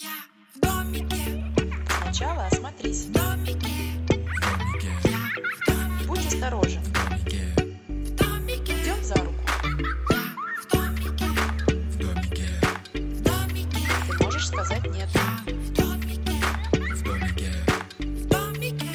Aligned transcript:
Я 0.00 0.08
в 0.54 0.60
домике, 0.60 1.44
Сначала 2.02 2.46
осмотрись. 2.46 3.04
в 3.04 3.12
домике, 3.12 3.68
я 5.04 5.18
в 5.36 5.66
домике, 5.66 6.06
Будь 6.06 6.26
осторожен. 6.26 6.82
в 6.82 8.14
домике, 8.16 8.72
Идем 8.82 9.04
за 9.04 9.14
руку. 9.16 9.34
я 10.10 10.22
в 10.62 10.68
домике, 10.72 11.26
в 11.90 11.98
домике, 11.98 12.48
в 12.94 13.22
домике, 13.22 13.78
Ты 14.08 14.24
можешь 14.24 14.48
сказать 14.48 14.82
нет. 14.90 15.08
в 15.10 15.72
домике, 15.74 16.32
в 16.70 17.02
домике. 17.02 17.52
в 17.98 18.26
домике. 18.26 18.88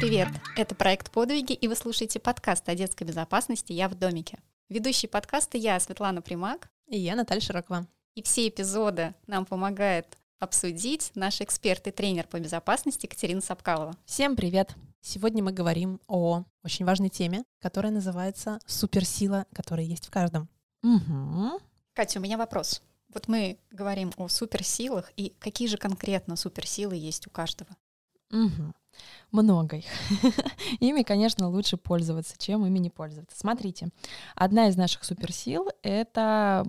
Привет! 0.00 0.28
Это 0.56 0.74
проект 0.74 1.12
«Подвиги», 1.12 1.52
и 1.52 1.68
вы 1.68 1.76
слушаете 1.76 2.18
подкаст 2.18 2.68
о 2.68 2.74
детской 2.74 3.04
безопасности 3.04 3.72
«Я 3.72 3.88
в 3.88 3.94
домике». 3.94 4.40
Ведущий 4.68 5.06
подкаста 5.06 5.58
я, 5.58 5.78
Светлана 5.78 6.22
Примак, 6.22 6.70
И 6.88 6.98
я, 6.98 7.14
Наталья 7.14 7.40
Широкова. 7.40 7.86
И 8.14 8.22
все 8.22 8.48
эпизоды 8.48 9.14
нам 9.26 9.46
помогает 9.46 10.18
обсудить 10.38 11.12
наш 11.14 11.40
эксперт 11.40 11.86
и 11.86 11.90
тренер 11.90 12.26
по 12.26 12.38
безопасности 12.38 13.06
Катерина 13.06 13.40
Сапкалова. 13.40 13.94
Всем 14.04 14.36
привет! 14.36 14.74
Сегодня 15.00 15.42
мы 15.42 15.52
говорим 15.52 16.00
о 16.08 16.44
очень 16.62 16.84
важной 16.84 17.08
теме, 17.08 17.44
которая 17.60 17.92
называется 17.92 18.58
суперсила, 18.66 19.46
которая 19.52 19.86
есть 19.86 20.06
в 20.06 20.10
каждом. 20.10 20.48
Угу. 20.82 21.60
Катя, 21.94 22.18
у 22.18 22.22
меня 22.22 22.38
вопрос. 22.38 22.82
Вот 23.12 23.28
мы 23.28 23.58
говорим 23.70 24.12
о 24.16 24.28
суперсилах, 24.28 25.10
и 25.16 25.34
какие 25.38 25.68
же 25.68 25.76
конкретно 25.76 26.36
суперсилы 26.36 26.96
есть 26.96 27.26
у 27.26 27.30
каждого? 27.30 27.70
Угу. 28.30 28.72
Много 29.32 29.76
их. 29.78 29.86
ими, 30.80 31.02
конечно, 31.02 31.48
лучше 31.48 31.76
пользоваться, 31.76 32.36
чем 32.38 32.64
ими 32.66 32.78
не 32.78 32.90
пользоваться. 32.90 33.36
Смотрите, 33.38 33.88
одна 34.34 34.68
из 34.68 34.76
наших 34.76 35.04
суперсил— 35.04 35.68
это 35.82 36.64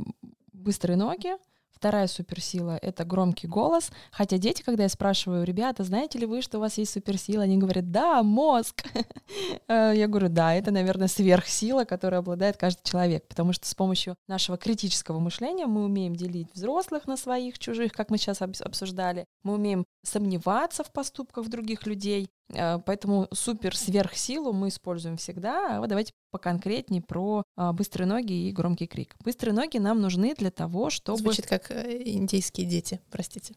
быстрые 0.53 0.97
ноги, 0.97 1.35
Вторая 1.83 2.07
суперсила— 2.07 2.77
это 2.81 3.03
громкий 3.03 3.45
голос. 3.45 3.91
Хотя 4.09 4.37
дети, 4.37 4.61
когда 4.63 4.83
я 4.83 4.89
спрашиваю, 4.89 5.43
ребята, 5.43 5.83
знаете 5.83 6.17
ли 6.17 6.25
вы, 6.25 6.41
что 6.41 6.57
у 6.57 6.61
вас 6.61 6.77
есть 6.77 6.93
суперсила? 6.93 7.43
Они 7.43 7.57
говорят, 7.57 7.91
да, 7.91 8.23
мозг. 8.23 8.85
Э, 9.67 9.91
Я 9.95 10.07
говорю, 10.07 10.29
да, 10.29 10.53
это, 10.53 10.71
наверное, 10.71 11.07
сверхсила, 11.09 11.83
которой 11.83 12.19
обладает 12.19 12.55
каждый 12.55 12.83
человек. 12.83 13.27
Потому 13.27 13.51
что 13.51 13.67
с 13.67 13.75
помощью 13.75 14.15
нашего 14.29 14.57
критического 14.57 15.19
мышления 15.19 15.65
мы 15.65 15.83
умеем 15.83 16.15
делить 16.15 16.47
взрослых 16.53 17.05
на 17.07 17.17
своих, 17.17 17.59
чужих, 17.59 17.91
как 17.91 18.09
мы 18.09 18.17
сейчас 18.17 18.41
обс- 18.41 18.63
обсуждали. 18.63 19.25
Мы 19.43 19.55
умеем 19.55 19.85
сомневаться 20.03 20.83
в 20.85 20.91
поступках 20.93 21.49
других 21.49 21.85
людей. 21.85 22.29
Э, 22.53 22.79
Поэтому 22.85 23.27
супер-сверхсилу 23.31 24.53
мы 24.53 24.69
используем 24.69 25.17
всегда. 25.17 25.77
А 25.77 25.79
вот 25.79 25.89
давайте 25.89 26.11
поконкретнее 26.31 27.01
про 27.01 27.43
а, 27.55 27.73
быстрые 27.73 28.07
ноги 28.07 28.47
и 28.47 28.51
громкий 28.51 28.87
крик. 28.87 29.15
Быстрые 29.23 29.53
ноги 29.53 29.77
нам 29.77 30.01
нужны 30.01 30.33
для 30.35 30.49
того, 30.51 30.89
чтобы... 30.89 31.19
Звучит 31.19 31.47
как 31.47 31.69
э, 31.71 32.01
индейские 32.05 32.65
дети, 32.65 32.99
простите. 33.11 33.55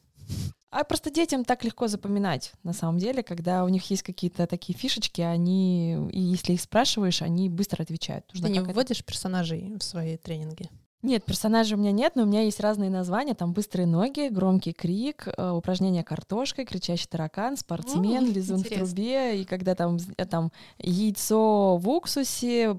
А 0.71 0.85
просто 0.85 1.11
детям 1.11 1.45
так 1.45 1.65
легко 1.65 1.87
запоминать, 1.89 2.53
на 2.63 2.73
самом 2.75 2.99
деле, 2.99 3.23
когда 3.23 3.65
у 3.65 3.69
них 3.69 3.89
есть 3.91 4.03
какие-то 4.03 4.47
такие 4.47 4.77
фишечки, 4.77 5.21
они, 5.23 6.09
и 6.11 6.21
если 6.21 6.53
их 6.55 6.61
спрашиваешь, 6.61 7.23
они 7.23 7.49
быстро 7.49 7.83
отвечают. 7.83 8.27
Ты 8.27 8.35
Нужно 8.35 8.47
не 8.49 8.59
как 8.59 8.69
это- 8.69 8.75
вводишь 8.75 9.05
персонажей 9.05 9.73
в 9.79 9.83
свои 9.83 10.17
тренинги? 10.19 10.69
Нет, 11.03 11.25
персонажей 11.25 11.77
у 11.77 11.81
меня 11.81 11.93
нет, 11.93 12.17
но 12.17 12.23
у 12.23 12.27
меня 12.27 12.43
есть 12.43 12.59
разные 12.59 12.91
названия. 12.91 13.35
Там 13.35 13.53
быстрые 13.53 13.87
ноги, 13.87 14.29
громкий 14.29 14.73
крик, 14.73 15.29
э, 15.29 15.51
упражнение 15.51 16.03
картошкой, 16.03 16.65
кричащий 16.65 17.07
таракан, 17.09 17.57
спортсмен, 17.57 18.25
М, 18.25 18.33
лизун 18.33 18.57
в 18.57 18.61
интересно. 18.61 18.87
трубе, 18.87 19.41
и 19.41 19.45
когда 19.45 19.75
там, 19.75 19.99
э, 20.17 20.25
там 20.25 20.51
яйцо 20.79 21.77
в 21.77 21.89
уксусе, 21.89 22.77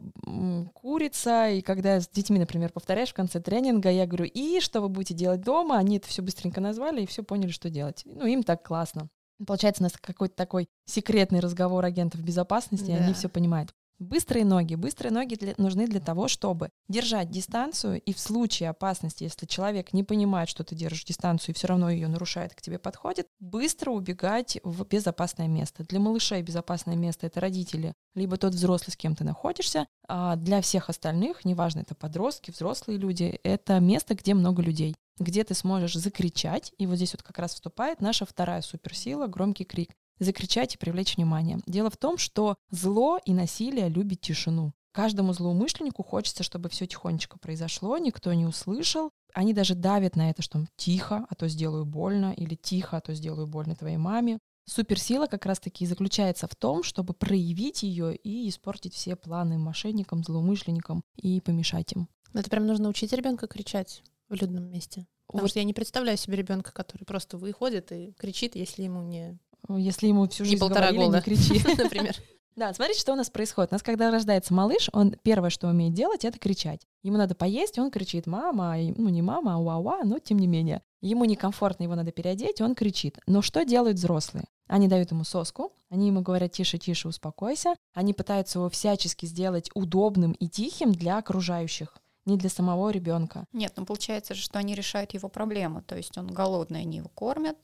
курица, 0.74 1.50
и 1.50 1.62
когда 1.62 2.02
с 2.02 2.10
детьми, 2.10 2.40
например, 2.40 2.72
повторяешь 2.72 3.10
в 3.12 3.14
конце 3.14 3.40
тренинга, 3.40 3.90
я 3.92 4.06
говорю, 4.08 4.26
и 4.26 4.60
что 4.62 4.82
вы 4.82 4.90
будете 4.90 5.14
делать 5.14 5.42
дома? 5.42 5.78
Они 5.78 5.98
это 5.98 6.08
все 6.08 6.22
быстренько 6.22 6.60
назвали 6.60 7.04
и 7.04 7.08
все 7.08 7.24
поняли, 7.24 7.52
что 7.52 7.70
делать. 7.70 8.02
Ну, 8.06 8.26
им 8.26 8.44
так 8.44 8.64
классно. 8.66 9.10
Получается, 9.46 9.84
у 9.84 9.86
нас 9.86 9.94
какой-то 10.02 10.36
такой 10.36 10.68
секретный 10.86 11.40
разговор 11.40 11.86
агентов 11.86 12.22
безопасности, 12.22 12.90
и 12.90 12.94
они 12.94 13.10
Да. 13.10 13.14
все 13.14 13.30
понимают. 13.30 13.74
Быстрые 14.00 14.46
ноги. 14.46 14.76
Быстрые 14.76 15.12
ноги 15.12 15.34
для- 15.36 15.56
нужны 15.58 15.88
для 15.88 16.00
того, 16.00 16.28
чтобы 16.28 16.70
держать 16.88 17.32
дистанцию, 17.32 18.00
и 18.00 18.14
в 18.14 18.20
случае 18.20 18.70
опасности, 18.70 19.24
если 19.24 19.48
человек 19.48 19.92
не 19.92 20.04
понимает, 20.04 20.50
что 20.50 20.64
ты 20.64 20.76
держишь 20.76 21.04
дистанцию, 21.04 21.54
и 21.54 21.58
все 21.58 21.68
равно 21.68 21.90
ее 21.90 22.08
нарушает, 22.08 22.54
к 22.54 22.62
тебе 22.62 22.78
подходит, 22.78 23.28
быстро 23.40 23.90
убегать 23.90 24.60
в 24.64 24.86
безопасное 24.86 25.48
место. 25.48 25.84
Для 25.84 26.00
малышей 26.00 26.44
безопасное 26.44 26.96
место— 26.96 27.26
это 27.28 27.40
родители, 27.40 27.94
либо 28.14 28.38
тот 28.38 28.54
взрослый, 28.54 28.94
с 28.94 28.98
кем 28.98 29.16
ты 29.16 29.24
находишься. 29.24 29.88
А 30.08 30.36
для 30.36 30.62
всех 30.62 30.90
остальных, 30.90 31.44
неважно, 31.44 31.80
это 31.80 31.96
подростки, 31.96 32.52
взрослые 32.52 33.00
люди, 33.00 33.40
это 33.44 33.80
место, 33.80 34.14
где 34.14 34.34
много 34.34 34.62
людей 34.62 34.96
где 35.20 35.44
ты 35.44 35.56
сможешь 35.56 35.96
закричать, 35.96 36.74
и 36.78 36.86
вот 36.86 36.98
здесь 36.98 37.14
вот 37.14 37.24
как 37.24 37.40
раз 37.40 37.56
вступает 37.56 38.02
наша 38.02 38.24
вторая 38.28 38.62
суперсила— 38.62 39.26
громкий 39.28 39.66
крик 39.66 39.96
закричать 40.20 40.76
и 40.76 40.78
привлечь 40.78 41.18
внимание. 41.18 41.60
Дело 41.66 41.90
в 41.90 41.98
том, 41.98 42.18
что 42.18 42.56
зло 42.70 43.20
и 43.24 43.34
насилие 43.34 43.90
любит 43.90 44.22
тишину. 44.22 44.74
Каждому 44.92 45.32
злоумышленнику 45.32 46.04
хочется, 46.04 46.42
чтобы 46.42 46.70
все 46.70 46.88
тихонечко 46.88 47.38
произошло, 47.38 47.98
никто 48.00 48.34
не 48.34 48.46
услышал. 48.46 49.12
Они 49.34 49.54
даже 49.54 49.76
давят 49.76 50.16
на 50.16 50.32
это, 50.32 50.42
что 50.42 50.66
тихо, 50.76 51.26
а 51.30 51.36
то 51.36 51.48
сделаю 51.48 51.86
больно, 51.86 52.34
или 52.36 52.56
тихо, 52.56 52.98
а 52.98 53.02
то 53.02 53.14
сделаю 53.14 53.46
больно 53.46 53.76
твоей 53.76 53.98
маме. 53.98 54.40
Суперсила 54.66 55.28
как 55.28 55.46
раз-таки 55.46 55.84
и 55.84 55.88
заключается 55.88 56.48
в 56.48 56.56
том, 56.56 56.84
чтобы 56.84 57.14
проявить 57.14 57.84
ее 57.84 58.16
и 58.16 58.50
испортить 58.50 58.96
все 58.96 59.16
планы 59.16 59.58
мошенникам, 59.58 60.24
злоумышленникам 60.24 61.04
и 61.16 61.40
помешать 61.42 61.94
им. 61.94 62.10
Это 62.34 62.50
прям 62.50 62.66
нужно 62.66 62.90
учить 62.90 63.14
ребенка 63.14 63.48
кричать 63.48 64.04
в 64.30 64.34
людном 64.34 64.70
месте. 64.70 65.06
Потому 65.28 65.44
Вот. 65.44 65.50
что 65.52 65.60
я 65.60 65.66
не 65.66 65.74
представляю 65.74 66.18
себе 66.18 66.38
ребенка, 66.38 66.72
который 66.74 67.04
просто 67.04 67.38
выходит 67.38 67.92
и 67.92 68.14
кричит, 68.14 68.56
если 68.56 68.84
ему 68.84 69.04
не, 69.04 69.38
Если 69.70 70.08
ему 70.08 70.28
всю 70.28 70.44
не 70.44 70.52
жизнь 70.52 70.60
полтора 70.60 70.92
говорили, 70.92 71.06
года, 71.06 71.18
не 71.18 71.24
кричи. 71.24 71.62
например. 71.84 72.16
Да, 72.58 72.74
смотрите, 72.74 73.00
что 73.00 73.14
у 73.14 73.16
нас 73.16 73.30
происходит. 73.30 73.72
У 73.72 73.76
нас, 73.76 73.84
когда 73.84 74.10
рождается 74.10 74.52
малыш, 74.52 74.90
он 74.92 75.12
первое, 75.22 75.52
что 75.52 75.68
умеет 75.68 75.94
делать, 75.94 76.26
это 76.26 76.40
кричать. 76.40 76.82
Ему 77.04 77.18
надо 77.18 77.36
поесть, 77.36 77.78
он 77.78 77.92
кричит 77.92 78.26
«мама», 78.26 78.80
и- 78.80 78.96
ну 78.98 79.10
не 79.10 79.22
«мама», 79.22 79.54
а 79.54 79.58
«уа-уа», 79.60 80.04
но 80.04 80.18
тем 80.18 80.40
не 80.40 80.48
менее. 80.48 80.82
Ему 81.00 81.26
некомфортно, 81.26 81.84
его 81.84 81.94
надо 81.94 82.12
переодеть, 82.12 82.60
он 82.60 82.74
кричит. 82.74 83.20
Но 83.28 83.44
что 83.44 83.64
делают 83.64 83.98
взрослые? 83.98 84.46
Они 84.66 84.88
дают 84.88 85.12
ему 85.12 85.24
соску, 85.24 85.72
они 85.92 86.08
ему 86.08 86.22
говорят 86.22 86.52
«тише, 86.52 86.80
тише, 86.80 87.08
успокойся». 87.10 87.76
Они 87.94 88.16
пытаются 88.16 88.58
его 88.58 88.72
всячески 88.72 89.28
сделать 89.28 89.70
удобным 89.76 90.32
и 90.32 90.48
тихим 90.50 90.94
для 90.94 91.20
окружающих, 91.20 91.96
не 92.26 92.38
для 92.38 92.50
самого 92.50 92.90
ребенка. 92.90 93.46
Нет, 93.54 93.74
ну 93.76 93.86
получается 93.86 94.34
же, 94.34 94.42
что 94.42 94.58
они 94.58 94.74
решают 94.74 95.14
его 95.14 95.30
проблему. 95.30 95.84
То 95.84 95.96
есть 95.96 96.18
он 96.18 96.26
голодный, 96.26 96.82
они 96.82 96.98
его 96.98 97.10
кормят, 97.10 97.58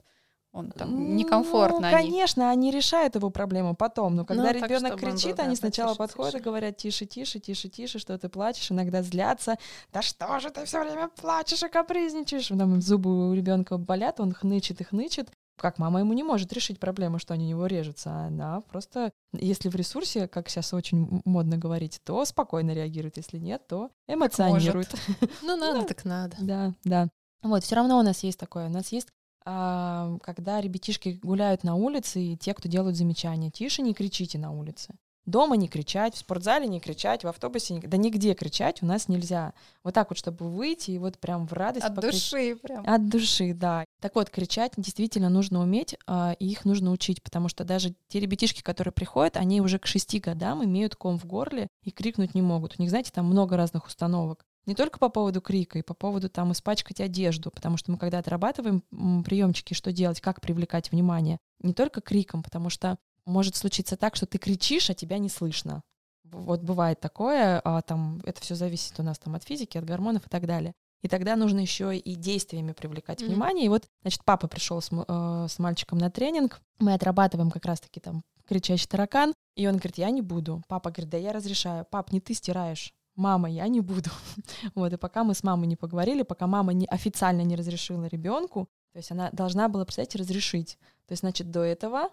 он 0.54 0.70
там 0.72 1.16
некомфортно. 1.18 1.80
Ну, 1.80 1.88
они- 1.88 2.10
конечно, 2.12 2.50
они 2.52 2.70
решают 2.72 3.16
его 3.16 3.30
проблему 3.32 3.76
потом, 3.76 4.16
но 4.16 4.24
когда 4.24 4.44
Ну, 4.44 4.52
ребенок 4.52 4.94
он 4.94 5.00
был, 5.00 5.10
кричит, 5.12 5.36
да, 5.36 5.44
они 5.44 5.56
сначала 5.56 5.96
потише, 5.96 5.98
подходят 5.98 6.34
и 6.36 6.38
тише. 6.38 6.44
говорят 6.46 6.78
тише, 6.78 7.06
тише, 7.06 7.40
тише, 7.40 7.70
тише, 7.70 8.00
что 8.00 8.18
ты 8.18 8.30
плачешь, 8.30 8.72
иногда 8.72 9.02
злятся. 9.02 9.58
Да 9.92 10.02
что 10.04 10.40
же 10.40 10.52
ты 10.52 10.64
все 10.66 10.80
время 10.84 11.10
плачешь 11.10 11.64
и 11.64 11.68
капризничаешь? 11.68 12.48
Там 12.48 12.82
зубы 12.82 13.30
у 13.32 13.34
ребенка 13.34 13.78
болят, 13.78 14.20
он 14.20 14.32
хнычет 14.32 14.80
и 14.80 14.84
хнычет. 14.84 15.32
Как 15.58 15.78
мама 15.78 16.00
ему 16.00 16.14
не 16.14 16.24
может 16.24 16.52
решить 16.54 16.80
проблему, 16.80 17.20
что 17.20 17.34
они 17.36 17.46
у 17.46 17.50
него 17.50 17.66
режутся. 17.68 18.10
а 18.12 18.28
Она 18.28 18.62
просто, 18.62 19.12
если 19.34 19.70
в 19.70 19.76
ресурсе, 19.76 20.28
как 20.28 20.50
сейчас 20.50 20.74
очень 20.74 21.22
модно 21.26 21.58
говорить, 21.58 22.00
то 22.04 22.26
спокойно 22.26 22.72
реагирует, 22.72 23.18
если 23.18 23.38
нет, 23.38 23.68
то 23.68 23.90
эмоционирует. 24.08 24.94
Ну, 25.42 25.56
надо 25.58 25.84
так 25.86 26.06
надо. 26.06 26.36
Да, 26.40 26.74
да. 26.84 27.08
Вот, 27.44 27.64
все 27.64 27.76
равно 27.76 28.00
у 28.00 28.04
нас 28.04 28.24
есть 28.24 28.40
такое. 28.40 28.68
У 28.68 28.72
нас 28.72 28.92
есть, 28.92 29.10
когда 29.46 30.62
ребятишки 30.62 31.20
гуляют 31.22 31.64
на 31.64 31.76
улице, 31.76 32.22
и 32.22 32.38
те, 32.38 32.54
кто 32.54 32.70
делают 32.70 32.96
замечания, 32.98 33.52
тише 33.52 33.82
не 33.82 33.94
кричите 33.94 34.38
на 34.38 34.52
улице. 34.52 34.96
Дома 35.26 35.56
не 35.56 35.70
кричать, 35.70 36.16
в 36.16 36.18
спортзале 36.18 36.68
не 36.68 36.82
кричать, 36.82 37.24
в 37.24 37.28
автобусе 37.30 37.76
не... 37.76 37.80
Да 37.80 37.96
нигде 37.96 38.34
кричать 38.34 38.84
у 38.84 38.86
нас 38.86 39.08
нельзя. 39.08 39.54
Вот 39.82 39.94
так 39.94 40.10
вот, 40.10 40.18
чтобы 40.18 40.50
выйти 40.50 40.92
и 40.92 40.98
вот 40.98 41.18
прям 41.18 41.48
в 41.48 41.54
радость 41.54 41.86
От 41.86 41.96
покричать. 41.96 42.32
души 42.32 42.56
прям. 42.58 42.84
От 42.86 43.10
души, 43.10 43.54
да. 43.54 43.86
Так 44.02 44.16
вот, 44.16 44.30
кричать 44.30 44.74
действительно 44.76 45.30
нужно 45.30 45.62
уметь, 45.62 45.96
а, 46.08 46.36
и 46.40 46.48
их 46.48 46.66
нужно 46.66 46.92
учить, 46.92 47.24
потому 47.24 47.48
что 47.48 47.64
даже 47.64 47.96
те 48.10 48.20
ребятишки, 48.20 48.62
которые 48.62 48.92
приходят, 48.92 49.38
они 49.38 49.62
уже 49.62 49.80
к 49.80 49.86
шести 49.86 50.20
годам 50.20 50.62
имеют 50.66 50.98
ком 50.98 51.18
в 51.18 51.26
горле 51.26 51.70
и 51.84 51.92
крикнуть 51.92 52.36
не 52.36 52.42
могут. 52.42 52.76
У 52.78 52.82
них, 52.82 52.90
знаете, 52.90 53.12
там 53.14 53.26
много 53.26 53.56
разных 53.56 53.88
установок. 53.88 54.46
Не 54.66 54.76
только 54.76 54.98
по 54.98 55.10
поводу 55.10 55.42
крика, 55.42 55.80
и 55.80 55.82
по 55.82 55.94
поводу 55.94 56.30
там 56.30 56.52
испачкать 56.54 57.02
одежду, 57.02 57.52
потому 57.52 57.78
что 57.78 57.92
мы 57.92 57.98
когда 57.98 58.20
отрабатываем 58.20 58.82
приемчики, 59.24 59.74
что 59.74 59.92
делать, 59.92 60.22
как 60.22 60.40
привлекать 60.40 60.92
внимание, 60.92 61.38
не 61.62 61.74
только 61.74 62.02
криком, 62.02 62.44
потому 62.44 62.70
что 62.70 62.98
может 63.26 63.56
случиться 63.56 63.98
так, 63.98 64.16
что 64.16 64.26
ты 64.26 64.38
кричишь, 64.38 64.90
а 64.90 64.94
тебя 64.94 65.18
не 65.18 65.30
слышно. 65.30 65.82
Вот 66.24 66.62
бывает 66.62 67.00
такое, 67.00 67.60
а 67.64 67.82
там 67.82 68.22
это 68.26 68.42
все 68.42 68.56
зависит 68.56 69.00
у 69.00 69.04
нас 69.04 69.20
там 69.20 69.36
от 69.36 69.44
физики, 69.44 69.78
от 69.78 69.86
гормонов 69.86 70.26
и 70.26 70.30
так 70.30 70.46
далее. 70.46 70.74
И 71.04 71.10
тогда 71.10 71.36
нужно 71.36 71.60
еще 71.60 71.96
и 71.96 72.16
действиями 72.16 72.72
привлекать 72.72 73.22
Мгм. 73.22 73.30
внимание. 73.30 73.66
И 73.66 73.70
вот, 73.70 73.84
значит, 74.02 74.24
папа 74.24 74.48
пришел 74.48 74.82
с, 74.82 74.90
э, 74.92 75.48
с 75.50 75.60
мальчиком 75.60 75.98
на 75.98 76.10
тренинг. 76.10 76.62
Мы 76.80 76.94
отрабатываем 76.94 77.52
как 77.52 77.66
раз-таки 77.66 78.00
там 78.00 78.24
кричащий 78.48 78.88
таракан. 78.88 79.34
И 79.56 79.68
он 79.68 79.74
говорит, 79.76 79.98
я 79.98 80.10
не 80.10 80.22
буду. 80.22 80.64
Папа 80.68 80.92
говорит, 80.92 81.10
да 81.10 81.18
я 81.18 81.34
разрешаю. 81.34 81.86
Пап, 81.92 82.14
не 82.14 82.22
ты 82.22 82.34
стираешь. 82.34 82.94
Мама, 83.16 83.50
я 83.50 83.68
не 83.68 83.82
буду. 83.82 84.10
Вот, 84.76 84.94
и 84.94 84.98
пока 84.98 85.24
мы 85.24 85.34
с 85.34 85.44
мамой 85.44 85.68
не 85.68 85.76
поговорили, 85.76 86.24
пока 86.24 86.48
мама 86.48 86.74
не, 86.74 86.86
официально 86.88 87.42
не 87.42 87.56
разрешила 87.56 88.06
ребенку, 88.08 88.70
То 88.94 88.98
есть 89.00 89.12
она 89.12 89.30
должна 89.32 89.68
была, 89.70 89.86
представьте, 89.86 90.18
разрешить. 90.20 90.78
То 91.08 91.12
есть, 91.14 91.22
значит, 91.22 91.52
до 91.52 91.62
этого 91.62 92.10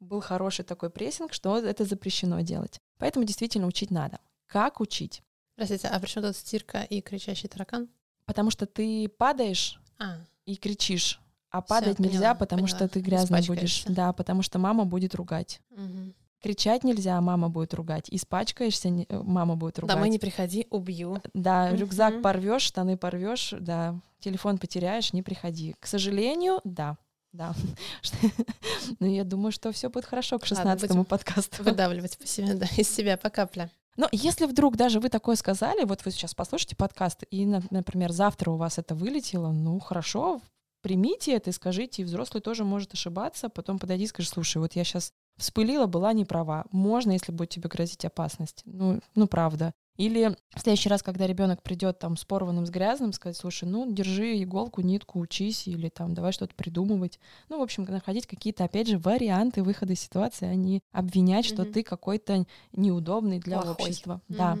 был 0.00 0.20
хороший 0.20 0.64
такой 0.64 0.90
прессинг, 0.90 1.32
что 1.32 1.58
это 1.58 1.84
запрещено 1.84 2.40
делать. 2.42 2.80
Поэтому 2.98 3.24
действительно 3.24 3.66
учить 3.66 3.90
надо. 3.90 4.18
Как 4.46 4.80
учить? 4.80 5.22
Простите, 5.56 5.88
а 5.88 5.98
при 6.00 6.08
чем 6.08 6.22
тут 6.22 6.36
стирка 6.36 6.82
и 6.82 7.00
кричащий 7.00 7.48
таракан? 7.48 7.88
Потому 8.26 8.50
что 8.50 8.66
ты 8.66 9.08
падаешь 9.08 9.80
А, 9.98 10.16
и 10.46 10.56
кричишь, 10.56 11.20
а 11.50 11.60
Всё, 11.62 11.68
падать 11.68 11.98
нельзя, 11.98 12.18
поняла, 12.18 12.34
потому 12.34 12.66
что 12.66 12.78
поняла. 12.78 12.88
ты 12.88 13.00
грязный 13.00 13.46
будешь. 13.46 13.84
Да, 13.84 14.12
потому 14.12 14.42
что 14.42 14.58
мама 14.58 14.84
будет 14.84 15.14
ругать. 15.14 15.60
мгм. 15.70 16.14
Кричать 16.44 16.84
нельзя, 16.84 17.18
мама 17.22 17.48
будет 17.48 17.72
ругать. 17.72 18.08
Испачкаешься, 18.10 18.90
не- 18.90 19.06
э, 19.08 19.18
мама 19.24 19.56
будет 19.56 19.78
ругать. 19.78 19.96
Домой 19.96 20.10
не 20.10 20.18
приходи, 20.18 20.66
убью. 20.68 21.22
Да, 21.32 21.70
рюкзак 21.74 22.12
Мгм. 22.14 22.22
порвешь, 22.22 22.60
штаны 22.62 22.98
порвешь, 22.98 23.54
да, 23.58 23.98
телефон 24.20 24.58
потеряешь, 24.58 25.14
не 25.14 25.22
приходи. 25.22 25.74
К 25.80 25.86
сожалению, 25.86 26.60
да, 26.64 26.98
да. 27.32 27.54
Но 29.00 29.06
я 29.06 29.24
думаю, 29.24 29.52
что 29.52 29.72
все 29.72 29.88
будет 29.88 30.04
хорошо 30.04 30.38
к 30.38 30.42
Ладно, 30.42 30.56
16 30.56 30.88
будем 30.90 31.04
подкасту. 31.06 31.62
Выдавливать 31.64 32.18
по 32.18 32.26
себе, 32.26 32.52
да, 32.52 32.66
из 32.76 32.90
себя 32.94 33.16
по 33.16 33.30
капле. 33.30 33.70
Но 33.96 34.08
если 34.12 34.44
вдруг 34.44 34.76
даже 34.76 35.00
вы 35.00 35.08
такое 35.08 35.36
сказали, 35.36 35.84
вот 35.84 36.04
вы 36.04 36.10
сейчас 36.10 36.34
послушайте 36.34 36.76
подкаст, 36.76 37.22
и, 37.30 37.46
на- 37.46 37.62
например, 37.70 38.12
завтра 38.12 38.50
у 38.50 38.56
вас 38.56 38.76
это 38.78 38.94
вылетело, 38.94 39.50
ну 39.50 39.78
хорошо, 39.80 40.42
примите 40.82 41.32
это 41.36 41.48
и 41.48 41.52
скажите, 41.54 42.02
и 42.02 42.04
взрослый 42.04 42.42
тоже 42.42 42.64
может 42.64 42.92
ошибаться, 42.92 43.48
потом 43.48 43.78
подойди 43.78 44.04
и 44.04 44.08
скажи, 44.08 44.28
слушай, 44.28 44.58
вот 44.58 44.74
я 44.74 44.84
сейчас 44.84 45.12
вспылила, 45.36 45.86
была 45.86 46.12
не 46.12 46.24
права. 46.24 46.64
Можно, 46.70 47.12
если 47.12 47.32
будет 47.32 47.50
тебе 47.50 47.68
грозить 47.68 48.04
опасность. 48.04 48.62
Ну, 48.64 49.00
ну 49.14 49.26
правда. 49.26 49.72
Или 49.96 50.36
в 50.54 50.60
следующий 50.60 50.88
раз, 50.88 51.04
когда 51.04 51.24
ребенок 51.26 51.62
придет 51.62 52.00
там 52.00 52.16
с 52.16 52.24
порванным, 52.24 52.66
с 52.66 52.70
грязным, 52.70 53.12
сказать, 53.12 53.36
слушай, 53.36 53.64
ну 53.68 53.90
держи 53.92 54.42
иголку, 54.42 54.80
нитку, 54.80 55.20
учись, 55.20 55.68
или 55.68 55.88
там 55.88 56.14
давай 56.14 56.32
что-то 56.32 56.54
придумывать. 56.56 57.20
Ну, 57.48 57.60
в 57.60 57.62
общем, 57.62 57.84
находить 57.84 58.26
какие-то, 58.26 58.64
опять 58.64 58.88
же, 58.88 58.98
варианты 58.98 59.62
выхода 59.62 59.92
из 59.92 60.00
ситуации, 60.00 60.48
а 60.48 60.54
не 60.56 60.80
обвинять, 60.90 61.44
что 61.44 61.62
Мгм. 61.62 61.72
ты 61.72 61.82
какой-то 61.84 62.44
неудобный 62.72 63.38
для 63.38 63.60
Плохой. 63.60 63.72
общества. 63.86 64.20
Да. 64.28 64.58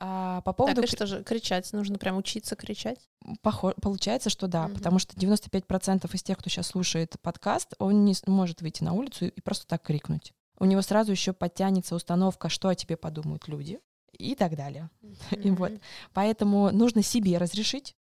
А 0.00 0.42
по 0.42 0.52
поводу... 0.52 0.80
Так, 0.80 0.84
и 0.84 0.94
что 0.94 1.06
же, 1.06 1.24
кричать? 1.24 1.72
Нужно 1.72 1.98
прям 1.98 2.16
учиться 2.16 2.54
кричать? 2.54 2.98
Похо- 3.42 3.74
Получается, 3.80 4.30
что 4.30 4.46
да, 4.46 4.66
Мгм. 4.68 4.74
потому 4.76 4.98
что 4.98 5.16
95% 5.16 6.14
из 6.14 6.22
тех, 6.22 6.38
кто 6.38 6.48
сейчас 6.48 6.68
слушает 6.68 7.16
подкаст, 7.20 7.74
он 7.78 8.04
не 8.04 8.14
может 8.26 8.62
выйти 8.62 8.84
на 8.84 8.92
улицу 8.92 9.26
и 9.26 9.40
просто 9.40 9.66
так 9.66 9.82
крикнуть. 9.82 10.32
У 10.60 10.64
него 10.64 10.82
сразу 10.82 11.10
еще 11.10 11.32
подтянется 11.32 11.94
установка, 11.94 12.48
что 12.48 12.68
о 12.68 12.74
тебе 12.74 12.96
подумают 12.96 13.48
люди 13.48 13.80
и 14.12 14.34
так 14.34 14.56
далее. 14.56 14.88
И 15.30 15.50
вот. 15.50 15.72
Поэтому 16.12 16.70
нужно 16.70 17.02
себе 17.02 17.38
разрешить, 17.38 17.94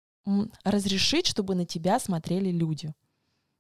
разрешить, 0.64 1.28
чтобы 1.28 1.56
на 1.56 1.66
тебя 1.66 2.00
смотрели 2.00 2.50
люди. 2.52 2.94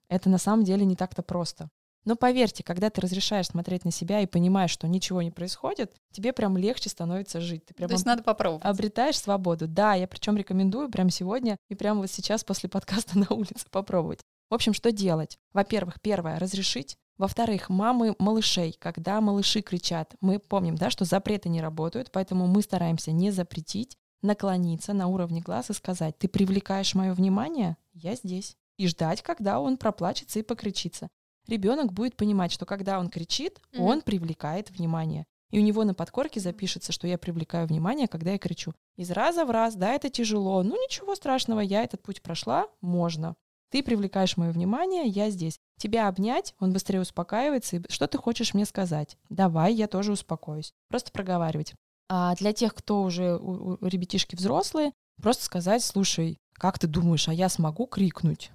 Это 0.07 0.29
на 0.29 0.37
самом 0.37 0.63
деле 0.65 0.85
не 0.85 0.95
так-то 0.95 1.23
просто. 1.23 1.69
Но 2.05 2.15
поверьте, 2.15 2.63
когда 2.63 2.89
ты 2.89 3.01
разрешаешь 3.01 3.47
смотреть 3.47 3.83
на 3.83 3.91
себя 3.91 4.21
и 4.21 4.27
понимаешь, 4.27 4.71
что 4.71 4.87
ничего 4.87 5.21
не 5.21 5.31
происходит, 5.31 5.93
тебе 6.11 6.33
прям 6.33 6.55
легче 6.55 6.89
становится 6.89 7.41
жить. 7.41 7.65
Ты 7.65 7.73
прям 7.73 7.89
То 7.89 7.95
есть 7.95 8.05
надо 8.05 8.23
попробовать. 8.23 8.63
обретаешь 8.63 9.19
свободу. 9.19 9.67
Да, 9.67 9.95
я 9.95 10.07
причем 10.07 10.37
рекомендую 10.37 10.89
прямо 10.89 11.09
сегодня 11.09 11.57
и 11.67 11.75
прямо 11.75 12.01
вот 12.01 12.11
сейчас 12.11 12.43
после 12.43 12.69
подкаста 12.69 13.17
на 13.17 13.27
улице 13.29 13.65
попробовать. 13.71 14.19
В 14.49 14.53
общем, 14.53 14.73
что 14.73 14.91
делать? 14.91 15.39
Во-первых, 15.53 15.99
первое, 15.99 16.37
разрешить. 16.37 16.95
Во-вторых, 17.17 17.69
мамы 17.69 18.15
малышей, 18.19 18.75
когда 18.77 19.21
малыши 19.21 19.61
кричат, 19.61 20.15
мы 20.21 20.37
помним, 20.37 20.75
да, 20.75 20.89
что 20.89 21.05
запреты 21.05 21.49
не 21.49 21.61
работают, 21.61 22.11
поэтому 22.11 22.45
мы 22.45 22.61
стараемся 22.61 23.11
не 23.11 23.31
запретить, 23.31 23.97
наклониться 24.21 24.93
на 24.93 25.07
уровне 25.07 25.39
глаз 25.39 25.69
и 25.69 25.73
сказать, 25.73 26.17
ты 26.17 26.27
привлекаешь 26.27 26.93
мое 26.93 27.13
внимание, 27.13 27.77
я 27.93 28.15
здесь. 28.15 28.57
И 28.77 28.87
ждать, 28.87 29.21
когда 29.21 29.61
он 29.61 29.77
проплачется 29.77 30.39
и 30.39 30.43
покричится. 30.43 31.07
Ребенок 31.47 31.93
будет 31.93 32.15
понимать, 32.15 32.51
что 32.51 32.65
когда 32.65 32.99
он 32.99 33.09
кричит, 33.09 33.59
Мгм. 33.73 33.81
он 33.83 34.01
привлекает 34.01 34.69
внимание. 34.71 35.25
И 35.51 35.59
у 35.59 35.61
него 35.61 35.83
на 35.83 35.93
подкорке 35.93 36.39
запишется, 36.39 36.91
что 36.91 37.07
я 37.07 37.17
привлекаю 37.17 37.67
внимание, 37.67 38.07
когда 38.07 38.31
я 38.31 38.37
кричу. 38.39 38.73
Из 38.97 39.11
раза 39.11 39.45
в 39.45 39.51
раз, 39.51 39.75
да, 39.75 39.93
это 39.93 40.09
тяжело. 40.09 40.63
Ну 40.63 40.75
ничего 40.75 41.15
страшного, 41.15 41.59
я 41.59 41.83
этот 41.83 42.01
путь 42.01 42.21
прошла, 42.21 42.67
можно. 42.81 43.35
Ты 43.71 43.83
привлекаешь 43.83 44.37
мое 44.37 44.51
внимание, 44.51 45.05
я 45.05 45.29
здесь. 45.29 45.57
Тебя 45.77 46.07
обнять, 46.07 46.55
он 46.59 46.71
быстрее 46.73 47.01
успокаивается. 47.01 47.77
И 47.77 47.91
что 47.91 48.07
ты 48.07 48.17
хочешь 48.17 48.53
мне 48.53 48.65
сказать? 48.65 49.17
Давай, 49.29 49.73
я 49.73 49.87
тоже 49.87 50.11
успокоюсь. 50.13 50.73
Просто 50.89 51.11
проговаривать. 51.11 51.73
А 52.09 52.35
для 52.35 52.53
тех, 52.53 52.73
кто 52.73 53.01
уже 53.03 53.35
у, 53.37 53.77
у 53.81 53.85
ребятишки 53.87 54.35
взрослые, 54.35 54.91
просто 55.21 55.43
сказать, 55.43 55.83
слушай, 55.83 56.37
как 56.53 56.79
ты 56.79 56.87
думаешь, 56.87 57.27
а 57.27 57.33
я 57.33 57.49
смогу 57.49 57.85
крикнуть? 57.85 58.51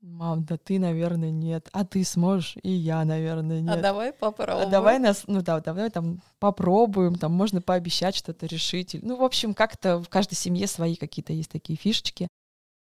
Мам, 0.00 0.44
да 0.44 0.56
ты, 0.56 0.78
наверное, 0.78 1.30
нет. 1.30 1.68
А 1.72 1.84
ты 1.84 2.04
сможешь? 2.04 2.56
И 2.62 2.70
я, 2.70 3.04
наверное, 3.04 3.60
нет. 3.60 3.78
А 3.78 3.80
давай 3.82 4.10
А 4.10 4.12
попробуем. 4.12 4.70
давай 4.70 4.98
нас, 5.00 5.24
ну 5.26 5.42
да, 5.42 5.60
давай 5.60 5.90
там 5.90 6.20
попробуем, 6.38 7.16
там 7.16 7.32
можно 7.32 7.60
пообещать 7.60 8.14
что-то 8.14 8.46
решить. 8.46 8.96
Ну, 9.02 9.16
в 9.16 9.24
общем, 9.24 9.54
как-то 9.54 9.98
в 10.00 10.08
каждой 10.08 10.34
семье 10.34 10.68
свои 10.68 10.94
какие-то 10.94 11.32
есть 11.32 11.50
такие 11.50 11.76
фишечки. 11.76 12.28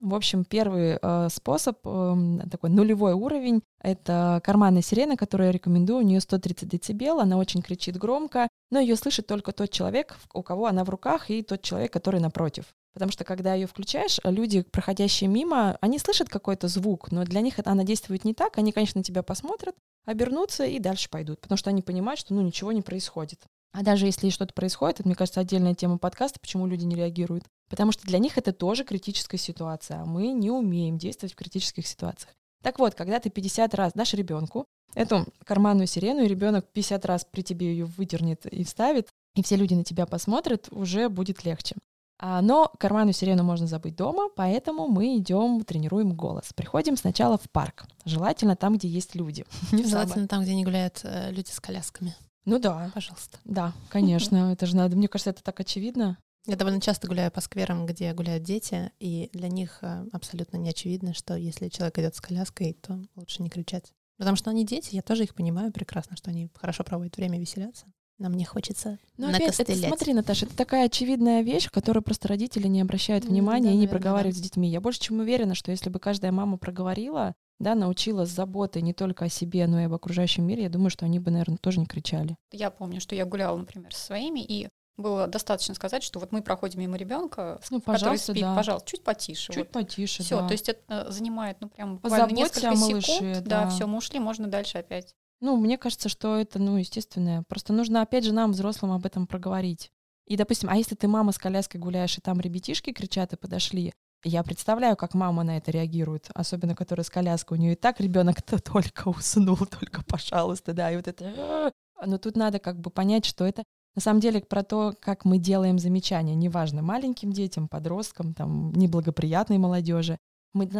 В 0.01 0.15
общем, 0.15 0.45
первый 0.45 0.99
э, 1.01 1.29
способ, 1.31 1.79
эм, 1.87 2.41
такой 2.51 2.69
нулевой 2.71 3.13
уровень, 3.13 3.63
это 3.81 4.41
карманная 4.45 4.83
сирена, 4.83 5.17
которую 5.17 5.47
я 5.47 5.53
рекомендую. 5.53 6.01
У 6.01 6.07
нее 6.07 6.21
130 6.21 6.69
децибел, 6.69 7.21
она 7.21 7.39
очень 7.39 7.63
кричит 7.63 7.97
громко, 7.97 8.49
но 8.71 8.81
ее 8.81 8.97
слышит 8.97 9.27
только 9.29 9.53
тот 9.53 9.71
человек, 9.71 10.17
у 10.35 10.43
кого 10.43 10.67
она 10.67 10.85
в 10.85 10.91
руках, 10.91 11.31
и 11.31 11.43
тот 11.43 11.63
человек, 11.63 11.93
который 11.93 12.21
напротив. 12.21 12.75
Потому 12.95 13.11
что 13.11 13.25
когда 13.25 13.55
ее 13.55 13.67
включаешь, 13.67 14.21
люди, 14.23 14.63
проходящие 14.63 15.29
мимо, 15.29 15.77
они 15.81 15.99
слышат 15.99 16.29
какой-то 16.29 16.69
звук, 16.69 17.11
но 17.11 17.25
для 17.25 17.41
них 17.41 17.57
она 17.65 17.85
действует 17.85 18.25
не 18.25 18.35
так. 18.35 18.57
Они, 18.57 18.73
конечно, 18.73 19.01
на 19.01 19.05
тебя 19.05 19.23
посмотрят, 19.23 19.75
обернутся 20.07 20.65
и 20.65 20.79
дальше 20.79 21.11
пойдут, 21.11 21.41
потому 21.41 21.59
что 21.59 21.71
они 21.71 21.83
понимают, 21.83 22.21
что 22.21 22.35
ну 22.35 22.41
ничего 22.41 22.73
не 22.73 22.83
происходит. 22.83 23.41
А 23.73 23.83
даже 23.83 24.07
если 24.07 24.31
что-то 24.31 24.55
происходит, 24.55 25.01
это, 25.01 25.09
мне 25.09 25.17
кажется, 25.17 25.41
отдельная 25.41 25.75
тема 25.75 25.99
подкаста, 25.99 26.39
почему 26.39 26.69
люди 26.69 26.85
не 26.85 26.95
реагируют. 26.95 27.45
Потому 27.69 27.91
что 27.91 28.07
для 28.07 28.21
них 28.21 28.39
это 28.39 28.53
тоже 28.53 28.85
критическая 28.85 29.39
ситуация, 29.39 30.03
а 30.03 30.05
мы 30.05 30.29
не 30.29 30.53
умеем 30.53 30.97
действовать 30.97 31.33
в 31.33 31.37
критических 31.37 31.85
ситуациях. 31.85 32.33
Так 32.63 32.79
вот, 32.79 32.95
когда 32.95 33.19
ты 33.19 33.31
50 33.31 33.75
раз 33.75 33.93
дашь 33.93 34.15
ребенку 34.15 34.67
эту 34.95 35.27
карманную 35.45 35.89
сирену, 35.89 36.23
и 36.23 36.29
ребенок 36.29 36.67
50 36.73 37.05
раз 37.05 37.27
при 37.29 37.43
тебе 37.43 37.67
ее 37.67 37.87
выдернет 37.87 38.47
и 38.47 38.63
вставит, 38.63 39.09
и 39.35 39.43
все 39.43 39.57
люди 39.57 39.75
на 39.75 39.83
тебя 39.83 40.07
посмотрят, 40.07 40.69
уже 40.71 41.09
будет 41.09 41.45
легче. 41.45 41.75
А, 42.19 42.41
но 42.41 42.73
карманную 42.79 43.15
сирену 43.15 43.43
можно 43.43 43.67
забыть 43.67 43.97
дома, 43.97 44.29
поэтому 44.35 44.87
мы 44.89 45.17
идем, 45.19 45.65
тренируем 45.65 46.15
голос. 46.15 46.53
Приходим 46.55 46.97
сначала 46.97 47.39
в 47.39 47.51
парк. 47.51 47.87
Желательно 48.05 48.57
там, 48.57 48.77
где 48.77 48.89
есть 48.89 49.15
люди. 49.15 49.45
Желательно 49.73 50.29
там, 50.29 50.43
где 50.43 50.55
не 50.55 50.65
гуляют 50.65 51.01
э, 51.03 51.33
люди 51.33 51.51
с 51.51 51.61
колясками. 51.61 52.15
Ну 52.45 52.59
да, 52.59 52.91
Пожалуйста. 52.95 53.39
да, 53.45 53.73
конечно, 53.89 54.37
это 54.53 54.67
же 54.67 54.77
надо. 54.77 54.97
Мне 54.97 55.09
кажется, 55.09 55.31
это 55.31 55.43
так 55.43 55.59
очевидно. 55.61 56.19
Я 56.47 56.57
довольно 56.57 56.81
часто 56.81 57.09
гуляю 57.09 57.31
по 57.31 57.41
скверам, 57.41 57.87
где 57.87 58.13
гуляют 58.13 58.45
дети, 58.45 58.93
и 59.01 59.31
для 59.33 59.49
них 59.49 59.79
э, 59.81 60.07
абсолютно 60.13 60.59
не 60.59 60.69
очевидно, 60.69 61.15
что 61.15 61.35
если 61.35 61.69
человек 61.69 61.99
идет 61.99 62.15
с 62.15 62.21
коляской, 62.21 62.75
то 62.75 63.01
лучше 63.17 63.43
не 63.43 63.49
кричать. 63.49 63.93
Потому 64.19 64.37
что 64.37 64.51
они 64.51 64.65
дети, 64.65 64.95
я 64.95 65.03
тоже 65.03 65.25
их 65.25 65.35
понимаю 65.35 65.73
прекрасно, 65.73 66.17
что 66.17 66.31
они 66.31 66.51
хорошо 66.55 66.85
проводят 66.85 67.17
время, 67.17 67.41
веселятся. 67.41 67.87
Но 68.19 68.29
мне 68.29 68.45
хочется 68.45 68.99
Ну, 69.17 69.29
опять, 69.29 69.41
это, 69.41 69.59
накостылять. 69.73 69.89
смотри, 69.89 70.15
Наташа, 70.15 70.47
это 70.47 70.57
такая 70.57 70.87
очевидная 70.87 71.43
вещь, 71.43 71.69
которую 71.71 72.03
просто 72.03 72.29
родители 72.29 72.69
не 72.69 72.81
обращают 72.81 73.25
М, 73.25 73.31
внимания 73.31 73.65
да, 73.65 73.71
и 73.71 73.73
не 73.73 73.79
наверное, 73.79 73.91
проговаривают 73.91 74.37
да. 74.37 74.41
с 74.41 74.43
детьми. 74.43 74.69
Я 74.69 74.81
больше 74.81 75.01
чем 75.01 75.19
уверена, 75.19 75.55
что 75.55 75.71
если 75.73 75.91
бы 75.91 75.99
каждая 75.99 76.31
мама 76.31 76.57
проговорила, 76.57 77.35
да, 77.59 77.75
научилась 77.75 78.29
заботой 78.31 78.83
не 78.83 78.93
только 78.93 79.25
о 79.25 79.29
себе, 79.29 79.67
но 79.67 79.81
и 79.81 79.85
об 79.85 79.95
окружающем 79.95 80.45
мире, 80.45 80.63
я 80.65 80.69
думаю, 80.69 80.91
что 80.91 81.07
они 81.07 81.19
бы, 81.19 81.31
наверное, 81.33 81.59
тоже 81.59 81.81
не 81.81 81.87
кричали. 81.87 82.37
Я 82.53 82.71
помню, 82.71 83.01
что 83.01 83.15
я 83.17 83.25
гуляла, 83.25 83.57
например, 83.57 83.93
со 83.95 84.05
своими, 84.07 84.41
и 84.41 84.69
было 84.97 85.27
достаточно 85.27 85.75
сказать, 85.75 86.05
что 86.05 86.21
вот 86.21 86.31
мы 86.31 86.41
проходим 86.41 86.79
мимо 86.79 86.97
ребенка, 86.97 87.61
Ну, 87.71 87.81
который 87.81 87.95
пожалуйста, 87.99 88.33
спит, 88.33 88.43
да. 88.45 88.55
пожалуйста, 88.55 88.89
чуть 88.91 89.03
потише. 89.03 89.53
Чуть 89.53 89.71
потише, 89.71 90.23
Все, 90.23 90.41
да. 90.41 90.47
то 90.47 90.53
есть 90.53 90.69
это 90.69 91.07
э, 91.09 91.11
занимает, 91.11 91.57
ну, 91.61 91.69
прям 91.69 91.97
буквально 91.97 92.29
Позаботься 92.29 92.61
несколько 92.61 92.77
секунд. 92.77 93.09
малыше, 93.09 93.41
да, 93.45 93.65
да. 93.65 93.71
все, 93.71 93.87
мы 93.89 93.99
ушли, 93.99 94.21
можно 94.21 94.47
дальше 94.47 94.79
опять. 94.79 95.13
Ну, 95.45 95.59
мне 95.59 95.77
кажется, 95.77 96.09
что 96.09 96.39
это, 96.39 96.59
ну, 96.59 96.79
естественное. 96.79 97.43
Просто 97.47 97.75
нужно, 97.75 98.01
опять 98.01 98.25
же, 98.25 98.33
нам, 98.33 98.53
взрослым, 98.53 98.93
об 98.93 99.05
этом 99.05 99.27
проговорить. 99.27 99.93
И, 100.25 100.39
допустим, 100.39 100.71
а 100.71 100.77
если 100.77 100.95
ты 100.95 101.07
мама 101.07 101.33
с 101.33 101.39
коляской 101.39 101.79
гуляешь, 101.79 102.17
и 102.17 102.23
там 102.23 102.41
ребятишки 102.41 102.95
кричат 102.95 103.35
и 103.35 103.37
подошли, 103.37 103.93
я 104.23 104.43
представляю, 104.43 104.97
как 104.97 105.13
мама 105.13 105.43
на 105.43 105.59
это 105.59 105.71
реагирует, 105.71 106.31
особенно 106.33 106.75
которая 106.75 107.05
с 107.05 107.11
коляской. 107.11 107.59
У 107.59 107.61
нее 107.61 107.73
и 107.75 107.77
так 107.77 108.01
ребенок-то 108.01 108.59
только 108.59 109.09
уснул, 109.09 109.59
только 109.81 110.03
пожалуйста, 110.03 110.73
да, 110.73 110.91
и 110.91 110.97
вот 110.97 111.09
это. 111.09 111.71
Но 112.07 112.17
тут 112.17 112.37
надо 112.37 112.59
как 112.59 112.81
бы 112.81 112.89
понять, 112.89 113.27
что 113.27 113.45
это 113.45 113.65
на 113.95 114.01
самом 114.01 114.21
деле 114.21 114.41
про 114.41 114.63
то, 114.63 114.95
как 114.99 115.27
мы 115.27 115.37
делаем 115.37 115.79
замечания, 115.79 116.35
неважно, 116.35 116.81
маленьким 116.81 117.33
детям, 117.33 117.69
подросткам, 117.69 118.33
там, 118.33 118.73
неблагоприятной 118.73 119.59
молодежи. 119.59 120.17
Мы 120.55 120.71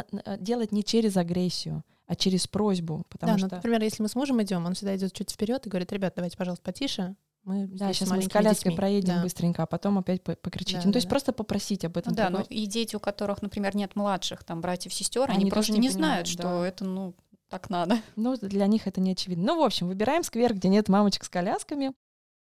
делать 0.41 0.73
не 0.73 0.83
через 0.83 1.19
агрессию, 1.19 1.85
а 2.07 2.15
через 2.17 2.47
просьбу, 2.47 3.05
потому 3.09 3.35
да, 3.35 3.39
ну, 3.41 3.47
что... 3.47 3.57
например, 3.57 3.83
если 3.83 4.03
мы 4.03 4.09
с 4.09 4.15
мужем 4.15 4.43
идем, 4.43 4.67
он 4.67 4.75
всегда 4.75 4.95
идет 4.97 5.13
чуть 5.13 5.31
вперед 5.31 5.67
и 5.67 5.71
говорит, 5.71 5.91
ребят, 5.93 6.13
давайте, 6.17 6.37
пожалуйста, 6.37 6.65
потише. 6.65 7.17
Мы 7.45 7.67
Да, 7.67 7.93
сейчас 7.93 8.11
мы 8.11 8.23
с 8.23 8.29
коляской 8.29 8.71
детьми. 8.71 8.77
проедем 8.77 9.15
Да. 9.17 9.23
быстренько, 9.23 9.63
а 9.63 9.67
потом 9.67 9.99
опять 9.99 10.23
по- 10.23 10.35
покричите. 10.35 10.79
Да, 10.81 10.87
ну, 10.87 10.93
то 10.93 10.97
есть 10.97 11.07
да. 11.07 11.11
просто 11.11 11.33
попросить 11.33 11.85
об 11.85 11.95
Ну 11.97 12.01
этом. 12.01 12.15
да, 12.15 12.31
ну 12.31 12.41
и 12.49 12.67
дети, 12.67 12.97
у 12.97 13.01
которых, 13.01 13.43
например, 13.43 13.77
нет 13.77 13.97
младших, 13.97 14.45
там, 14.45 14.61
братьев, 14.63 14.95
сестер, 14.95 15.31
они, 15.31 15.43
Они 15.43 15.51
просто 15.51 15.73
не, 15.73 15.81
не 15.81 15.91
знают, 15.91 16.27
понимают, 16.27 16.29
что 16.29 16.43
да. 16.43 16.67
это, 16.69 16.85
ну, 16.85 17.15
так 17.51 17.69
надо. 17.69 17.99
Ну, 18.17 18.35
для 18.37 18.67
них 18.67 18.87
это 18.87 19.01
не 19.03 19.13
очевидно. 19.13 19.45
Ну, 19.49 19.61
в 19.61 19.63
общем, 19.65 19.89
выбираем 19.89 20.23
сквер, 20.23 20.55
где 20.55 20.69
нет 20.69 20.89
мамочек 20.89 21.25
с 21.25 21.29
колясками. 21.29 21.93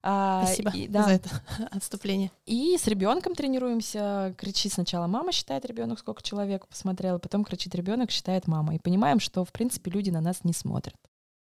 А, 0.03 0.45
Спасибо 0.47 0.71
и, 0.71 0.87
да, 0.89 1.03
за 1.05 1.11
это 1.11 1.31
отступление. 1.71 2.31
И 2.47 2.77
с 2.79 2.87
ребенком 2.87 3.35
тренируемся. 3.35 4.35
Кричит 4.39 4.73
сначала 4.73 5.07
мама, 5.07 5.33
считает 5.33 5.65
ребенок, 5.65 5.99
сколько 5.99 6.23
человек 6.23 6.67
посмотрел, 6.69 7.19
потом 7.19 7.45
кричит 7.45 7.75
ребенок, 7.75 8.11
считает 8.11 8.47
мама. 8.47 8.75
И 8.75 8.79
понимаем, 8.79 9.19
что 9.21 9.45
в 9.45 9.53
принципе 9.53 9.91
люди 9.91 10.11
на 10.11 10.21
нас 10.21 10.45
не 10.45 10.53
смотрят. 10.53 10.97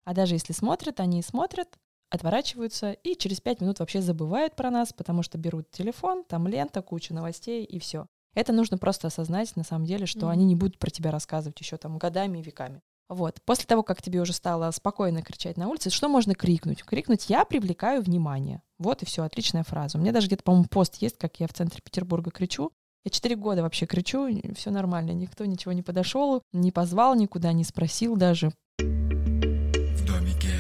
А 0.05 0.15
даже 0.15 0.35
если 0.35 0.55
смотрят, 0.55 1.01
они 1.01 1.23
смотрят, 1.23 1.69
отворачиваются 2.11 2.93
и 2.93 3.15
через 3.17 3.41
пять 3.41 3.61
минут 3.61 3.81
вообще 3.81 4.01
забывают 4.01 4.57
про 4.57 4.71
нас, 4.71 4.93
потому 4.95 5.23
что 5.23 5.37
берут 5.37 5.71
телефон, 5.71 6.25
там 6.25 6.47
лента, 6.49 6.81
куча 6.81 7.13
новостей 7.13 7.65
и 7.65 7.79
все. 7.79 8.07
Это 8.35 8.53
нужно 8.53 8.79
просто 8.79 9.09
осознать 9.09 9.55
на 9.57 9.65
самом 9.65 9.85
деле, 9.85 10.07
что 10.07 10.21
Мгм. 10.21 10.29
они 10.29 10.45
не 10.47 10.55
будут 10.57 10.79
про 10.79 10.91
тебя 10.91 11.11
рассказывать 11.11 11.61
еще 11.61 11.77
там 11.77 11.99
годами 11.99 12.39
и 12.39 12.43
веками. 12.43 12.81
Вот. 13.09 13.41
После 13.45 13.65
того, 13.65 13.83
как 13.83 14.03
тебе 14.03 14.21
уже 14.21 14.33
стало 14.33 14.71
спокойно 14.71 15.23
кричать 15.23 15.57
на 15.57 15.69
улице, 15.69 15.89
что 15.91 16.09
можно 16.09 16.35
крикнуть? 16.35 16.85
Крикнуть 16.85 17.31
«я 17.31 17.45
привлекаю 17.45 18.03
внимание». 18.03 18.63
Вот 18.79 19.03
и 19.03 19.07
все, 19.07 19.23
отличная 19.23 19.65
фраза. 19.65 19.97
У 19.97 20.01
меня 20.01 20.13
даже 20.13 20.27
где-то, 20.27 20.43
по-моему, 20.43 20.67
пост 20.69 20.97
есть, 20.97 21.17
как 21.17 21.41
я 21.41 21.49
в 21.49 21.53
центре 21.55 21.81
Петербурга 21.83 22.31
кричу. 22.31 22.71
Я 23.05 23.11
четыре 23.11 23.37
года 23.37 23.63
вообще 23.63 23.87
кричу, 23.87 24.29
все 24.55 24.71
нормально, 24.71 25.13
никто 25.13 25.45
ничего 25.47 25.73
не 25.73 25.83
подошел, 25.83 26.43
не 26.53 26.73
позвал 26.73 27.15
никуда, 27.15 27.53
не 27.53 27.65
спросил 27.65 28.17
даже. 28.17 28.53
В 28.79 30.07
домике. 30.07 30.53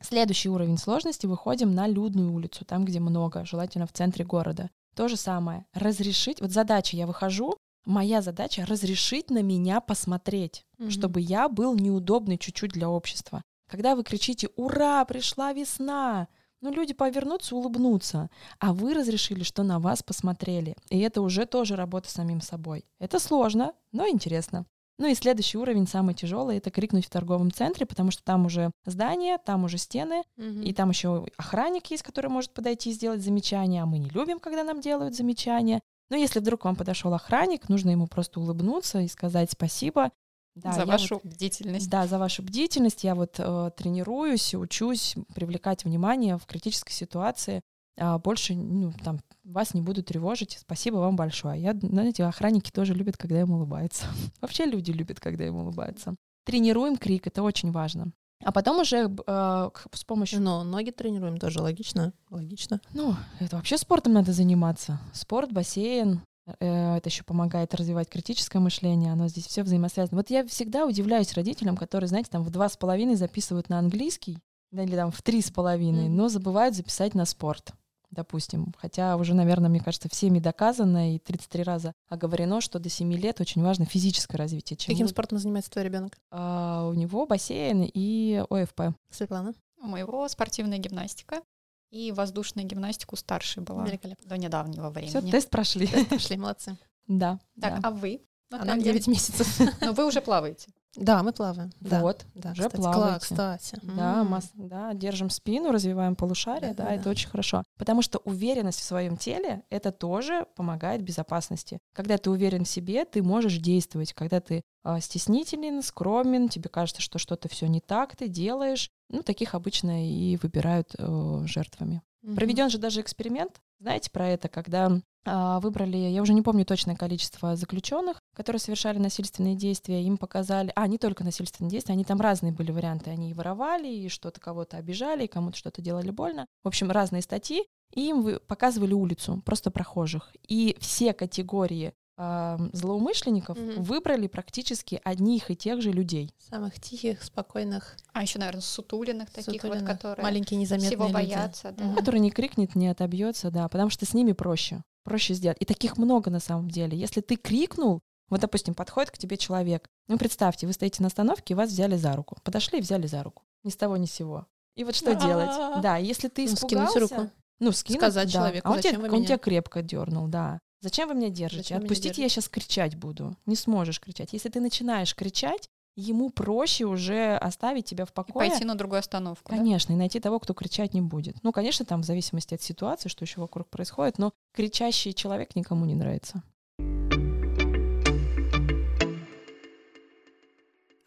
Следующий 0.00 0.48
уровень 0.48 0.78
сложности 0.78 1.26
выходим 1.26 1.74
на 1.74 1.86
людную 1.86 2.32
улицу, 2.32 2.64
там, 2.64 2.84
где 2.84 3.00
много, 3.00 3.44
желательно 3.44 3.86
в 3.86 3.92
центре 3.92 4.24
города. 4.24 4.70
То 4.94 5.08
же 5.08 5.16
самое. 5.16 5.66
Разрешить, 5.74 6.40
вот 6.40 6.52
задача, 6.52 6.96
я 6.96 7.06
выхожу, 7.06 7.58
моя 7.86 8.20
задача 8.20 8.66
разрешить 8.66 9.30
на 9.30 9.42
меня 9.42 9.80
посмотреть, 9.80 10.64
Мгм. 10.78 10.90
чтобы 10.90 11.20
я 11.20 11.48
был 11.48 11.74
неудобный 11.74 12.36
чуть-чуть 12.36 12.72
для 12.72 12.88
общества. 12.90 13.42
Когда 13.68 13.96
вы 13.96 14.04
кричите 14.04 14.48
«Ура! 14.56 15.04
Пришла 15.04 15.52
весна!», 15.52 16.28
ну, 16.62 16.72
люди 16.72 16.94
повернутся, 16.94 17.54
улыбнутся. 17.54 18.28
А 18.58 18.72
вы 18.72 18.94
разрешили, 18.94 19.42
что 19.42 19.62
на 19.62 19.78
вас 19.78 20.02
посмотрели. 20.02 20.74
И 20.90 20.98
это 20.98 21.20
уже 21.20 21.46
тоже 21.46 21.76
работа 21.76 22.08
с 22.08 22.12
самим 22.14 22.40
собой. 22.40 22.84
Это 22.98 23.18
сложно, 23.18 23.72
но 23.92 24.08
интересно. 24.08 24.64
Ну 24.98 25.06
и 25.06 25.14
следующий 25.14 25.58
уровень, 25.58 25.86
самый 25.86 26.14
тяжелый, 26.14 26.56
это 26.56 26.70
крикнуть 26.70 27.04
в 27.04 27.10
торговом 27.10 27.52
центре, 27.52 27.84
потому 27.84 28.10
что 28.10 28.24
там 28.24 28.46
уже 28.46 28.70
здание, 28.86 29.36
там 29.36 29.64
уже 29.64 29.76
стены, 29.76 30.22
и 30.38 30.72
там 30.72 30.88
еще 30.88 31.26
охранник 31.36 31.90
есть, 31.90 32.02
который 32.02 32.30
может 32.30 32.52
подойти 32.54 32.90
и 32.90 32.94
сделать 32.94 33.20
замечание, 33.22 33.82
а 33.82 33.86
мы 33.86 33.98
не 33.98 34.08
любим, 34.08 34.40
когда 34.40 34.64
нам 34.64 34.80
делают 34.80 35.14
замечания. 35.14 35.80
Но 36.10 36.16
если 36.16 36.40
вдруг 36.40 36.64
вам 36.64 36.76
подошел 36.76 37.12
охранник, 37.14 37.68
нужно 37.68 37.90
ему 37.90 38.06
просто 38.06 38.40
улыбнуться 38.40 39.00
и 39.00 39.08
сказать 39.08 39.50
спасибо. 39.50 40.10
Да, 40.54 40.72
за 40.72 40.86
вашу 40.86 41.16
вот- 41.16 41.24
бдительность. 41.24 41.90
да, 41.90 42.06
за 42.06 42.18
вашу 42.18 42.42
бдительность. 42.42 43.04
Я 43.04 43.14
вот 43.14 43.34
э, 43.38 43.70
тренируюсь, 43.76 44.54
учусь 44.54 45.14
привлекать 45.34 45.84
внимание 45.84 46.38
в 46.38 46.46
критической 46.46 46.94
ситуации. 46.94 47.60
А 47.98 48.18
больше 48.18 48.54
ну, 48.54 48.92
там, 49.04 49.20
вас 49.44 49.74
не 49.74 49.82
буду 49.82 50.02
тревожить. 50.02 50.58
Спасибо 50.60 50.96
вам 50.96 51.16
большое. 51.16 51.60
Я, 51.60 51.74
знаете, 51.74 52.24
охранники 52.24 52.70
тоже 52.70 52.94
любят, 52.94 53.16
когда 53.16 53.40
им 53.40 53.50
улыбаются. 53.50 54.06
Вообще 54.40 54.64
люди 54.64 54.92
любят, 54.92 55.20
когда 55.20 55.46
им 55.46 55.56
улыбаются. 55.56 56.14
Тренируем 56.44 56.96
крик, 56.96 57.26
это 57.26 57.42
очень 57.42 57.70
важно. 57.70 58.12
А 58.44 58.52
потом 58.52 58.80
уже 58.80 59.10
э, 59.26 59.70
с 59.92 60.04
помощью... 60.04 60.40
Но 60.40 60.62
ноги 60.62 60.90
тренируем 60.90 61.38
тоже 61.38 61.60
логично. 61.60 62.12
Логично. 62.30 62.80
Ну, 62.92 63.14
это 63.40 63.56
вообще 63.56 63.78
спортом 63.78 64.12
надо 64.12 64.32
заниматься. 64.32 65.00
Спорт, 65.12 65.52
бассейн. 65.52 66.20
э, 66.60 66.96
Это 66.96 67.08
еще 67.08 67.24
помогает 67.24 67.74
развивать 67.74 68.08
критическое 68.08 68.58
мышление, 68.58 69.12
оно 69.12 69.26
здесь 69.28 69.46
все 69.46 69.62
взаимосвязано. 69.62 70.18
Вот 70.18 70.30
я 70.30 70.46
всегда 70.46 70.86
удивляюсь 70.86 71.32
родителям, 71.34 71.76
которые, 71.76 72.08
знаете, 72.08 72.28
там 72.30 72.42
в 72.44 72.50
два 72.50 72.68
с 72.68 72.76
половиной 72.76 73.16
записывают 73.16 73.68
на 73.68 73.78
английский, 73.78 74.38
да, 74.70 74.82
или 74.84 74.94
там 74.96 75.10
в 75.10 75.22
три 75.22 75.40
с 75.40 75.50
половиной, 75.50 76.08
но 76.08 76.28
забывают 76.28 76.74
записать 76.76 77.14
на 77.14 77.24
спорт, 77.24 77.72
допустим. 78.10 78.74
Хотя 78.78 79.16
уже, 79.16 79.34
наверное, 79.34 79.68
мне 79.70 79.80
кажется, 79.80 80.08
всеми 80.08 80.38
доказано 80.38 81.14
и 81.14 81.18
33 81.18 81.62
раза 81.62 81.92
оговорено, 82.08 82.60
что 82.60 82.78
до 82.78 82.88
7 82.88 83.12
лет 83.14 83.40
очень 83.40 83.62
важно 83.62 83.84
физическое 83.84 84.36
развитие. 84.38 84.76
Чем 84.76 84.94
Каким 84.94 85.08
спортом 85.08 85.38
занимается 85.38 85.70
твой 85.70 85.84
ребенок? 85.84 86.18
А, 86.30 86.88
у 86.88 86.94
него 86.94 87.26
бассейн 87.26 87.88
и 87.92 88.44
ОФП. 88.50 88.96
Светлана? 89.10 89.54
У 89.80 89.86
моего 89.86 90.26
спортивная 90.28 90.78
гимнастика 90.78 91.42
и 91.90 92.12
воздушная 92.12 92.64
гимнастика 92.64 93.14
у 93.14 93.16
старшей 93.16 93.62
была 93.62 93.84
Великолепно. 93.86 94.28
до 94.28 94.36
недавнего 94.36 94.90
Все, 94.92 95.18
времени. 95.20 95.30
тест 95.30 95.50
прошли. 95.50 95.88
Пошли, 96.10 96.36
молодцы. 96.36 96.76
Да. 97.08 97.38
Так, 97.60 97.80
да. 97.80 97.88
а 97.88 97.90
вы? 97.92 98.20
Она 98.50 98.64
Наталья? 98.64 98.82
9 98.92 99.06
месяцев. 99.06 99.60
Но 99.80 99.92
вы 99.92 100.06
уже 100.06 100.20
плаваете. 100.20 100.68
Да, 100.96 101.22
мы 101.22 101.32
плаваем. 101.32 101.70
Да, 101.80 102.00
Вот. 102.00 102.24
да, 102.34 102.52
уже 102.52 102.62
кстати, 102.64 102.76
плаваете. 102.76 103.20
Кстати. 103.20 103.78
Да, 103.82 104.24
масс- 104.24 104.50
да, 104.54 104.94
держим 104.94 105.30
спину, 105.30 105.70
развиваем 105.70 106.16
полушария, 106.16 106.70
да, 106.70 106.84
Да-да-да. 106.84 106.94
это 106.94 107.10
очень 107.10 107.28
хорошо. 107.28 107.62
Потому 107.78 108.02
что 108.02 108.18
уверенность 108.24 108.80
в 108.80 108.84
своем 108.84 109.16
теле 109.16 109.62
это 109.70 109.92
тоже 109.92 110.46
помогает 110.56 111.02
безопасности. 111.02 111.78
Когда 111.94 112.18
ты 112.18 112.30
уверен 112.30 112.64
в 112.64 112.68
себе, 112.68 113.04
ты 113.04 113.22
можешь 113.22 113.58
действовать. 113.58 114.12
Когда 114.14 114.40
ты 114.40 114.62
а, 114.82 115.00
стеснителен, 115.00 115.82
скромен, 115.82 116.48
тебе 116.48 116.68
кажется, 116.70 117.02
что 117.02 117.18
что-то 117.18 117.48
все 117.48 117.66
не 117.66 117.80
так, 117.80 118.16
ты 118.16 118.28
делаешь. 118.28 118.90
Ну, 119.10 119.22
таких 119.22 119.54
обычно 119.54 120.08
и 120.08 120.36
выбирают 120.36 120.94
э, 120.98 121.42
жертвами. 121.46 122.02
Мгм. 122.22 122.36
Проведен 122.36 122.70
же 122.70 122.78
даже 122.78 123.00
эксперимент, 123.00 123.60
знаете 123.78 124.10
про 124.10 124.28
это, 124.28 124.48
когда 124.48 125.00
а, 125.26 125.58
выбрали, 125.60 125.96
я 125.96 126.22
уже 126.22 126.32
не 126.32 126.42
помню 126.42 126.64
точное 126.64 126.94
количество 126.94 127.56
заключенных, 127.56 128.20
которые 128.34 128.60
совершали 128.60 128.98
насильственные 128.98 129.56
действия, 129.56 130.02
им 130.02 130.16
показали, 130.16 130.72
а, 130.76 130.86
не 130.86 130.98
только 130.98 131.24
насильственные 131.24 131.70
действия, 131.70 131.94
они 131.94 132.04
там 132.04 132.20
разные 132.20 132.52
были 132.52 132.70
варианты, 132.70 133.10
они 133.10 133.30
и 133.30 133.34
воровали, 133.34 133.88
и 133.88 134.08
что-то 134.08 134.40
кого-то 134.40 134.76
обижали, 134.76 135.24
и 135.24 135.28
кому-то 135.28 135.56
что-то 135.56 135.82
делали 135.82 136.10
больно. 136.10 136.46
В 136.62 136.68
общем, 136.68 136.90
разные 136.90 137.22
статьи, 137.22 137.64
и 137.92 138.08
им 138.08 138.38
показывали 138.46 138.92
улицу, 138.92 139.42
просто 139.44 139.70
прохожих. 139.70 140.32
И 140.46 140.76
все 140.80 141.12
категории 141.12 141.92
а, 142.18 142.58
злоумышленников 142.72 143.58
Мгм. 143.58 143.82
выбрали 143.82 144.26
практически 144.26 145.00
одних 145.04 145.50
и 145.50 145.56
тех 145.56 145.82
же 145.82 145.92
людей. 145.92 146.32
Самых 146.38 146.80
тихих, 146.80 147.22
спокойных, 147.22 147.96
А 148.12 148.22
еще, 148.22 148.38
наверное, 148.38 148.62
сутулиных 148.62 149.30
таких 149.30 149.62
вот, 149.62 149.72
сутулиных, 149.72 149.86
которые 149.86 150.22
маленькие 150.22 150.58
незаметные 150.58 150.90
всего 150.90 151.04
люди. 151.04 151.14
боятся. 151.14 151.72
Да. 151.72 151.84
Мгм. 151.84 151.96
который 151.96 152.20
не 152.20 152.30
крикнет, 152.30 152.74
не 152.74 152.88
отобьется, 152.88 153.50
да, 153.50 153.68
потому 153.68 153.90
что 153.90 154.06
с 154.06 154.14
ними 154.14 154.32
проще. 154.32 154.82
Проще 155.04 155.34
сделать. 155.34 155.58
И 155.60 155.64
таких 155.64 155.98
много 155.98 156.30
на 156.30 156.40
самом 156.40 156.68
деле. 156.70 156.98
Если 156.98 157.20
ты 157.20 157.36
крикнул, 157.36 158.00
вот, 158.28 158.40
допустим, 158.40 158.74
подходит 158.74 159.10
к 159.12 159.18
тебе 159.18 159.36
человек. 159.36 159.86
Ну, 160.08 160.18
представьте, 160.18 160.66
вы 160.66 160.72
стоите 160.72 161.02
на 161.02 161.06
остановке, 161.08 161.54
и 161.54 161.56
вас 161.56 161.70
взяли 161.70 161.96
за 161.96 162.14
руку. 162.16 162.36
Подошли 162.42 162.78
и 162.78 162.82
взяли 162.82 163.06
за 163.06 163.22
руку. 163.22 163.44
Ни 163.62 163.70
с 163.70 163.76
того, 163.76 163.96
ни 163.96 164.06
с 164.06 164.12
сего. 164.12 164.46
И 164.74 164.82
вот 164.84 164.96
что 164.96 165.14
делать? 165.14 165.50
Да, 165.82 165.96
если 165.96 166.28
ты 166.28 166.46
Ну, 166.46 166.54
испугался... 166.54 166.90
скинуть 166.92 167.10
руку. 167.12 167.30
Ну, 167.60 167.72
скинуть, 167.72 168.00
Сказать 168.00 168.26
да. 168.26 168.32
человеку, 168.32 168.68
а 168.68 168.72
он, 168.72 168.78
тебя, 168.80 168.90
«Зачем 168.90 169.00
вы 169.02 169.08
он 169.08 169.14
меня?» 169.14 169.26
тебя 169.26 169.38
крепко 169.38 169.80
дернул, 169.82 170.26
да. 170.26 170.58
Зачем 170.86 171.08
вы 171.08 171.16
меня 171.16 171.30
держите? 171.30 171.62
Зачем 171.64 171.78
вы 171.78 171.82
меня 171.82 171.92
Отпустите, 171.92 172.22
я 172.22 172.28
сейчас 172.28 172.48
кричать 172.48 172.94
буду. 172.94 173.36
Не 173.44 173.56
сможешь 173.56 173.98
кричать. 173.98 174.32
Если 174.32 174.48
ты 174.50 174.60
начинаешь 174.60 175.16
кричать, 175.16 175.68
ему 175.96 176.30
проще 176.30 176.84
уже 176.84 177.36
оставить 177.38 177.86
тебя 177.86 178.04
в 178.04 178.10
И 178.10 178.12
покое. 178.12 178.48
пойти 178.48 178.64
на 178.64 178.76
другую 178.76 179.00
остановку. 179.00 179.50
да? 179.50 179.56
Конечно, 179.56 179.94
и 179.94 179.96
найти 179.96 180.20
того, 180.20 180.38
кто 180.38 180.54
кричать 180.54 180.94
не 180.94 181.00
будет. 181.00 181.42
Ну, 181.42 181.50
конечно, 181.50 181.84
там 181.84 182.02
в 182.02 182.04
зависимости 182.04 182.54
от 182.54 182.62
ситуации, 182.62 183.08
что 183.08 183.24
еще 183.24 183.40
вокруг 183.40 183.68
происходит, 183.68 184.18
но 184.18 184.32
кричащий 184.54 185.12
человек 185.12 185.56
никому 185.56 185.86
не 185.86 185.96
нравится. 185.96 186.44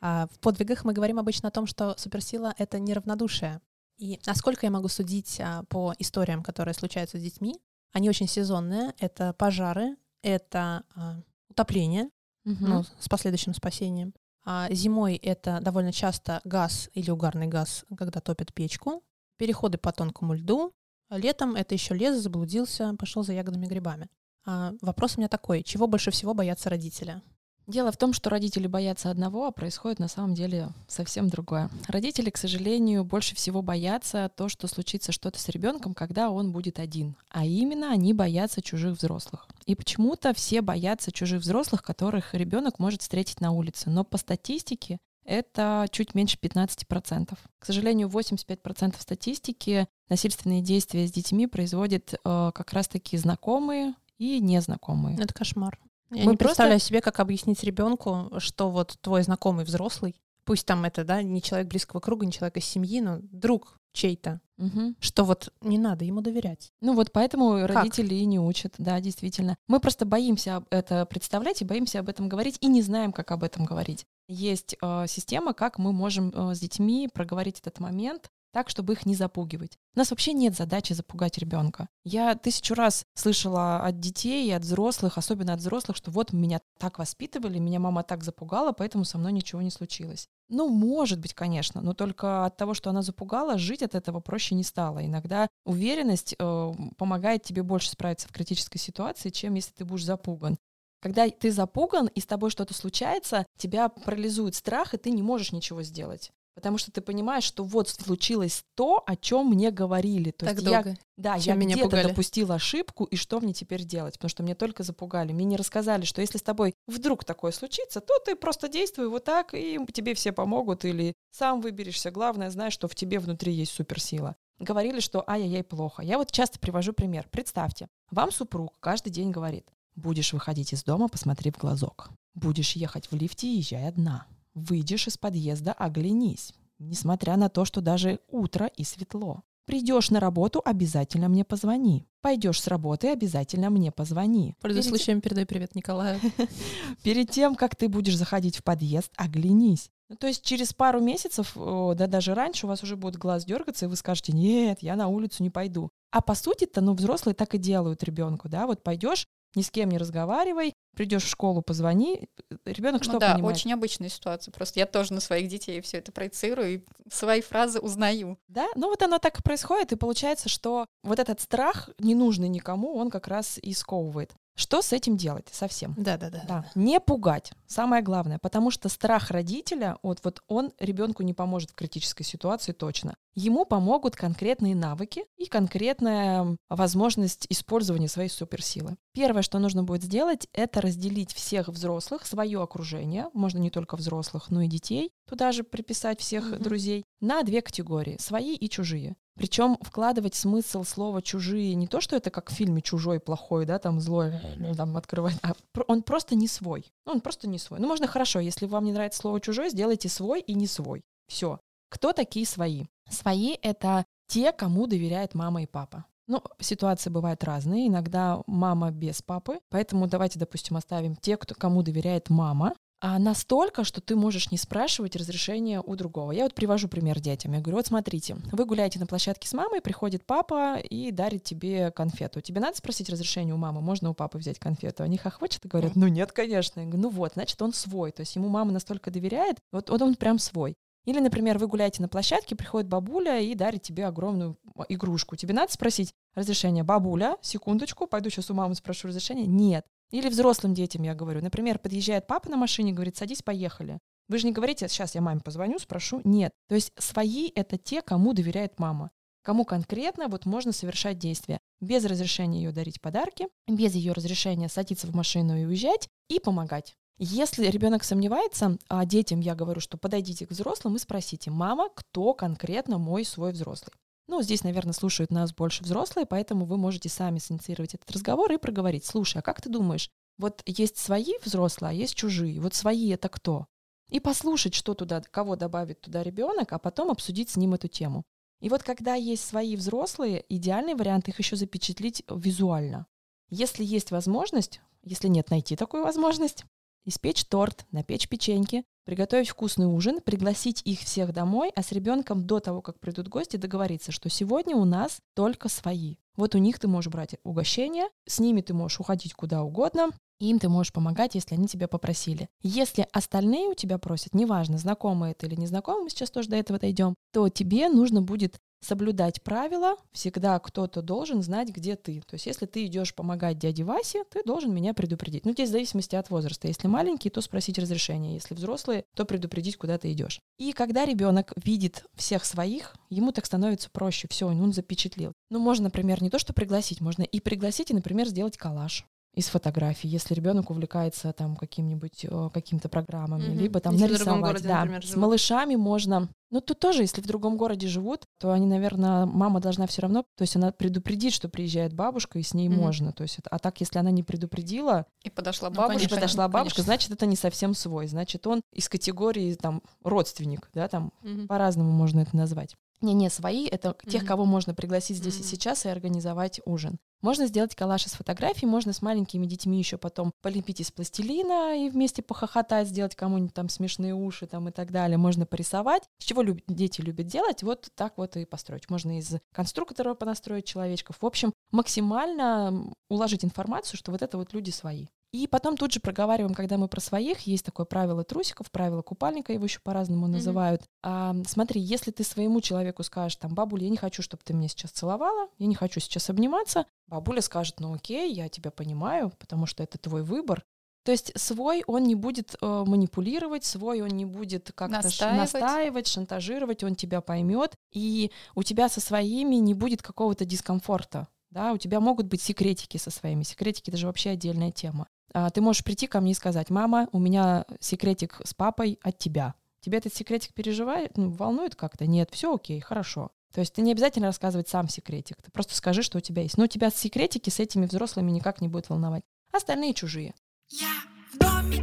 А 0.01 0.27
в 0.27 0.39
подвигах 0.39 0.83
мы 0.83 0.91
говорим 0.91 1.19
обычно 1.19 1.47
о 1.47 1.51
том, 1.51 1.67
что 1.67 1.95
суперсила— 1.97 2.53
это 2.57 2.79
неравнодушие. 2.79 3.61
И 3.97 4.19
насколько 4.25 4.65
я 4.65 4.71
могу 4.71 4.89
судить 4.89 5.39
а, 5.39 5.63
по 5.69 5.93
историям, 5.99 6.43
которые 6.43 6.73
случаются 6.73 7.17
с 7.17 7.21
детьми, 7.21 7.55
они 7.91 8.09
очень 8.09 8.27
сезонные. 8.27 8.93
Это 8.99 9.33
пожары, 9.33 9.97
это 10.21 10.83
а, 10.95 11.21
утопление, 11.49 12.09
ну, 12.43 12.83
с 12.99 13.09
последующим 13.09 13.53
спасением. 13.53 14.13
А 14.43 14.67
зимой 14.71 15.15
это 15.15 15.59
довольно 15.61 15.91
часто 15.91 16.41
газ 16.43 16.89
или 16.93 17.11
угарный 17.11 17.47
газ, 17.47 17.85
когда 17.97 18.19
топят 18.21 18.53
печку. 18.53 19.03
Переходы 19.37 19.77
по 19.77 19.91
тонкому 19.91 20.33
льду. 20.33 20.73
Летом 21.09 21.55
это 21.55 21.75
еще 21.75 21.93
лес, 21.95 22.17
заблудился, 22.21 22.95
пошел 22.97 23.23
за 23.23 23.33
ягодами 23.33 23.67
грибами. 23.67 24.09
А 24.45 24.73
вопрос 24.81 25.15
у 25.15 25.19
меня 25.19 25.27
такой: 25.27 25.63
чего 25.63 25.87
больше 25.87 26.11
всего 26.11 26.33
боятся 26.33 26.69
родители? 26.69 27.21
Дело 27.69 27.91
в 27.91 27.97
том, 27.97 28.13
что 28.13 28.31
родители 28.31 28.65
боятся 28.65 29.11
одного, 29.11 29.45
а 29.45 29.51
происходит 29.51 29.99
на 29.99 30.07
самом 30.07 30.33
деле 30.33 30.69
совсем 30.87 31.29
другое. 31.29 31.69
Родители, 31.87 32.31
к 32.31 32.37
сожалению, 32.37 33.03
больше 33.03 33.35
всего 33.35 33.61
боятся 33.61 34.31
то, 34.35 34.49
что 34.49 34.67
случится 34.67 35.11
что-то 35.11 35.37
с 35.37 35.49
ребенком, 35.49 35.93
когда 35.93 36.31
он 36.31 36.51
будет 36.51 36.79
один. 36.79 37.15
А 37.29 37.45
именно 37.45 37.91
они 37.91 38.13
боятся 38.13 38.63
чужих 38.63 38.97
взрослых. 38.97 39.47
И 39.67 39.75
почему-то 39.75 40.33
все 40.33 40.61
боятся 40.61 41.11
чужих 41.11 41.41
взрослых, 41.41 41.83
которых 41.83 42.33
ребенок 42.33 42.79
может 42.79 43.03
встретить 43.03 43.39
на 43.39 43.51
улице. 43.51 43.91
Но 43.91 44.03
по 44.03 44.17
статистике 44.17 44.97
это 45.23 45.85
чуть 45.91 46.15
меньше 46.15 46.39
15%. 46.41 47.37
К 47.59 47.65
сожалению, 47.67 48.07
85% 48.07 48.95
статистики 48.99 49.87
насильственные 50.09 50.63
действия 50.63 51.05
с 51.05 51.11
детьми 51.11 51.45
производят 51.45 52.15
э, 52.15 52.17
как 52.23 52.73
раз-таки 52.73 53.15
знакомые 53.15 53.93
и 54.17 54.39
незнакомые. 54.39 55.19
Это 55.19 55.35
кошмар. 55.35 55.77
Я 56.11 56.25
Мы 56.25 56.31
не 56.31 56.37
просто- 56.37 56.45
представляю 56.45 56.79
себе, 56.79 57.01
как 57.01 57.19
объяснить 57.19 57.63
ребенку, 57.63 58.31
что 58.39 58.69
вот 58.69 58.97
твой 59.01 59.23
знакомый 59.23 59.65
взрослый, 59.65 60.15
пусть 60.43 60.65
там 60.65 60.83
это, 60.85 61.03
да, 61.03 61.21
не 61.21 61.41
человек 61.41 61.67
близкого 61.69 61.99
круга, 61.99 62.25
не 62.25 62.31
человек 62.31 62.57
из 62.57 62.65
семьи, 62.65 62.99
но 63.01 63.19
друг 63.21 63.79
чей-то, 63.91 64.39
Мгм. 64.57 64.95
что 64.99 65.23
вот 65.25 65.51
не 65.61 65.77
надо 65.77 66.05
ему 66.05 66.21
доверять. 66.21 66.71
Ну 66.81 66.93
вот 66.93 67.11
поэтому 67.11 67.53
Как? 67.67 67.69
родители 67.69 68.13
и 68.15 68.25
не 68.25 68.39
учат, 68.39 68.75
да, 68.77 68.99
действительно. 68.99 69.55
Мы 69.67 69.79
просто 69.79 70.05
боимся 70.05 70.63
это 70.69 71.05
представлять 71.05 71.61
и 71.61 71.65
боимся 71.65 71.99
об 71.99 72.09
этом 72.09 72.29
говорить 72.29 72.57
и 72.61 72.67
не 72.67 72.81
знаем, 72.81 73.11
как 73.11 73.31
об 73.31 73.43
этом 73.43 73.65
говорить. 73.65 74.05
Есть 74.27 74.75
э, 74.81 75.05
система, 75.07 75.53
как 75.53 75.79
мы 75.79 75.91
можем 75.91 76.29
э, 76.29 76.53
с 76.55 76.59
детьми 76.59 77.09
проговорить 77.11 77.59
этот 77.59 77.79
момент 77.79 78.29
так, 78.51 78.69
чтобы 78.69 78.93
их 78.93 79.05
не 79.05 79.15
запугивать. 79.15 79.77
У 79.95 79.99
нас 79.99 80.11
вообще 80.11 80.33
нет 80.33 80.55
задачи 80.55 80.93
запугать 80.93 81.37
ребенка. 81.37 81.87
Я 82.03 82.35
тысячу 82.35 82.73
раз 82.73 83.05
слышала 83.15 83.77
от 83.77 83.99
детей 83.99 84.47
и 84.47 84.51
от 84.51 84.63
взрослых, 84.63 85.17
особенно 85.17 85.53
от 85.53 85.59
взрослых, 85.59 85.97
что 85.97 86.11
вот 86.11 86.33
меня 86.33 86.59
так 86.77 86.99
воспитывали, 86.99 87.59
меня 87.59 87.79
мама 87.79 88.03
так 88.03 88.23
запугала, 88.23 88.71
поэтому 88.71 89.05
со 89.05 89.17
мной 89.17 89.31
ничего 89.31 89.61
не 89.61 89.71
случилось. 89.71 90.27
Ну, 90.49 90.67
может 90.67 91.19
быть, 91.19 91.35
конечно, 91.35 91.81
но 91.81 91.93
только 91.93 92.45
от 92.45 92.57
того, 92.57 92.73
что 92.73 92.89
она 92.89 93.03
запугала, 93.03 93.57
жить 93.57 93.83
от 93.83 93.93
этого 93.93 94.19
проще 94.19 94.55
не 94.55 94.63
стало. 94.63 95.05
Иногда 95.05 95.47
уверенность 95.65 96.35
э, 96.37 96.71
помогает 96.97 97.43
тебе 97.43 97.61
больше 97.61 97.91
справиться 97.91 98.27
в 98.27 98.31
критической 98.31 98.79
ситуации, 98.79 99.29
чем 99.29 99.53
если 99.53 99.73
ты 99.73 99.85
будешь 99.85 100.05
запуган. 100.05 100.57
Когда 101.01 101.29
ты 101.29 101.51
запуган 101.51 102.07
и 102.07 102.19
с 102.19 102.25
тобой 102.25 102.49
что-то 102.49 102.73
случается, 102.73 103.45
тебя 103.57 103.89
парализует 103.89 104.55
страх, 104.55 104.93
и 104.93 104.97
ты 104.97 105.11
не 105.11 105.21
можешь 105.21 105.53
ничего 105.53 105.81
сделать. 105.83 106.31
Потому 106.59 106.77
что 106.77 106.91
ты 106.91 106.99
понимаешь, 106.99 107.45
что 107.45 107.63
вот 107.63 107.87
случилось 107.87 108.65
то, 108.75 109.01
о 109.07 109.15
чем 109.15 109.47
мне 109.47 109.71
говорили. 109.71 110.31
То 110.31 110.45
так 110.45 110.55
есть 110.55 110.67
я 110.67 110.83
долго. 110.83 110.99
да, 111.15 111.39
чем 111.39 111.53
я 111.53 111.55
меня 111.55 111.75
где-то 111.75 111.89
пугали. 111.89 112.07
допустила 112.09 112.55
ошибку, 112.55 113.05
и 113.05 113.15
что 113.15 113.39
мне 113.39 113.53
теперь 113.53 113.85
делать? 113.85 114.15
Потому 114.15 114.29
что 114.29 114.43
мне 114.43 114.55
только 114.55 114.83
запугали. 114.83 115.31
Мне 115.31 115.45
не 115.45 115.55
рассказали, 115.55 116.03
что 116.03 116.19
если 116.19 116.37
с 116.37 116.41
тобой 116.41 116.75
вдруг 116.85 117.23
такое 117.23 117.53
случится, 117.53 118.01
то 118.01 118.19
ты 118.25 118.35
просто 118.35 118.67
действуй 118.67 119.07
вот 119.07 119.23
так, 119.23 119.53
и 119.53 119.79
тебе 119.93 120.13
все 120.15 120.33
помогут, 120.33 120.83
или 120.83 121.13
сам 121.31 121.61
выберешься. 121.61 122.11
Главное, 122.11 122.49
знаешь, 122.49 122.73
что 122.73 122.89
в 122.89 122.95
тебе 122.95 123.19
внутри 123.19 123.53
есть 123.53 123.71
суперсила. 123.71 124.35
Говорили, 124.59 124.99
что 124.99 125.23
ай-яй-яй, 125.25 125.63
плохо. 125.63 126.03
Я 126.03 126.17
вот 126.17 126.29
часто 126.29 126.59
привожу 126.59 126.91
пример. 126.91 127.25
Представьте, 127.31 127.87
вам 128.11 128.33
супруг 128.33 128.75
каждый 128.81 129.11
день 129.11 129.31
говорит, 129.31 129.65
будешь 129.95 130.33
выходить 130.33 130.73
из 130.73 130.83
дома, 130.83 131.07
посмотри 131.07 131.51
в 131.51 131.57
глазок. 131.57 132.09
Будешь 132.33 132.73
ехать 132.73 133.09
в 133.09 133.15
лифте, 133.15 133.53
езжай 133.53 133.87
одна. 133.87 134.27
Выйдешь 134.53 135.07
из 135.07 135.17
подъезда, 135.17 135.73
оглянись. 135.73 136.53
Несмотря 136.79 137.37
на 137.37 137.49
то, 137.49 137.65
что 137.65 137.81
даже 137.81 138.19
утро 138.29 138.67
и 138.67 138.83
светло. 138.83 139.43
Придешь 139.65 140.09
на 140.09 140.19
работу, 140.19 140.61
обязательно 140.65 141.29
мне 141.29 141.43
позвони. 141.45 142.07
Пойдешь 142.21 142.59
с 142.61 142.67
работы, 142.67 143.09
обязательно 143.09 143.69
мне 143.69 143.91
позвони. 143.91 144.55
Пользуясь 144.61 144.85
Перед- 144.85 144.97
случаем, 144.97 145.21
передай 145.21 145.45
привет 145.45 145.75
Николаю. 145.75 146.19
Перед 147.03 147.29
тем, 147.29 147.55
как 147.55 147.75
ты 147.75 147.87
будешь 147.87 148.17
заходить 148.17 148.57
в 148.57 148.63
подъезд, 148.63 149.11
оглянись. 149.15 149.91
Ну, 150.09 150.15
то 150.15 150.25
есть 150.25 150.43
через 150.43 150.73
пару 150.73 151.01
месяцев, 151.01 151.53
да 151.55 152.07
даже 152.07 152.33
раньше, 152.33 152.65
у 152.65 152.69
вас 152.69 152.81
уже 152.81 152.95
будет 152.95 153.17
глаз 153.17 153.45
дергаться, 153.45 153.85
и 153.85 153.89
вы 153.89 153.95
скажете, 153.95 154.31
нет, 154.31 154.79
я 154.81 154.95
на 154.95 155.07
улицу 155.07 155.43
не 155.43 155.51
пойду. 155.51 155.89
А 156.11 156.21
по 156.21 156.33
сути-то, 156.33 156.81
ну, 156.81 156.95
взрослые 156.95 157.35
так 157.35 157.53
и 157.53 157.59
делают 157.59 158.03
ребенку, 158.03 158.49
да, 158.49 158.65
вот 158.65 158.81
пойдешь, 158.81 159.27
ни 159.55 159.61
с 159.61 159.69
кем 159.69 159.89
не 159.89 159.99
разговаривай, 159.99 160.73
придешь 160.95 161.23
в 161.23 161.29
школу, 161.29 161.61
позвони, 161.61 162.29
ребенок 162.65 163.01
Ну 163.01 163.09
что 163.09 163.19
да, 163.19 163.33
понимает? 163.35 163.55
очень 163.55 163.73
обычная 163.73 164.09
ситуация. 164.09 164.51
Просто 164.51 164.79
я 164.79 164.85
тоже 164.85 165.13
на 165.13 165.21
своих 165.21 165.47
детей 165.47 165.81
все 165.81 165.97
это 165.97 166.11
проецирую 166.11 166.75
и 166.75 166.83
свои 167.11 167.41
фразы 167.41 167.79
узнаю. 167.79 168.37
Да, 168.47 168.67
ну 168.75 168.87
вот 168.87 169.01
оно 169.01 169.19
так 169.19 169.39
и 169.39 169.43
происходит, 169.43 169.91
и 169.91 169.95
получается, 169.95 170.49
что 170.49 170.87
вот 171.03 171.19
этот 171.19 171.39
страх, 171.41 171.89
ненужный 171.99 172.49
никому, 172.49 172.95
он 172.95 173.09
как 173.09 173.27
раз 173.27 173.57
и 173.61 173.73
сковывает. 173.73 174.33
Что 174.59 174.81
с 174.81 174.91
этим 174.91 175.15
делать 175.15 175.47
совсем? 175.53 175.95
Да-да-да. 175.97 176.43
Да, 176.45 176.65
не 176.75 176.99
пугать. 176.99 177.53
Самое 177.65 178.03
главное, 178.03 178.39
потому 178.39 178.71
что 178.71 178.89
страх 178.89 179.31
родителя, 179.31 179.97
вот, 180.03 180.19
вот 180.23 180.41
он 180.49 180.73
ребенку 180.79 181.23
не 181.23 181.33
поможет 181.33 181.69
в 181.69 181.75
критической 181.75 182.25
ситуации 182.25 182.73
точно. 182.73 183.15
Ему 183.35 183.63
помогут 183.63 184.17
конкретные 184.17 184.75
навыки 184.75 185.23
и 185.37 185.45
конкретная 185.45 186.57
возможность 186.67 187.45
использования 187.47 188.09
своей 188.09 188.27
суперсилы. 188.27 188.97
Первое, 189.13 189.43
что 189.43 189.59
нужно 189.59 189.83
будет 189.83 190.03
сделать, 190.03 190.47
это 190.51 190.81
разделить 190.81 191.33
всех 191.33 191.69
взрослых, 191.69 192.25
свое 192.25 192.61
окружение, 192.61 193.27
можно 193.33 193.59
не 193.59 193.69
только 193.69 193.95
взрослых, 193.95 194.49
но 194.49 194.63
и 194.63 194.67
детей, 194.67 195.11
туда 195.25 195.53
же 195.53 195.63
приписать 195.63 196.19
всех 196.19 196.51
Мгм. 196.51 196.61
друзей, 196.63 197.05
на 197.21 197.43
две 197.43 197.61
категории, 197.61 198.17
свои 198.19 198.55
и 198.55 198.69
чужие. 198.69 199.15
Причем 199.39 199.77
вкладывать 199.79 200.35
смысл 200.35 200.83
слова 200.83 201.21
чужие 201.21 201.73
не 201.73 201.87
то, 201.87 202.01
что 202.01 202.17
это 202.17 202.29
как 202.29 202.51
в 202.51 202.53
фильме 202.53 202.81
чужой 202.81 203.21
плохой, 203.21 203.65
да, 203.65 203.79
там 203.79 204.01
злой, 204.01 204.33
ну, 204.57 204.75
там 204.75 204.97
открывает, 204.97 205.37
а 205.41 205.53
он 205.87 206.03
просто 206.03 206.35
не 206.35 206.49
свой. 206.49 206.85
Ну, 207.05 207.13
Он 207.13 207.21
просто 207.21 207.47
не 207.47 207.57
свой. 207.57 207.79
Ну, 207.79 207.87
можно 207.87 208.05
хорошо, 208.05 208.41
если 208.41 208.65
вам 208.65 208.83
не 208.83 208.91
нравится 208.91 209.21
слово 209.21 209.39
чужой, 209.39 209.69
сделайте 209.69 210.09
свой 210.09 210.41
и 210.41 210.53
не 210.53 210.67
свой. 210.67 211.03
Все. 211.29 211.57
Кто 211.89 212.11
такие 212.11 212.45
свои? 212.45 212.87
Свои 213.09 213.55
это 213.61 214.05
те, 214.27 214.51
кому 214.51 214.87
доверяет 214.87 215.35
мама 215.35 215.63
и 215.63 215.67
папа. 215.67 216.03
Ну, 216.27 216.43
ситуации 216.59 217.09
бывают 217.09 217.41
разные. 217.45 217.87
Иногда 217.87 218.43
мама 218.45 218.91
без 218.91 219.21
папы. 219.21 219.59
Поэтому 219.69 220.05
давайте, 220.05 220.37
допустим, 220.37 220.75
оставим 220.75 221.15
те, 221.15 221.37
кто, 221.37 221.55
кому 221.55 221.81
доверяет 221.81 222.29
мама. 222.29 222.75
А 223.01 223.17
настолько, 223.17 223.85
что 223.85 224.01
ты 224.01 224.17
можешь 224.17 224.51
не 224.51 224.57
спрашивать 224.57 225.15
разрешения 225.15 225.79
у 225.79 225.95
другого. 225.95 226.31
Я 226.31 226.43
вот 226.43 226.53
привожу 226.53 226.89
пример 226.89 227.21
детям. 227.21 227.53
Я 227.53 227.61
говорю, 227.61 227.77
вот 227.77 227.87
смотрите, 227.87 228.35
вы 228.51 228.65
гуляете 228.65 228.99
на 228.99 229.05
площадке 229.05 229.47
с 229.47 229.53
мамой, 229.53 229.79
приходит 229.79 230.25
папа 230.25 230.77
и 230.77 231.11
дарит 231.11 231.43
тебе 231.43 231.91
конфету. 231.91 232.41
Тебе 232.41 232.59
надо 232.59 232.75
спросить 232.75 233.09
разрешение 233.09 233.53
у 233.53 233.57
мамы, 233.57 233.79
можно 233.79 234.09
у 234.09 234.13
папы 234.13 234.37
взять 234.37 234.59
конфету? 234.59 235.03
Они 235.03 235.17
хохочут 235.17 235.63
и 235.63 235.69
говорят, 235.69 235.95
ну 235.95 236.07
нет, 236.07 236.33
конечно. 236.33 236.81
Я 236.81 236.87
говорю, 236.87 237.03
ну 237.03 237.09
вот, 237.09 237.33
значит, 237.33 237.61
он 237.61 237.71
свой. 237.71 238.11
То 238.11 238.19
есть 238.19 238.35
ему 238.35 238.49
мама 238.49 238.73
настолько 238.73 239.11
доверяет, 239.11 239.57
вот, 239.71 239.89
вот 239.89 240.01
он 240.01 240.15
прям 240.15 240.37
свой. 240.37 240.75
Или, 241.05 241.21
например, 241.21 241.57
вы 241.57 241.67
гуляете 241.67 242.01
на 242.01 242.09
площадке, 242.09 242.55
приходит 242.55 242.89
бабуля 242.89 243.39
и 243.39 243.55
дарит 243.55 243.81
тебе 243.81 244.05
огромную 244.05 244.57
а, 244.75 244.83
игрушку. 244.89 245.37
Тебе 245.37 245.53
надо 245.53 245.71
спросить 245.71 246.13
разрешение. 246.35 246.83
Бабуля, 246.83 247.37
секундочку, 247.41 248.07
пойду 248.07 248.29
сейчас 248.29 248.51
у 248.51 248.53
мамы 248.53 248.75
спрошу 248.75 249.07
разрешение. 249.07 249.47
Нет. 249.47 249.85
Или 250.11 250.29
взрослым 250.29 250.73
детям 250.73 251.03
я 251.03 251.13
говорю. 251.13 251.41
Например, 251.41 251.79
подъезжает 251.79 252.27
папа 252.27 252.49
на 252.49 252.57
машине, 252.57 252.93
говорит, 252.93 253.17
садись, 253.17 253.41
поехали. 253.41 253.99
Вы 254.27 254.37
же 254.37 254.47
не 254.47 254.53
говорите, 254.53 254.87
сейчас 254.87 255.15
я 255.15 255.21
маме 255.21 255.41
позвоню, 255.41 255.79
спрошу. 255.79 256.21
Нет. 256.23 256.51
То 256.67 256.75
есть 256.75 256.91
свои— 256.97 257.51
это 257.55 257.77
те, 257.77 258.01
кому 258.01 258.33
доверяет 258.33 258.79
мама. 258.79 259.11
Кому 259.43 259.65
конкретно 259.65 260.27
вот 260.27 260.45
можно 260.45 260.71
совершать 260.71 261.17
действия. 261.17 261.59
Без 261.79 262.05
разрешения 262.05 262.61
ее 262.61 262.71
дарить 262.71 263.01
подарки, 263.01 263.47
без 263.67 263.95
ее 263.95 264.13
разрешения 264.13 264.67
садиться 264.67 265.07
в 265.07 265.15
машину 265.15 265.57
и 265.57 265.65
уезжать, 265.65 266.09
и 266.27 266.39
помогать. 266.39 266.95
Если 267.17 267.67
ребенок 267.67 268.03
сомневается, 268.03 268.77
а 268.87 269.05
детям 269.05 269.39
я 269.39 269.55
говорю, 269.55 269.81
что 269.81 269.97
подойдите 269.97 270.45
к 270.45 270.51
взрослым 270.51 270.95
и 270.95 270.99
спросите, 270.99 271.51
мама, 271.51 271.89
кто 271.93 272.33
конкретно 272.33 272.97
мой 272.97 273.25
свой 273.25 273.51
взрослый? 273.51 273.93
Ну, 274.29 274.43
здесь, 274.43 274.63
наверное, 274.63 274.93
слушают 274.93 275.31
нас 275.31 275.51
больше 275.55 275.83
взрослые, 275.83 276.27
поэтому 276.27 276.67
вы 276.67 276.77
можете 276.77 277.09
сами 277.09 277.39
синициировать 277.39 277.95
этот 277.95 278.11
разговор 278.11 278.51
и 278.51 278.57
проговорить. 278.57 279.03
Слушай, 279.03 279.39
а 279.39 279.41
как 279.41 279.59
ты 279.59 279.69
думаешь, 279.69 280.11
вот 280.37 280.61
есть 280.67 280.99
свои 280.99 281.33
взрослые, 281.43 281.89
а 281.89 281.93
есть 281.93 282.13
чужие. 282.13 282.61
Вот 282.61 282.75
свои 282.75 283.09
это 283.09 283.27
кто? 283.27 283.65
И 284.11 284.19
послушать, 284.19 284.75
что 284.75 284.93
туда, 284.93 285.23
кого 285.31 285.55
добавит 285.55 286.01
туда 286.01 286.21
ребенок, 286.21 286.73
а 286.73 286.77
потом 286.77 287.09
обсудить 287.09 287.49
с 287.49 287.57
ним 287.57 287.73
эту 287.73 287.87
тему. 287.87 288.23
И 288.59 288.69
вот 288.69 288.83
когда 288.83 289.15
есть 289.15 289.43
свои 289.43 289.75
взрослые, 289.75 290.45
идеальный 290.47 290.93
вариант 290.93 291.27
их 291.27 291.39
еще 291.39 291.55
запечатлить 291.55 292.23
визуально. 292.29 293.07
Если 293.49 293.83
есть 293.83 294.11
возможность, 294.11 294.79
если 295.01 295.27
нет, 295.27 295.49
найти 295.49 295.75
такую 295.75 296.03
возможность, 296.03 296.65
испечь 297.05 297.45
торт, 297.45 297.85
напечь 297.91 298.27
печеньки, 298.27 298.83
приготовить 299.05 299.49
вкусный 299.49 299.87
ужин, 299.87 300.21
пригласить 300.21 300.81
их 300.85 300.99
всех 300.99 301.33
домой, 301.33 301.71
а 301.75 301.81
с 301.81 301.91
ребенком 301.91 302.45
до 302.45 302.59
того, 302.59 302.81
как 302.81 302.99
придут 302.99 303.27
гости, 303.27 303.57
договориться, 303.57 304.11
что 304.11 304.29
сегодня 304.29 304.75
у 304.75 304.85
нас 304.85 305.19
только 305.33 305.69
свои. 305.69 306.17
Вот 306.35 306.55
у 306.55 306.57
них 306.57 306.79
ты 306.79 306.87
можешь 306.87 307.11
брать 307.11 307.35
угощение, 307.43 308.05
с 308.27 308.39
ними 308.39 308.61
ты 308.61 308.73
можешь 308.73 308.99
уходить 308.99 309.33
куда 309.33 309.63
угодно, 309.63 310.09
и 310.39 310.49
им 310.49 310.59
ты 310.59 310.69
можешь 310.69 310.93
помогать, 310.93 311.35
если 311.35 311.55
они 311.55 311.67
тебя 311.67 311.87
попросили. 311.87 312.47
Если 312.61 313.07
остальные 313.11 313.69
у 313.69 313.73
тебя 313.73 313.97
просят, 313.97 314.33
неважно, 314.33 314.77
знакомые 314.77 315.31
это 315.33 315.47
или 315.47 315.55
незнакомые, 315.55 316.03
мы 316.03 316.09
сейчас 316.09 316.31
тоже 316.31 316.49
до 316.49 316.55
этого 316.55 316.79
дойдем, 316.79 317.15
то 317.33 317.49
тебе 317.49 317.89
нужно 317.89 318.21
будет 318.21 318.59
соблюдать 318.81 319.41
правила. 319.41 319.95
Всегда 320.11 320.59
кто-то 320.59 321.01
должен 321.01 321.41
знать, 321.41 321.69
где 321.69 321.95
ты. 321.95 322.21
То 322.21 322.35
есть, 322.35 322.45
если 322.45 322.65
ты 322.65 322.85
идешь 322.85 323.13
помогать 323.13 323.57
дяде 323.59 323.83
Васе, 323.83 324.23
ты 324.25 324.43
должен 324.43 324.73
меня 324.73 324.93
предупредить. 324.93 325.45
Ну, 325.45 325.51
здесь 325.51 325.69
в 325.69 325.71
зависимости 325.73 326.15
от 326.15 326.29
возраста. 326.29 326.67
Если 326.67 326.87
маленький, 326.87 327.29
то 327.29 327.41
спросить 327.41 327.79
разрешение. 327.79 328.35
Если 328.35 328.53
взрослые, 328.53 329.03
то 329.15 329.25
предупредить, 329.25 329.77
куда 329.77 329.97
ты 329.97 330.11
идешь. 330.11 330.39
И 330.57 330.71
когда 330.73 331.05
ребенок 331.05 331.53
видит 331.63 332.05
всех 332.15 332.45
своих, 332.45 332.95
ему 333.09 333.31
так 333.31 333.45
становится 333.45 333.89
проще. 333.89 334.27
Все, 334.29 334.47
он 334.47 334.73
запечатлел. 334.73 335.33
Ну, 335.49 335.59
можно, 335.59 335.85
например, 335.85 336.21
не 336.21 336.29
то, 336.29 336.39
что 336.39 336.53
пригласить, 336.53 337.01
можно 337.01 337.23
и 337.23 337.39
пригласить, 337.39 337.91
и, 337.91 337.93
например, 337.93 338.27
сделать 338.27 338.57
коллаж. 338.57 339.05
Из 339.35 339.47
фотографий, 339.47 340.07
если 340.07 340.33
ребенок 340.33 340.69
увлекается 340.69 341.31
там 341.33 341.55
каким-нибудь 341.55 342.25
какими-то 342.53 342.89
программами, 342.89 343.49
Мгм. 343.51 343.59
либо 343.59 343.79
там 343.79 343.93
Если 343.93 344.07
нарисовать. 344.07 344.41
городе, 344.41 344.67
да. 344.67 344.79
например, 344.79 345.05
С 345.05 345.15
малышами 345.15 345.75
можно. 345.75 346.29
Ну 346.51 346.61
тут 346.61 346.79
тоже, 346.79 347.03
если 347.03 347.21
в 347.21 347.27
другом 347.27 347.57
городе 347.57 347.87
живут, 347.87 348.25
то 348.39 348.51
они, 348.51 348.65
наверное, 348.65 349.27
мама 349.27 349.59
должна 349.59 349.85
все 349.85 350.01
равно, 350.01 350.23
то 350.35 350.41
есть 350.41 350.55
она 350.55 350.71
предупредит, 350.71 351.31
что 351.31 351.47
приезжает 351.47 351.93
бабушка 351.93 352.39
и 352.39 352.43
с 352.43 352.55
ней 352.55 352.69
Мгм. 352.69 352.77
можно, 352.79 353.11
то 353.13 353.21
есть, 353.21 353.37
а 353.49 353.59
так, 353.59 353.79
если 353.81 353.99
она 353.99 354.09
не 354.11 354.23
предупредила, 354.23 355.05
И 355.23 355.29
подошла 355.29 355.69
Ну, 355.69 355.75
бабушка. 355.75 355.93
и 355.93 355.97
конечно, 355.97 356.15
подошла 356.17 356.47
бабушка, 356.47 356.77
конечно. 356.77 356.83
значит, 356.91 357.11
это 357.11 357.25
не 357.27 357.35
совсем 357.35 357.75
свой, 357.75 358.07
значит, 358.07 358.47
он 358.47 358.61
из 358.73 358.89
категории 358.89 359.53
там 359.53 359.83
родственник, 360.03 360.69
да, 360.73 360.87
там 360.87 361.13
Мгм. 361.21 361.47
по-разному 361.47 361.91
можно 361.91 362.21
это 362.21 362.35
назвать. 362.35 362.75
Не-не, 363.01 363.29
свои— 363.29 363.65
это 363.71 363.95
тех, 364.05 364.21
Мгм. 364.23 364.27
кого 364.27 364.45
можно 364.45 364.73
пригласить 364.73 365.17
здесь 365.17 365.37
и 365.37 365.39
Мгм. 365.39 365.47
сейчас 365.47 365.85
и 365.85 365.89
организовать 365.89 366.59
ужин. 366.65 366.97
Можно 367.21 367.47
сделать 367.47 367.75
коллаж 367.75 368.05
из 368.07 368.13
фотографий, 368.13 368.65
можно 368.65 368.93
с 368.93 369.01
маленькими 369.01 369.45
детьми 369.45 369.77
еще 369.77 369.97
потом 369.97 370.31
полепить 370.41 370.79
из 370.79 370.89
пластилина 370.91 371.77
и 371.85 371.89
вместе 371.89 372.21
похохотать, 372.21 372.87
сделать 372.87 373.15
кому-нибудь 373.15 373.53
там 373.53 373.67
смешные 373.67 374.13
уши 374.13 374.47
там 374.47 374.69
и 374.69 374.71
так 374.71 374.91
далее. 374.91 375.17
Можно 375.17 375.45
порисовать. 375.45 376.03
С 376.17 376.23
чего 376.23 376.41
люб- 376.41 376.61
дети 376.67 377.01
любят 377.01 377.27
делать, 377.27 377.61
вот 377.63 377.89
так 377.95 378.13
вот 378.17 378.37
и 378.37 378.45
построить. 378.45 378.89
Можно 378.89 379.17
из 379.19 379.35
конструктора 379.53 380.13
понастроить 380.13 380.65
человечков. 380.65 381.17
В 381.19 381.25
общем, 381.25 381.53
максимально 381.71 382.93
уложить 383.09 383.43
информацию, 383.43 383.97
что 383.97 384.11
вот 384.11 384.21
это 384.21 384.37
вот 384.37 384.53
люди 384.53 384.69
свои. 384.69 385.07
И 385.31 385.45
потом 385.45 385.77
тут 385.77 385.93
же 385.93 385.99
проговариваем, 385.99 386.55
когда 386.55 386.77
мы 386.77 386.87
про 386.87 386.99
своих, 386.99 387.41
есть 387.41 387.63
такое 387.63 387.85
правило 387.85 388.23
трусиков, 388.23 388.71
правило 388.71 389.03
купальника, 389.03 389.53
его 389.53 389.65
еще 389.65 389.79
по-разному 389.79 390.23
Мгм. 390.25 390.31
называют. 390.33 390.81
А, 391.03 391.35
смотри, 391.45 391.79
если 391.81 392.09
ты 392.09 392.23
своему 392.23 392.61
человеку 392.61 393.03
скажешь, 393.03 393.35
там, 393.35 393.53
бабуля, 393.53 393.83
я 393.83 393.89
не 393.89 393.97
хочу, 393.97 394.23
чтобы 394.23 394.41
ты 394.43 394.53
меня 394.53 394.67
сейчас 394.67 394.89
целовала, 394.91 395.49
я 395.59 395.67
не 395.67 395.75
хочу 395.75 395.99
сейчас 395.99 396.31
обниматься, 396.31 396.85
бабуля 397.05 397.41
скажет, 397.41 397.79
ну 397.79 397.93
окей, 397.93 398.33
я 398.33 398.49
тебя 398.49 398.71
понимаю, 398.71 399.31
потому 399.37 399.67
что 399.67 399.83
это 399.83 399.99
твой 399.99 400.23
выбор. 400.23 400.63
То 401.05 401.11
есть 401.11 401.31
свой 401.39 401.83
он 401.87 402.03
не 402.03 402.15
будет 402.15 402.55
э, 402.61 402.83
манипулировать, 402.85 403.63
свой 403.63 404.01
он 404.01 404.09
не 404.09 404.25
будет 404.25 404.71
как-то 404.75 404.97
Настаивать. 405.03 405.37
настаивать, 405.53 406.07
шантажировать, 406.07 406.83
он 406.83 406.95
тебя 406.95 407.21
поймет, 407.21 407.75
и 407.93 408.31
у 408.55 408.63
тебя 408.63 408.89
со 408.89 408.99
своими 408.99 409.55
не 409.55 409.73
будет 409.73 410.01
какого-то 410.01 410.43
дискомфорта. 410.45 411.27
Да, 411.51 411.71
у 411.73 411.77
тебя 411.77 411.99
могут 411.99 412.27
быть 412.27 412.41
секретики 412.41 412.97
со 412.97 413.09
своими. 413.11 413.43
Секретики— 413.43 413.89
это 413.91 413.97
же 413.97 414.07
вообще 414.07 414.31
отдельная 414.31 414.71
тема. 414.71 415.07
А, 415.33 415.49
ты 415.49 415.61
можешь 415.61 415.83
прийти 415.83 416.07
ко 416.07 416.21
мне 416.21 416.31
и 416.31 416.35
сказать, 416.35 416.69
мама, 416.69 417.07
у 417.11 417.19
меня 417.19 417.65
секретик 417.79 418.41
с 418.43 418.53
папой 418.53 418.99
от 419.01 419.17
тебя. 419.17 419.55
Тебя 419.81 419.97
этот 419.97 420.13
секретик 420.13 420.53
переживает, 420.53 421.17
ну, 421.17 421.29
волнует 421.29 421.75
как-то? 421.75 422.05
Нет, 422.05 422.29
все 422.31 422.53
окей, 422.53 422.79
хорошо. 422.79 423.31
То 423.53 423.61
есть 423.61 423.73
ты 423.73 423.81
не 423.81 423.91
обязательно 423.91 424.27
рассказывать 424.27 424.69
сам 424.69 424.87
секретик, 424.89 425.41
ты 425.41 425.51
просто 425.51 425.75
скажи, 425.75 426.03
что 426.03 426.17
у 426.17 426.21
тебя 426.21 426.43
есть. 426.43 426.57
Но 426.57 426.65
у 426.65 426.67
тебя 426.67 426.91
секретики 426.91 427.49
с 427.49 427.59
этими 427.59 427.85
взрослыми 427.85 428.31
никак 428.31 428.61
не 428.61 428.67
будет 428.67 428.89
волновать. 428.89 429.23
Остальные 429.51 429.93
чужие. 429.93 430.35
Я 430.69 430.87
в 431.33 431.37
домике, 431.37 431.78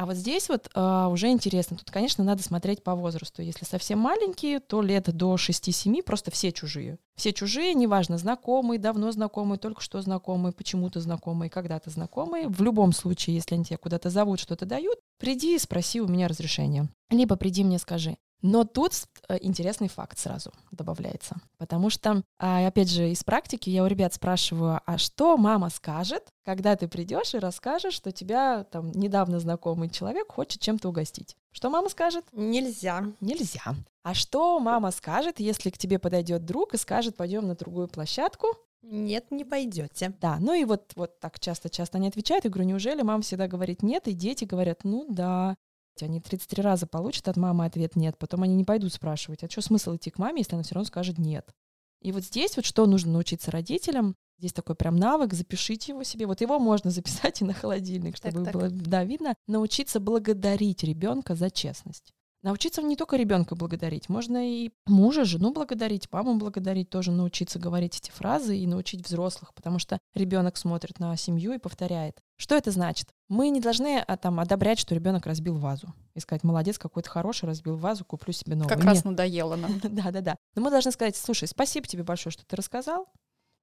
А 0.00 0.06
вот 0.06 0.16
здесь 0.16 0.48
вот 0.48 0.70
а, 0.72 1.08
уже 1.08 1.28
интересно. 1.28 1.76
Тут, 1.76 1.90
конечно, 1.90 2.24
надо 2.24 2.42
смотреть 2.42 2.82
по 2.82 2.94
возрасту. 2.94 3.42
Если 3.42 3.66
совсем 3.66 3.98
маленькие, 3.98 4.58
то 4.58 4.80
лет 4.80 5.14
до 5.14 5.34
6-7 5.34 6.02
просто 6.02 6.30
все 6.30 6.52
чужие. 6.52 6.98
Все 7.16 7.34
чужие, 7.34 7.74
неважно, 7.74 8.16
знакомые, 8.16 8.78
давно 8.78 9.12
знакомые, 9.12 9.58
только 9.58 9.82
что 9.82 10.00
знакомые, 10.00 10.54
почему-то 10.54 11.02
знакомые, 11.02 11.50
когда-то 11.50 11.90
знакомые. 11.90 12.48
В 12.48 12.62
любом 12.62 12.94
случае, 12.94 13.36
если 13.36 13.56
они 13.56 13.64
тебя 13.66 13.76
куда-то 13.76 14.08
зовут, 14.08 14.40
что-то 14.40 14.64
дают, 14.64 14.96
приди 15.18 15.54
и 15.54 15.58
спроси 15.58 16.00
у 16.00 16.08
меня 16.08 16.28
разрешение. 16.28 16.88
Либо 17.10 17.36
приди 17.36 17.62
мне 17.62 17.78
скажи. 17.78 18.16
Но 18.42 18.64
тут 18.64 18.92
э, 19.28 19.38
интересный 19.40 19.88
факт 19.88 20.18
сразу 20.18 20.52
добавляется. 20.70 21.36
Потому 21.58 21.90
что, 21.90 22.22
а, 22.38 22.66
опять 22.66 22.90
же, 22.90 23.10
из 23.10 23.22
практики 23.22 23.68
я 23.70 23.84
у 23.84 23.86
ребят 23.86 24.14
спрашиваю, 24.14 24.80
а 24.86 24.98
что 24.98 25.36
мама 25.36 25.68
скажет, 25.70 26.28
когда 26.44 26.76
ты 26.76 26.88
придешь 26.88 27.34
и 27.34 27.38
расскажешь, 27.38 27.94
что 27.94 28.12
тебя 28.12 28.64
там 28.64 28.90
недавно 28.92 29.40
знакомый 29.40 29.90
человек 29.90 30.32
хочет 30.32 30.60
чем-то 30.60 30.88
угостить? 30.88 31.36
Что 31.52 31.68
мама 31.70 31.88
скажет? 31.88 32.24
Нельзя. 32.32 33.04
Нельзя. 33.20 33.74
А 34.02 34.14
что 34.14 34.58
мама 34.60 34.90
скажет, 34.92 35.40
если 35.40 35.70
к 35.70 35.78
тебе 35.78 35.98
подойдет 35.98 36.44
друг 36.44 36.74
и 36.74 36.78
скажет, 36.78 37.16
пойдем 37.16 37.46
на 37.46 37.54
другую 37.54 37.88
площадку? 37.88 38.48
Нет, 38.82 39.30
не 39.30 39.44
пойдете. 39.44 40.14
Да, 40.20 40.38
ну 40.40 40.54
и 40.54 40.64
вот, 40.64 40.92
вот 40.96 41.20
так 41.20 41.38
часто-часто 41.38 41.98
они 41.98 42.08
отвечают. 42.08 42.44
Я 42.44 42.50
говорю, 42.50 42.70
неужели 42.70 43.02
мама 43.02 43.22
всегда 43.22 43.46
говорит 43.46 43.82
нет, 43.82 44.08
и 44.08 44.12
дети 44.12 44.44
говорят, 44.44 44.84
ну 44.84 45.06
да. 45.08 45.54
Они 46.00 46.20
33 46.20 46.62
раза 46.62 46.86
получат 46.86 47.28
от 47.28 47.36
мамы 47.36 47.64
ответ 47.64 47.96
нет, 47.96 48.18
потом 48.18 48.42
они 48.42 48.54
не 48.54 48.64
пойдут 48.64 48.92
спрашивать, 48.92 49.44
а 49.44 49.50
что 49.50 49.60
смысл 49.60 49.96
идти 49.96 50.10
к 50.10 50.18
маме, 50.18 50.40
если 50.40 50.54
она 50.54 50.62
все 50.62 50.74
равно 50.74 50.86
скажет 50.86 51.18
нет. 51.18 51.54
И 52.00 52.12
вот 52.12 52.24
здесь 52.24 52.56
вот 52.56 52.64
что 52.64 52.86
нужно 52.86 53.12
научиться 53.12 53.50
родителям, 53.50 54.16
здесь 54.38 54.52
такой 54.54 54.74
прям 54.74 54.96
навык, 54.96 55.34
запишите 55.34 55.92
его 55.92 56.02
себе, 56.02 56.26
вот 56.26 56.40
его 56.40 56.58
можно 56.58 56.90
записать 56.90 57.42
и 57.42 57.44
на 57.44 57.52
холодильник, 57.52 58.18
Так, 58.18 58.32
чтобы 58.32 58.44
так. 58.44 58.54
было 58.54 58.70
да, 58.70 59.04
видно, 59.04 59.34
научиться 59.46 60.00
благодарить 60.00 60.82
ребенка 60.82 61.34
за 61.34 61.50
честность. 61.50 62.12
Научиться 62.42 62.80
не 62.80 62.96
только 62.96 63.16
ребенка 63.16 63.54
благодарить, 63.54 64.08
можно 64.08 64.48
и 64.48 64.70
мужа, 64.86 65.24
жену 65.24 65.52
благодарить, 65.52 66.10
маму 66.10 66.36
благодарить, 66.36 66.88
тоже 66.88 67.12
научиться 67.12 67.58
говорить 67.58 67.98
эти 67.98 68.10
фразы 68.10 68.56
и 68.56 68.66
научить 68.66 69.06
взрослых, 69.06 69.52
потому 69.52 69.78
что 69.78 69.98
ребенок 70.14 70.56
смотрит 70.56 70.98
на 71.00 71.14
семью 71.16 71.52
и 71.52 71.58
повторяет. 71.58 72.18
Что 72.38 72.54
это 72.54 72.70
значит? 72.70 73.08
Мы 73.28 73.50
не 73.50 73.60
должны 73.60 73.98
а, 73.98 74.16
там 74.16 74.40
одобрять, 74.40 74.78
что 74.78 74.94
ребенок 74.94 75.26
разбил 75.26 75.58
вазу 75.58 75.92
и 76.14 76.20
сказать, 76.20 76.42
молодец, 76.42 76.78
какой 76.78 77.02
то 77.02 77.10
хороший, 77.10 77.44
разбил 77.44 77.76
вазу, 77.76 78.06
куплю 78.06 78.32
себе 78.32 78.54
новую. 78.54 78.70
Как 78.70 78.78
Нет. 78.78 78.86
раз 78.86 79.04
надоело 79.04 79.56
нам. 79.56 79.78
Да, 79.82 80.10
да, 80.10 80.20
да. 80.22 80.36
Но 80.54 80.62
мы 80.62 80.70
должны 80.70 80.92
сказать, 80.92 81.16
слушай, 81.16 81.46
спасибо 81.46 81.86
тебе 81.86 82.04
большое, 82.04 82.32
что 82.32 82.46
ты 82.46 82.56
рассказал. 82.56 83.06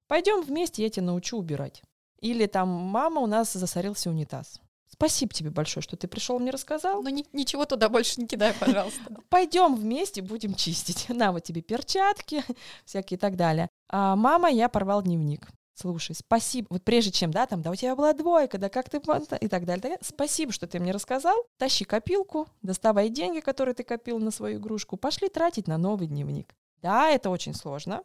Пойдем 0.06 0.42
вместе, 0.42 0.84
я 0.84 0.90
тебя 0.90 1.06
научу 1.06 1.36
убирать. 1.36 1.82
Или 2.20 2.46
там, 2.46 2.68
мама, 2.68 3.20
у 3.20 3.26
нас 3.26 3.52
засорился 3.52 4.10
унитаз. 4.10 4.60
Спасибо 4.90 5.32
тебе 5.32 5.50
большое, 5.50 5.82
что 5.82 5.96
ты 5.96 6.08
пришел 6.08 6.38
мне 6.38 6.50
рассказал. 6.50 7.02
Ну 7.02 7.08
ни- 7.10 7.26
ничего 7.32 7.64
туда 7.66 7.88
больше 7.88 8.20
не 8.20 8.26
кидай, 8.26 8.54
пожалуйста. 8.58 9.00
Пойдем 9.28 9.76
вместе 9.76 10.22
будем 10.22 10.54
чистить. 10.54 11.08
На 11.08 11.32
вот 11.32 11.44
тебе 11.44 11.60
перчатки, 11.60 12.42
всякие 12.84 13.16
и 13.16 13.20
так 13.20 13.36
далее. 13.36 13.68
А, 13.88 14.16
мама, 14.16 14.50
я 14.50 14.68
порвал 14.68 15.02
дневник. 15.02 15.48
Слушай, 15.74 16.16
спасибо. 16.16 16.66
Вот 16.70 16.82
прежде 16.82 17.12
чем, 17.12 17.30
да, 17.30 17.46
там, 17.46 17.62
да, 17.62 17.70
у 17.70 17.74
тебя 17.76 17.94
была 17.94 18.12
двойка, 18.12 18.58
да 18.58 18.68
как 18.68 18.90
ты 18.90 18.96
и 18.96 19.00
так 19.00 19.28
далее. 19.28 19.48
так 19.48 19.64
далее. 19.64 19.98
Спасибо, 20.02 20.50
что 20.50 20.66
ты 20.66 20.80
мне 20.80 20.90
рассказал. 20.90 21.36
Тащи 21.56 21.84
копилку, 21.84 22.48
доставай 22.62 23.10
деньги, 23.10 23.38
которые 23.38 23.76
ты 23.76 23.84
копил 23.84 24.18
на 24.18 24.32
свою 24.32 24.58
игрушку, 24.58 24.96
пошли 24.96 25.28
тратить 25.28 25.68
на 25.68 25.78
новый 25.78 26.08
дневник. 26.08 26.56
Да, 26.82 27.10
это 27.10 27.30
очень 27.30 27.54
сложно. 27.54 28.02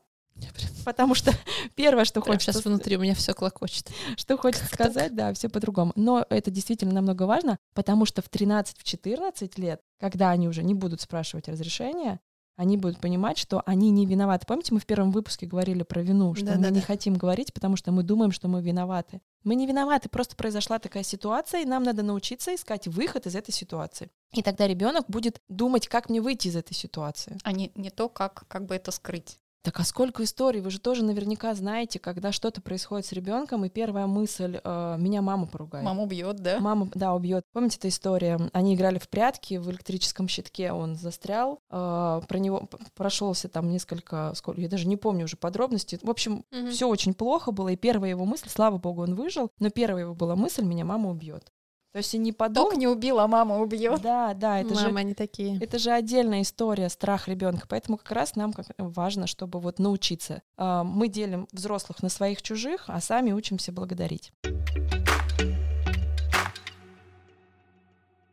Потому 0.84 1.16
что 1.16 1.32
первое, 1.76 2.06
что 2.06 2.22
Прям 2.22 2.36
хочется, 2.36 2.54
сейчас 2.54 2.66
внутри 2.66 2.98
у 2.98 3.00
меня 3.00 3.16
все 3.16 3.34
клокочет. 3.34 3.90
что 4.18 4.38
хочется 4.38 4.66
сказать, 4.68 5.16
да, 5.16 5.34
все 5.34 5.50
по-другому. 5.50 5.94
Но 5.96 6.26
это 6.30 6.52
действительно 6.52 6.94
намного 6.94 7.24
важно, 7.24 7.58
потому 7.74 8.06
что 8.06 8.22
в 8.22 8.30
13-14 8.30 9.52
лет, 9.58 9.82
когда 10.00 10.30
они 10.30 10.48
уже 10.48 10.64
не 10.64 10.74
будут 10.74 11.02
спрашивать 11.02 11.48
разрешения, 11.48 12.20
они 12.56 12.78
будут 12.78 13.00
понимать, 13.00 13.38
что 13.38 13.64
они 13.66 13.90
не 13.90 14.06
виноваты. 14.06 14.46
Помните, 14.46 14.74
мы 14.74 14.80
в 14.80 14.86
первом 14.86 15.12
выпуске 15.12 15.48
говорили 15.48 15.84
про 15.84 16.02
вину, 16.02 16.36
что 16.36 16.46
мы 16.46 16.52
Да-да-да. 16.52 16.76
не 16.76 16.82
хотим 16.82 17.16
говорить, 17.16 17.52
потому 17.54 17.76
что 17.76 17.92
мы 17.92 18.04
думаем, 18.04 18.32
что 18.32 18.48
мы 18.48 18.62
виноваты. 18.62 19.22
Мы 19.44 19.56
не 19.56 19.66
виноваты, 19.66 20.08
просто 20.08 20.36
произошла 20.36 20.78
такая 20.80 21.04
ситуация, 21.04 21.62
и 21.62 21.66
нам 21.66 21.84
надо 21.84 22.04
научиться 22.04 22.54
искать 22.54 22.88
выход 22.88 23.26
из 23.26 23.36
этой 23.36 23.52
ситуации. 23.52 24.12
И 24.34 24.44
тогда 24.44 24.68
ребенок 24.68 25.06
будет 25.08 25.42
думать, 25.50 25.88
как 25.88 26.10
мне 26.10 26.22
выйти 26.22 26.48
из 26.48 26.56
этой 26.56 26.74
ситуации. 26.74 27.38
А 27.44 27.52
не, 27.52 27.72
не 27.76 27.90
то, 27.90 28.08
как, 28.08 28.46
как 28.48 28.66
бы 28.66 28.76
это 28.76 28.92
скрыть. 28.92 29.40
Так 29.64 29.80
а 29.80 29.86
сколько 29.86 30.24
историй? 30.24 30.60
Вы 30.60 30.72
же 30.72 30.80
тоже 30.80 31.06
наверняка 31.06 31.54
знаете, 31.54 31.98
когда 31.98 32.34
что-то 32.34 32.62
происходит 32.62 33.06
с 33.06 33.14
ребенком, 33.14 33.64
и 33.64 33.70
первая 33.70 34.08
мысль 34.08 34.60
э, 34.62 34.96
меня 35.00 35.22
мама 35.22 35.48
поругает. 35.48 35.86
Мама 35.86 36.04
убьет, 36.04 36.36
да? 36.36 36.60
Мама, 36.60 36.90
да, 36.94 37.14
убьет. 37.14 37.46
Помните 37.54 37.78
эту 37.78 37.88
историю? 37.88 38.50
Они 38.52 38.76
играли 38.76 39.00
в 39.00 39.08
прятки 39.08 39.56
в 39.56 39.72
электрическом 39.72 40.28
щитке, 40.28 40.74
он 40.74 40.96
застрял, 40.96 41.62
э, 41.72 42.22
про 42.28 42.40
него 42.40 42.68
прошелся 42.94 43.48
там 43.48 43.70
несколько, 43.70 44.34
сколько, 44.36 44.60
я 44.60 44.68
даже 44.68 44.86
не 44.86 44.98
помню 44.98 45.26
уже 45.26 45.38
подробности. 45.38 45.98
В 46.04 46.10
общем, 46.10 46.44
все 46.70 46.90
очень 46.90 47.14
плохо 47.14 47.54
было, 47.54 47.70
и 47.70 47.78
первая 47.78 48.10
его 48.10 48.26
мысль, 48.26 48.50
слава 48.50 48.78
богу, 48.78 49.04
он 49.04 49.16
выжил, 49.16 49.50
но 49.60 49.70
первая 49.70 50.04
его 50.04 50.14
была 50.14 50.36
мысль, 50.36 50.66
меня 50.66 50.84
мама 50.84 51.10
убьет. 51.10 51.53
То 51.94 51.98
есть 52.00 52.12
и 52.16 52.18
не 52.18 52.32
подумал. 52.34 52.72
не 52.72 52.88
убил, 52.88 53.20
а 53.20 53.28
мама 53.28 53.60
убьет. 53.60 54.02
Да, 54.02 54.34
да, 54.34 54.60
это 54.60 54.74
же 54.74 54.88
Мамы, 54.88 55.02
они 55.02 55.14
такие. 55.14 55.60
это 55.60 55.78
же 55.78 55.92
отдельная 55.92 56.42
история, 56.42 56.90
страх 56.90 57.28
ребенка. 57.28 57.68
Поэтому 57.70 57.98
как 57.98 58.12
раз 58.12 58.36
нам 58.36 58.52
как 58.52 58.66
важно, 58.80 59.28
чтобы 59.28 59.60
вот 59.60 59.78
научиться. 59.78 60.42
А, 60.58 60.84
Мы 60.84 61.08
делим 61.08 61.48
взрослых 61.52 62.02
на 62.02 62.10
своих 62.10 62.42
чужих, 62.42 62.86
а 62.88 63.00
сами 63.00 63.32
учимся 63.32 63.72
благодарить. 63.72 64.34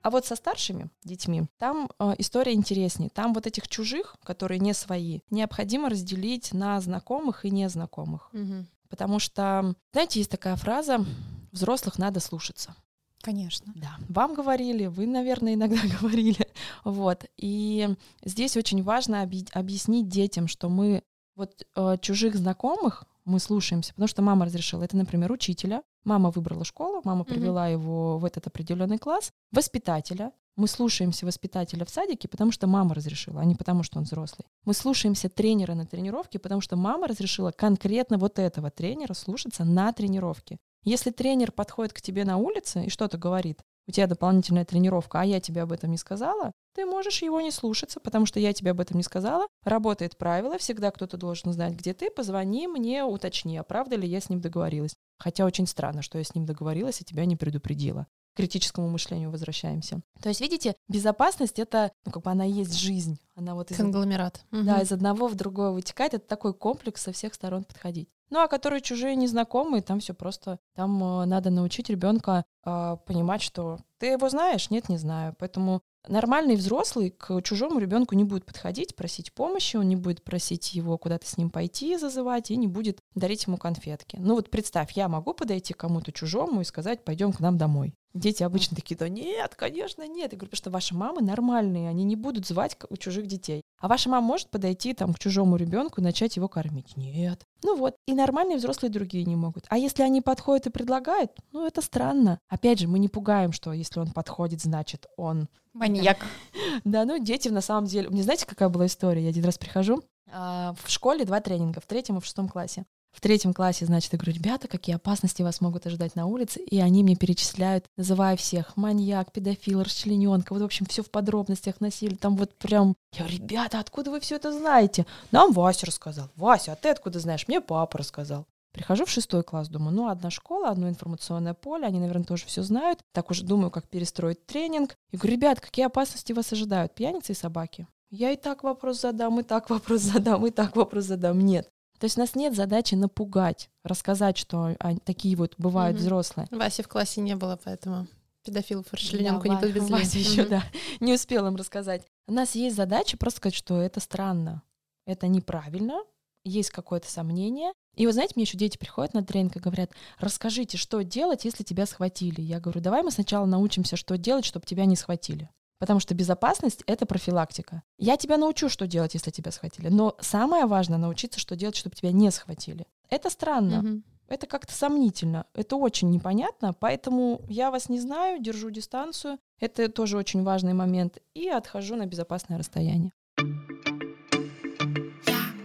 А 0.02 0.08
вот 0.08 0.24
со 0.24 0.36
старшими 0.36 0.88
детьми 1.04 1.42
там 1.58 1.90
э, 1.98 2.14
история 2.16 2.54
интереснее. 2.54 3.10
Там 3.10 3.34
вот 3.34 3.46
этих 3.46 3.68
чужих, 3.68 4.16
которые 4.24 4.58
не 4.58 4.72
свои, 4.72 5.20
необходимо 5.28 5.90
разделить 5.90 6.54
на 6.54 6.80
знакомых 6.80 7.44
и 7.44 7.50
незнакомых. 7.50 8.30
Мгм. 8.32 8.66
Потому 8.88 9.18
что, 9.18 9.74
знаете, 9.92 10.20
есть 10.20 10.30
такая 10.30 10.56
фраза 10.56 11.04
«взрослых 11.52 11.98
надо 11.98 12.20
слушаться». 12.20 12.74
Конечно. 13.22 13.72
Да, 13.76 13.96
вам 14.08 14.34
говорили, 14.34 14.86
вы, 14.86 15.06
наверное, 15.06 15.54
иногда 15.54 15.80
говорили. 16.00 16.46
Вот. 16.84 17.26
И 17.36 17.88
здесь 18.24 18.56
очень 18.56 18.82
важно 18.82 19.22
объ- 19.24 19.50
объяснить 19.52 20.08
детям, 20.08 20.48
что 20.48 20.68
мы 20.68 21.02
вот 21.36 21.66
э, 21.76 21.96
чужих 22.00 22.34
знакомых 22.36 23.04
мы 23.24 23.38
слушаемся, 23.38 23.92
потому 23.92 24.08
что 24.08 24.22
мама 24.22 24.46
разрешила. 24.46 24.82
Это, 24.82 24.96
например, 24.96 25.30
учителя. 25.30 25.82
Мама 26.04 26.30
выбрала 26.30 26.64
школу, 26.64 27.02
мама 27.04 27.24
привела 27.24 27.68
его 27.68 28.18
в 28.18 28.24
этот 28.24 28.46
определенный 28.46 28.98
класс. 28.98 29.32
Воспитателя. 29.52 30.32
Мы 30.56 30.66
слушаемся 30.66 31.26
воспитателя 31.26 31.84
в 31.84 31.90
садике, 31.90 32.26
потому 32.28 32.50
что 32.50 32.66
мама 32.66 32.94
разрешила, 32.94 33.40
а 33.40 33.44
не 33.44 33.54
потому 33.54 33.82
что 33.82 33.98
он 33.98 34.04
взрослый. 34.04 34.46
Мы 34.64 34.74
слушаемся 34.74 35.28
тренера 35.28 35.74
на 35.74 35.86
тренировке, 35.86 36.38
потому 36.38 36.60
что 36.60 36.76
мама 36.76 37.06
разрешила 37.06 37.52
конкретно 37.52 38.18
вот 38.18 38.38
этого 38.38 38.70
тренера 38.70 39.14
слушаться 39.14 39.64
на 39.64 39.92
тренировке. 39.92 40.58
Если 40.84 41.10
тренер 41.10 41.52
подходит 41.52 41.92
к 41.92 42.00
тебе 42.00 42.24
на 42.24 42.36
улице 42.38 42.84
и 42.84 42.90
что-то 42.90 43.18
говорит, 43.18 43.60
у 43.86 43.92
тебя 43.92 44.06
дополнительная 44.06 44.64
тренировка, 44.64 45.20
а 45.20 45.24
я 45.24 45.40
тебе 45.40 45.62
об 45.62 45.72
этом 45.72 45.90
не 45.90 45.96
сказала, 45.98 46.52
ты 46.74 46.86
можешь 46.86 47.22
его 47.22 47.40
не 47.40 47.50
слушаться, 47.50 47.98
потому 48.00 48.24
что 48.26 48.38
я 48.38 48.52
тебе 48.52 48.70
об 48.70 48.80
этом 48.80 48.96
не 48.96 49.02
сказала. 49.02 49.46
Работает 49.64 50.16
правило, 50.16 50.58
всегда 50.58 50.90
кто-то 50.90 51.16
должен 51.16 51.52
знать, 51.52 51.74
где 51.74 51.92
ты, 51.92 52.10
позвони 52.10 52.68
мне, 52.68 53.02
уточни, 53.04 53.56
а 53.58 53.64
правда 53.64 53.96
ли 53.96 54.06
я 54.08 54.20
с 54.20 54.28
ним 54.30 54.40
договорилась. 54.40 54.94
Хотя 55.18 55.44
очень 55.44 55.66
странно, 55.66 56.02
что 56.02 56.18
я 56.18 56.24
с 56.24 56.34
ним 56.34 56.46
договорилась 56.46 57.00
и 57.00 57.04
тебя 57.04 57.24
не 57.24 57.36
предупредила. 57.36 58.06
К 58.34 58.36
критическому 58.36 58.88
мышлению 58.88 59.30
возвращаемся. 59.32 60.00
То 60.22 60.28
есть, 60.28 60.40
видите, 60.40 60.76
безопасность— 60.88 61.58
это, 61.58 61.90
ну, 62.06 62.12
как 62.12 62.22
бы 62.22 62.30
она 62.30 62.44
есть 62.44 62.74
жизнь. 62.74 63.18
Она 63.34 63.54
вот 63.56 63.72
из, 63.72 63.76
Конгломерат. 63.76 64.44
да, 64.52 64.58
Мгм. 64.76 64.82
из 64.82 64.92
одного 64.92 65.26
в 65.26 65.34
другое 65.34 65.70
вытекает. 65.72 66.14
Это 66.14 66.26
такой 66.28 66.54
комплекс 66.54 67.02
со 67.02 67.10
всех 67.12 67.34
сторон 67.34 67.64
подходить. 67.64 68.08
Ну, 68.30 68.40
а 68.40 68.48
которые 68.48 68.80
чужие, 68.80 69.16
незнакомые, 69.16 69.82
там 69.82 70.00
все 70.00 70.14
просто. 70.14 70.58
Там 70.74 71.02
э, 71.02 71.24
надо 71.26 71.50
научить 71.50 71.90
ребенка 71.90 72.44
э, 72.64 72.96
понимать, 73.04 73.42
что 73.42 73.78
ты 73.98 74.06
его 74.06 74.28
знаешь, 74.28 74.70
нет, 74.70 74.88
не 74.88 74.98
знаю. 74.98 75.34
Поэтому 75.38 75.82
нормальный 76.08 76.56
взрослый 76.56 77.10
к 77.10 77.42
чужому 77.42 77.78
ребенку 77.80 78.14
не 78.14 78.24
будет 78.24 78.46
подходить, 78.46 78.96
просить 78.96 79.32
помощи, 79.32 79.76
он 79.76 79.88
не 79.88 79.96
будет 79.96 80.22
просить 80.22 80.72
его 80.74 80.96
куда-то 80.96 81.26
с 81.26 81.36
ним 81.36 81.50
пойти, 81.50 81.98
зазывать, 81.98 82.50
и 82.50 82.56
не 82.56 82.68
будет 82.68 83.00
дарить 83.14 83.46
ему 83.46 83.56
конфетки. 83.56 84.16
Ну 84.20 84.34
вот 84.34 84.48
представь, 84.48 84.92
я 84.92 85.08
могу 85.08 85.34
подойти 85.34 85.74
к 85.74 85.78
кому-то 85.78 86.12
чужому 86.12 86.60
и 86.60 86.64
сказать, 86.64 87.04
пойдем 87.04 87.32
к 87.32 87.40
нам 87.40 87.58
домой. 87.58 87.94
Дети 88.12 88.42
обычно 88.42 88.76
такие, 88.76 88.96
да 88.96 89.08
нет, 89.08 89.54
конечно, 89.54 90.06
нет. 90.06 90.32
Я 90.32 90.38
говорю, 90.38 90.50
потому 90.50 90.56
что 90.56 90.70
ваши 90.70 90.94
мамы 90.94 91.22
нормальные, 91.22 91.88
они 91.88 92.04
не 92.04 92.16
будут 92.16 92.46
звать 92.46 92.76
у 92.88 92.96
чужих 92.96 93.26
детей. 93.26 93.62
А 93.78 93.88
ваша 93.88 94.08
мама 94.08 94.26
может 94.26 94.50
подойти 94.50 94.94
там 94.94 95.14
к 95.14 95.18
чужому 95.18 95.56
ребенку 95.56 96.00
и 96.00 96.04
начать 96.04 96.36
его 96.36 96.48
кормить? 96.48 96.96
Нет. 96.96 97.46
Ну 97.62 97.76
вот, 97.76 97.94
и 98.06 98.14
нормальные 98.14 98.58
взрослые 98.58 98.90
другие 98.90 99.24
не 99.24 99.36
могут. 99.36 99.64
А 99.68 99.78
если 99.78 100.02
они 100.02 100.20
подходят 100.20 100.66
и 100.66 100.70
предлагают, 100.70 101.30
ну 101.52 101.66
это 101.66 101.82
странно. 101.82 102.40
Опять 102.48 102.80
же, 102.80 102.88
мы 102.88 102.98
не 102.98 103.08
пугаем, 103.08 103.52
что 103.52 103.72
если 103.72 104.00
он 104.00 104.10
подходит, 104.10 104.60
значит 104.60 105.06
он 105.16 105.48
Маньяк. 105.72 106.18
да, 106.84 107.04
ну 107.04 107.22
дети 107.22 107.48
на 107.48 107.60
самом 107.60 107.86
деле... 107.86 108.08
Не 108.10 108.22
знаете, 108.22 108.44
какая 108.44 108.68
была 108.68 108.86
история? 108.86 109.22
Я 109.22 109.28
один 109.28 109.44
раз 109.44 109.56
прихожу, 109.56 110.02
а, 110.32 110.74
в 110.82 110.90
школе 110.90 111.24
два 111.24 111.40
тренинга, 111.40 111.80
в 111.80 111.86
третьем 111.86 112.18
и 112.18 112.20
в 112.20 112.24
шестом 112.24 112.48
классе. 112.48 112.84
В 113.12 113.20
третьем 113.20 113.52
классе, 113.52 113.86
значит, 113.86 114.12
я 114.12 114.18
говорю, 114.18 114.36
ребята, 114.36 114.68
какие 114.68 114.94
опасности 114.94 115.42
вас 115.42 115.60
могут 115.60 115.86
ожидать 115.86 116.14
на 116.14 116.26
улице, 116.26 116.60
и 116.60 116.78
они 116.78 117.02
мне 117.02 117.16
перечисляют, 117.16 117.86
называя 117.96 118.36
всех, 118.36 118.76
маньяк, 118.76 119.32
педофил, 119.32 119.82
расчлененка, 119.82 120.52
вот, 120.52 120.62
в 120.62 120.64
общем, 120.64 120.86
все 120.86 121.02
в 121.02 121.10
подробностях 121.10 121.80
носили, 121.80 122.14
там 122.14 122.36
вот 122.36 122.56
прям, 122.56 122.94
я 123.12 123.24
говорю, 123.24 123.38
ребята, 123.38 123.80
откуда 123.80 124.10
вы 124.10 124.20
все 124.20 124.36
это 124.36 124.52
знаете? 124.52 125.06
Нам 125.32 125.52
Вася 125.52 125.86
рассказал. 125.86 126.30
Вася, 126.36 126.72
а 126.72 126.76
ты 126.76 126.88
откуда 126.90 127.18
знаешь? 127.18 127.48
Мне 127.48 127.60
папа 127.60 127.98
рассказал. 127.98 128.46
Прихожу 128.72 129.04
в 129.04 129.10
шестой 129.10 129.42
класс, 129.42 129.68
думаю, 129.68 129.94
ну, 129.94 130.08
одна 130.08 130.30
школа, 130.30 130.70
одно 130.70 130.88
информационное 130.88 131.54
поле, 131.54 131.86
они, 131.86 131.98
наверное, 131.98 132.24
тоже 132.24 132.46
все 132.46 132.62
знают. 132.62 133.00
Так 133.12 133.30
уже 133.30 133.44
думаю, 133.44 133.70
как 133.70 133.88
перестроить 133.88 134.46
тренинг. 134.46 134.94
И 135.10 135.16
говорю, 135.16 135.36
ребят, 135.36 135.60
какие 135.60 135.86
опасности 135.86 136.32
вас 136.32 136.52
ожидают? 136.52 136.94
Пьяницы 136.94 137.32
и 137.32 137.34
собаки? 137.34 137.88
Я 138.10 138.30
и 138.30 138.36
так 138.36 138.62
вопрос 138.62 139.00
задам, 139.00 139.40
и 139.40 139.42
так 139.42 139.70
вопрос 139.70 140.02
задам, 140.02 140.46
и 140.46 140.50
так 140.50 140.76
вопрос 140.76 141.04
задам. 141.04 141.40
Нет. 141.40 141.68
То 142.00 142.06
есть 142.06 142.16
у 142.16 142.20
нас 142.20 142.34
нет 142.34 142.56
задачи 142.56 142.94
напугать, 142.94 143.68
рассказать, 143.84 144.38
что 144.38 144.74
а, 144.80 144.96
такие 145.04 145.36
вот 145.36 145.54
бывают 145.58 145.96
Мгм. 145.96 146.02
взрослые. 146.04 146.48
Васи 146.50 146.82
в 146.82 146.88
классе 146.88 147.20
не 147.20 147.36
было, 147.36 147.60
поэтому 147.62 148.06
педофилов 148.42 148.86
расчлененку 148.92 149.46
не 149.46 149.54
Да, 149.54 149.60
Ва- 149.60 149.66
подвезли. 149.66 149.92
Вася 149.94 150.18
еще, 150.18 150.46
да, 150.48 150.64
не 151.00 151.12
успел 151.12 151.46
им 151.46 151.56
рассказать. 151.56 152.06
У 152.26 152.32
нас 152.32 152.54
есть 152.54 152.74
задача 152.74 153.16
просто 153.18 153.36
сказать, 153.38 153.54
что 153.54 153.80
это 153.80 154.00
странно, 154.00 154.62
это 155.06 155.28
неправильно, 155.28 156.00
есть 156.42 156.70
какое-то 156.70 157.10
сомнение. 157.10 157.72
И 157.96 158.06
вот 158.06 158.14
знаете, 158.14 158.32
мне 158.36 158.44
еще 158.44 158.56
дети 158.56 158.78
приходят 158.78 159.12
на 159.12 159.22
тренинг 159.22 159.56
и 159.56 159.60
говорят, 159.60 159.90
расскажите, 160.18 160.78
что 160.78 161.02
делать, 161.04 161.44
если 161.44 161.64
тебя 161.64 161.84
схватили. 161.84 162.40
Я 162.40 162.60
говорю, 162.60 162.80
давай 162.80 163.02
мы 163.02 163.10
сначала 163.10 163.44
научимся, 163.44 163.96
что 163.96 164.16
делать, 164.16 164.46
чтобы 164.46 164.64
тебя 164.64 164.86
не 164.86 164.96
схватили. 164.96 165.50
Потому 165.80 165.98
что 165.98 166.14
безопасность— 166.14 166.82
это 166.86 167.06
профилактика. 167.06 167.82
Я 167.96 168.18
тебя 168.18 168.36
научу, 168.36 168.68
что 168.68 168.86
делать, 168.86 169.14
если 169.14 169.30
тебя 169.30 169.50
схватили. 169.50 169.88
Но 169.88 170.14
самое 170.20 170.66
важное— 170.66 170.98
научиться, 170.98 171.40
что 171.40 171.56
делать, 171.56 171.74
чтобы 171.74 171.96
тебя 171.96 172.12
не 172.12 172.30
схватили. 172.30 172.86
Это 173.08 173.30
странно. 173.30 173.82
Мгм. 173.82 174.04
Это 174.28 174.46
как-то 174.46 174.72
сомнительно, 174.72 175.46
это 175.54 175.74
очень 175.74 176.08
непонятно, 176.10 176.72
поэтому 176.72 177.42
я 177.48 177.72
вас 177.72 177.88
не 177.88 177.98
знаю, 177.98 178.40
держу 178.40 178.70
дистанцию, 178.70 179.40
это 179.58 179.88
тоже 179.88 180.16
очень 180.16 180.44
важный 180.44 180.72
момент, 180.72 181.18
и 181.34 181.48
отхожу 181.48 181.96
на 181.96 182.06
безопасное 182.06 182.56
расстояние. 182.56 183.12
Я 183.38 183.46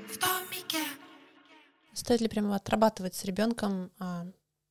в 0.09 0.17
домике. 0.17 0.83
Стоит 1.93 2.21
ли 2.21 2.27
прямо 2.27 2.55
отрабатывать 2.55 3.13
с 3.13 3.23
ребенком 3.23 3.91
а, 3.99 4.25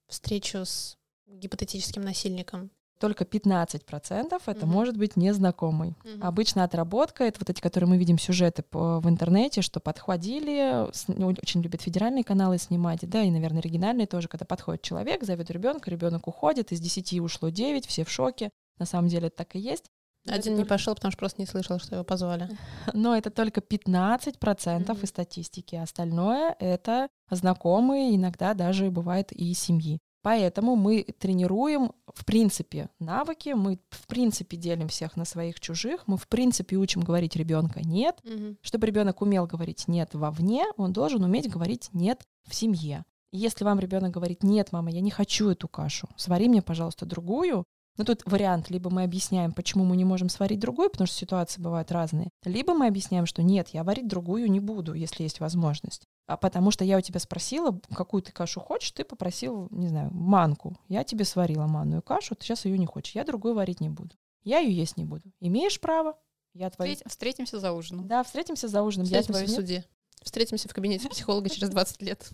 встречу 0.09 0.65
с 0.65 0.99
гипотетическим 1.29 2.03
насильником? 2.03 2.73
Только 3.01 3.25
15% 3.25 4.43
это 4.47 4.67
Мгм. 4.67 4.73
может 4.75 4.97
быть 4.97 5.17
незнакомый. 5.17 5.95
Мгм. 6.05 6.23
Обычно 6.25 6.65
отработка— 6.65 7.25
это 7.25 7.41
вот 7.41 7.51
эти, 7.51 7.61
которые 7.61 7.89
мы 7.91 7.97
видим 7.97 8.19
сюжеты 8.19 8.63
по- 8.63 9.01
в 9.01 9.09
интернете, 9.09 9.63
что 9.63 9.81
подходили, 9.81 10.89
с- 10.93 11.09
ну, 11.09 11.29
очень 11.29 11.61
любят 11.61 11.83
федеральные 11.83 12.25
каналы 12.25 12.59
снимать, 12.59 13.01
да, 13.03 13.23
и, 13.23 13.31
наверное, 13.31 13.61
оригинальные 13.61 14.07
тоже, 14.07 14.29
когда 14.29 14.45
подходит 14.47 14.83
человек, 14.83 15.25
зовет 15.25 15.51
ребенка, 15.51 15.91
ребенок 15.91 16.29
уходит, 16.29 16.73
из 16.73 16.81
10 16.81 17.21
ушло 17.21 17.49
9, 17.49 17.87
все 17.87 18.05
в 18.05 18.11
шоке. 18.11 18.51
На 18.79 18.87
самом 18.87 19.09
деле 19.09 19.27
это 19.29 19.39
так 19.39 19.57
и 19.57 19.59
есть. 19.59 19.85
Один 20.27 20.57
не 20.57 20.65
пошел, 20.65 20.95
потому 20.95 21.13
что 21.13 21.19
просто 21.19 21.43
не 21.43 21.47
слышал, 21.47 21.79
что 21.79 21.97
его 21.97 22.05
позвали. 22.05 22.49
Но 22.95 23.15
это 23.15 23.31
только 23.31 23.61
15% 23.61 24.95
Мгм. 24.97 25.03
из 25.05 25.09
статистики. 25.11 25.75
Остальное— 25.77 26.57
это 26.61 27.09
знакомые, 27.31 28.17
иногда 28.17 28.55
даже 28.55 28.91
бывает 28.91 29.33
и 29.33 29.53
семьи. 29.53 29.99
Поэтому 30.25 30.75
мы 30.75 31.03
тренируем, 31.03 31.93
в 32.07 32.25
принципе, 32.25 32.89
навыки, 32.99 33.51
мы, 33.51 33.79
в 33.91 34.07
принципе, 34.07 34.57
делим 34.57 34.89
всех 34.89 35.19
на 35.19 35.27
своих 35.27 35.61
чужих, 35.61 36.05
мы, 36.07 36.17
в 36.17 36.29
принципе, 36.29 36.77
учим 36.77 37.03
говорить 37.03 37.37
ребенка 37.37 37.81
«нет». 37.85 38.23
Чтобы 38.63 38.87
ребенок 38.87 39.21
умел 39.21 39.47
говорить 39.47 39.87
«нет» 39.87 40.15
вовне, 40.15 40.65
он 40.79 40.95
должен 40.95 41.23
уметь 41.25 41.51
говорить 41.51 41.91
«нет» 41.93 42.23
в 42.49 42.55
семье. 42.55 43.05
Если 43.33 43.67
вам 43.67 43.79
ребенок 43.79 44.13
говорит 44.13 44.43
«нет, 44.43 44.73
мама, 44.73 44.91
я 44.91 45.03
не 45.03 45.11
хочу 45.11 45.51
эту 45.51 45.69
кашу, 45.69 46.09
свари 46.17 46.49
мне, 46.49 46.63
пожалуйста, 46.63 47.05
другую», 47.05 47.65
ну 47.99 48.05
тут 48.05 48.23
вариант, 48.25 48.71
либо 48.71 48.89
мы 48.89 49.03
объясняем, 49.03 49.53
почему 49.53 49.85
мы 49.85 49.95
не 49.95 50.07
можем 50.07 50.31
сварить 50.31 50.59
другую, 50.59 50.89
потому 50.89 51.07
что 51.07 51.17
ситуации 51.17 51.61
бывают 51.61 51.93
разные, 51.93 52.31
либо 52.47 52.73
мы 52.73 52.87
объясняем, 52.87 53.27
что 53.27 53.43
нет, 53.43 53.69
я 53.75 53.85
варить 53.85 54.09
другую 54.09 54.51
не 54.51 54.61
буду, 54.61 54.95
если 54.95 55.25
есть 55.25 55.41
возможность. 55.41 56.07
А 56.27 56.37
потому 56.39 56.71
что 56.71 56.85
я 56.85 56.97
у 56.97 57.01
тебя 57.03 57.21
спросила, 57.21 57.79
какую 57.95 58.23
ты 58.23 58.33
кашу 58.33 58.61
хочешь, 58.61 58.91
ты 58.93 59.05
попросил, 59.05 59.69
не 59.71 59.89
знаю, 59.89 60.11
манку. 60.13 60.79
Я 60.89 61.05
тебе 61.05 61.25
сварила 61.25 61.67
манную 61.67 62.01
кашу, 62.03 62.35
ты 62.35 62.45
сейчас 62.45 62.65
ее 62.65 62.79
не 62.79 62.87
хочешь. 62.87 63.15
Я 63.15 63.25
другую 63.25 63.55
варить 63.55 63.81
не 63.81 63.91
буду. 63.91 64.15
Я 64.43 64.59
ее 64.59 64.75
есть 64.75 64.97
не 64.97 65.05
буду. 65.05 65.31
Имеешь 65.41 65.81
право, 65.81 66.19
я. 66.55 66.71
Встретим- 66.71 67.09
Встретимся 67.09 67.59
за 67.61 67.73
ужином. 67.73 68.09
Да, 68.09 68.23
встретимся 68.23 68.69
за 68.69 68.83
ужином. 68.83 69.07
Я 69.07 69.21
Встретимся 69.21 69.33
твою 69.33 69.47
в 69.47 69.51
суде. 69.51 69.85
Встретимся 70.23 70.69
в 70.69 70.75
кабинете 70.75 71.09
психолога 71.11 71.51
через 71.51 71.69
20 71.69 72.01
лет. 72.03 72.31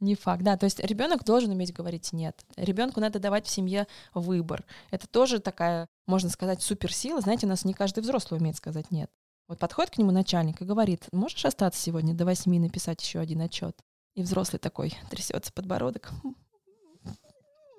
Не 0.00 0.16
факт, 0.16 0.42
да. 0.42 0.56
То 0.56 0.64
есть 0.64 0.80
ребенок 0.80 1.24
должен 1.24 1.50
уметь 1.52 1.72
говорить 1.72 2.12
нет. 2.12 2.44
Ребенку 2.56 3.00
надо 3.00 3.20
давать 3.20 3.46
в 3.46 3.50
семье 3.50 3.86
выбор. 4.12 4.64
Это 4.90 5.06
тоже 5.06 5.38
такая, 5.38 5.86
можно 6.06 6.28
сказать, 6.30 6.62
суперсила. 6.62 7.20
Знаете, 7.20 7.46
у 7.46 7.48
нас 7.48 7.64
не 7.64 7.74
каждый 7.74 8.00
взрослый 8.00 8.40
умеет 8.40 8.56
сказать 8.56 8.90
нет. 8.90 9.10
Вот 9.46 9.58
подходит 9.58 9.90
к 9.92 9.98
нему 9.98 10.10
начальник 10.10 10.62
и 10.62 10.64
говорит, 10.64 11.06
можешь 11.12 11.44
остаться 11.44 11.80
сегодня 11.80 12.14
до 12.14 12.24
восьми 12.24 12.58
написать 12.58 13.02
еще 13.02 13.18
один 13.18 13.42
отчет? 13.42 13.78
И 14.14 14.22
взрослый 14.22 14.58
такой 14.58 14.94
трясется 15.10 15.52
подбородок. 15.52 16.12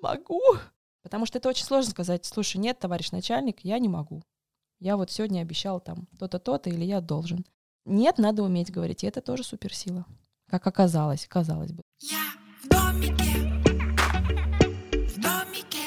Могу. 0.00 0.40
Потому 1.02 1.26
что 1.26 1.38
это 1.38 1.48
очень 1.48 1.64
сложно 1.64 1.90
сказать, 1.90 2.24
слушай, 2.24 2.58
нет, 2.58 2.78
товарищ 2.78 3.10
начальник, 3.10 3.60
я 3.64 3.78
не 3.78 3.88
могу. 3.88 4.22
Я 4.78 4.96
вот 4.96 5.10
сегодня 5.10 5.40
обещал 5.40 5.80
там 5.80 6.06
то-то, 6.18 6.38
то-то, 6.38 6.70
или 6.70 6.84
я 6.84 7.00
должен. 7.00 7.44
Нет, 7.84 8.18
надо 8.18 8.42
уметь 8.42 8.70
говорить, 8.70 9.02
и 9.02 9.06
это 9.06 9.20
тоже 9.20 9.42
суперсила. 9.42 10.04
Как 10.48 10.66
оказалось, 10.66 11.26
казалось 11.26 11.72
бы. 11.72 11.82
Я 11.98 12.18
в 12.62 12.68
домике. 12.68 13.24
В 15.08 15.20
домике. 15.20 15.84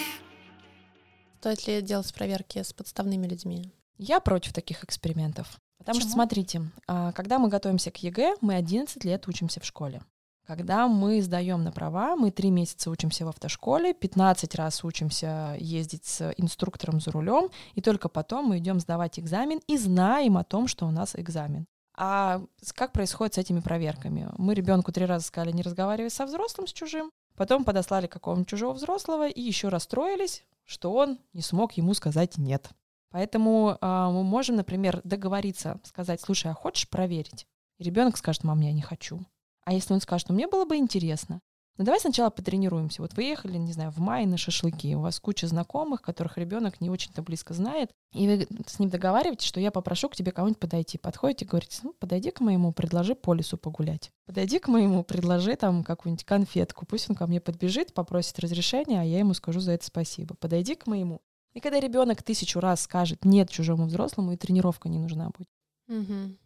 Стоит 1.38 1.68
ли 1.68 1.82
делать 1.82 2.13
проверки 2.13 2.62
с 2.63 2.74
подставными 2.74 3.28
людьми? 3.28 3.72
Я 3.98 4.20
против 4.20 4.54
таких 4.54 4.84
экспериментов. 4.84 5.60
Потому 5.80 6.00
что, 6.00 6.08
Почему? 6.08 6.13
смотрите, 6.13 6.62
а, 6.88 7.12
когда 7.13 7.39
мы 7.39 7.48
готовимся 7.48 7.89
к 7.89 7.98
ЕГЭ, 7.98 8.36
мы 8.42 8.56
11 8.56 9.04
лет 9.06 9.28
учимся 9.28 9.60
в 9.60 9.65
школе. 9.65 10.02
Когда 10.46 10.88
мы 10.88 11.22
сдаем 11.22 11.63
на 11.63 11.72
права, 11.72 12.15
мы 12.15 12.32
3 12.32 12.52
месяца 12.52 12.89
учимся 12.89 13.26
в 13.26 13.30
автошколе, 13.30 13.94
15 13.94 14.56
раз 14.56 14.84
учимся 14.84 15.56
ездить 15.60 16.06
с 16.06 16.34
инструктором 16.38 17.00
за 17.00 17.12
рулем, 17.12 17.50
и 17.76 17.82
только 17.82 18.10
потом 18.10 18.46
мы 18.46 18.58
идем 18.58 18.80
сдавать 18.80 19.20
экзамен 19.20 19.62
и 19.68 19.78
знаем 19.78 20.38
о 20.38 20.44
том, 20.44 20.68
что 20.68 20.88
у 20.88 20.92
нас 20.92 21.15
экзамен. 21.15 21.65
А 21.96 22.42
как 22.76 22.94
происходит 22.94 23.36
с 23.36 23.38
этими 23.38 23.60
проверками? 23.60 24.30
Мы 24.38 24.54
ребенку 24.54 24.92
три 24.92 25.06
раза 25.06 25.26
сказали, 25.26 25.52
не 25.52 25.62
разговаривай 25.62 26.10
со 26.10 26.26
взрослым, 26.26 26.65
с 26.65 26.74
чужим. 26.74 27.12
Потом 27.36 27.63
подослали 27.63 28.08
какого-нибудь 28.08 28.50
чужого 28.50 28.74
взрослого 28.74 29.28
и 29.30 29.42
еще 29.42 29.70
расстроились, 29.70 30.46
что 30.65 30.94
он 30.94 31.20
не 31.34 31.42
смог 31.42 31.74
ему 31.74 31.94
сказать 31.94 32.38
нет. 32.38 32.70
Поэтому 33.12 33.78
а, 33.82 34.12
мы 34.12 34.24
можем, 34.24 34.56
например, 34.56 35.02
договориться, 35.04 35.80
сказать, 35.84 36.22
слушай, 36.22 36.52
а 36.52 36.54
хочешь 36.54 36.89
проверить? 36.89 37.48
И 37.78 37.84
ребенок 37.84 38.17
скажет, 38.17 38.43
мам, 38.43 38.60
я 38.62 38.72
не 38.72 38.82
хочу. 38.82 39.26
А 39.65 39.74
если 39.74 39.93
он 39.93 40.02
скажет, 40.02 40.30
ну 40.30 40.36
мне 40.36 40.48
было 40.48 40.65
бы 40.65 40.78
интересно, 40.78 41.41
ну 41.80 41.86
давай 41.86 42.02
сначала 42.02 42.30
потренируемся. 42.30 43.02
Вот 43.02 43.13
вы 43.13 43.24
ехали, 43.24 43.58
не 43.58 43.72
знаю, 43.72 43.91
в 43.91 44.00
мае 44.00 44.28
на 44.28 44.36
шашлыки, 44.36 44.95
у 44.98 45.00
вас 45.00 45.17
куча 45.22 45.48
знакомых, 45.48 46.02
которых 46.02 46.38
ребенок 46.38 46.82
не 46.82 46.89
очень-то 46.89 47.22
близко 47.22 47.54
знает, 47.54 47.89
и 48.13 48.28
вы 48.28 48.48
с 48.67 48.80
ним 48.80 48.89
договариваетесь, 48.89 49.48
что 49.48 49.62
я 49.62 49.72
попрошу 49.72 50.10
к 50.10 50.15
тебе 50.15 50.34
кого-нибудь 50.34 50.60
подойти. 50.60 50.98
Подходите, 50.98 51.45
говорите, 51.45 51.80
ну 51.84 51.93
подойди 51.98 52.32
к 52.32 52.41
моему, 52.41 52.74
предложи 52.74 53.15
по 53.15 53.34
лесу 53.34 53.58
погулять. 53.58 54.12
Подойди 54.26 54.60
к 54.60 54.67
моему, 54.67 55.06
предложи 55.06 55.56
там 55.56 55.86
какую-нибудь 55.86 56.26
конфетку. 56.26 56.86
Пусть 56.86 57.10
он 57.10 57.15
ко 57.15 57.28
мне 57.28 57.39
подбежит, 57.39 57.93
попросит 57.93 58.39
разрешения, 58.39 59.00
а 59.00 59.06
я 59.06 59.19
ему 59.19 59.34
скажу 59.34 59.62
за 59.62 59.72
это 59.72 59.86
спасибо. 59.86 60.36
Подойди 60.36 60.76
к 60.76 60.86
моему. 60.86 61.22
И 61.54 61.60
когда 61.60 61.80
ребенок 61.80 62.24
тысячу 62.24 62.60
раз 62.60 62.82
скажет 62.82 63.26
нет 63.26 63.50
чужому 63.50 63.86
взрослому, 63.86 64.34
и 64.34 64.38
тренировка 64.38 64.90
не 64.90 65.00
нужна 65.00 65.30
будет. 65.30 65.50
Мгм. 65.88 66.38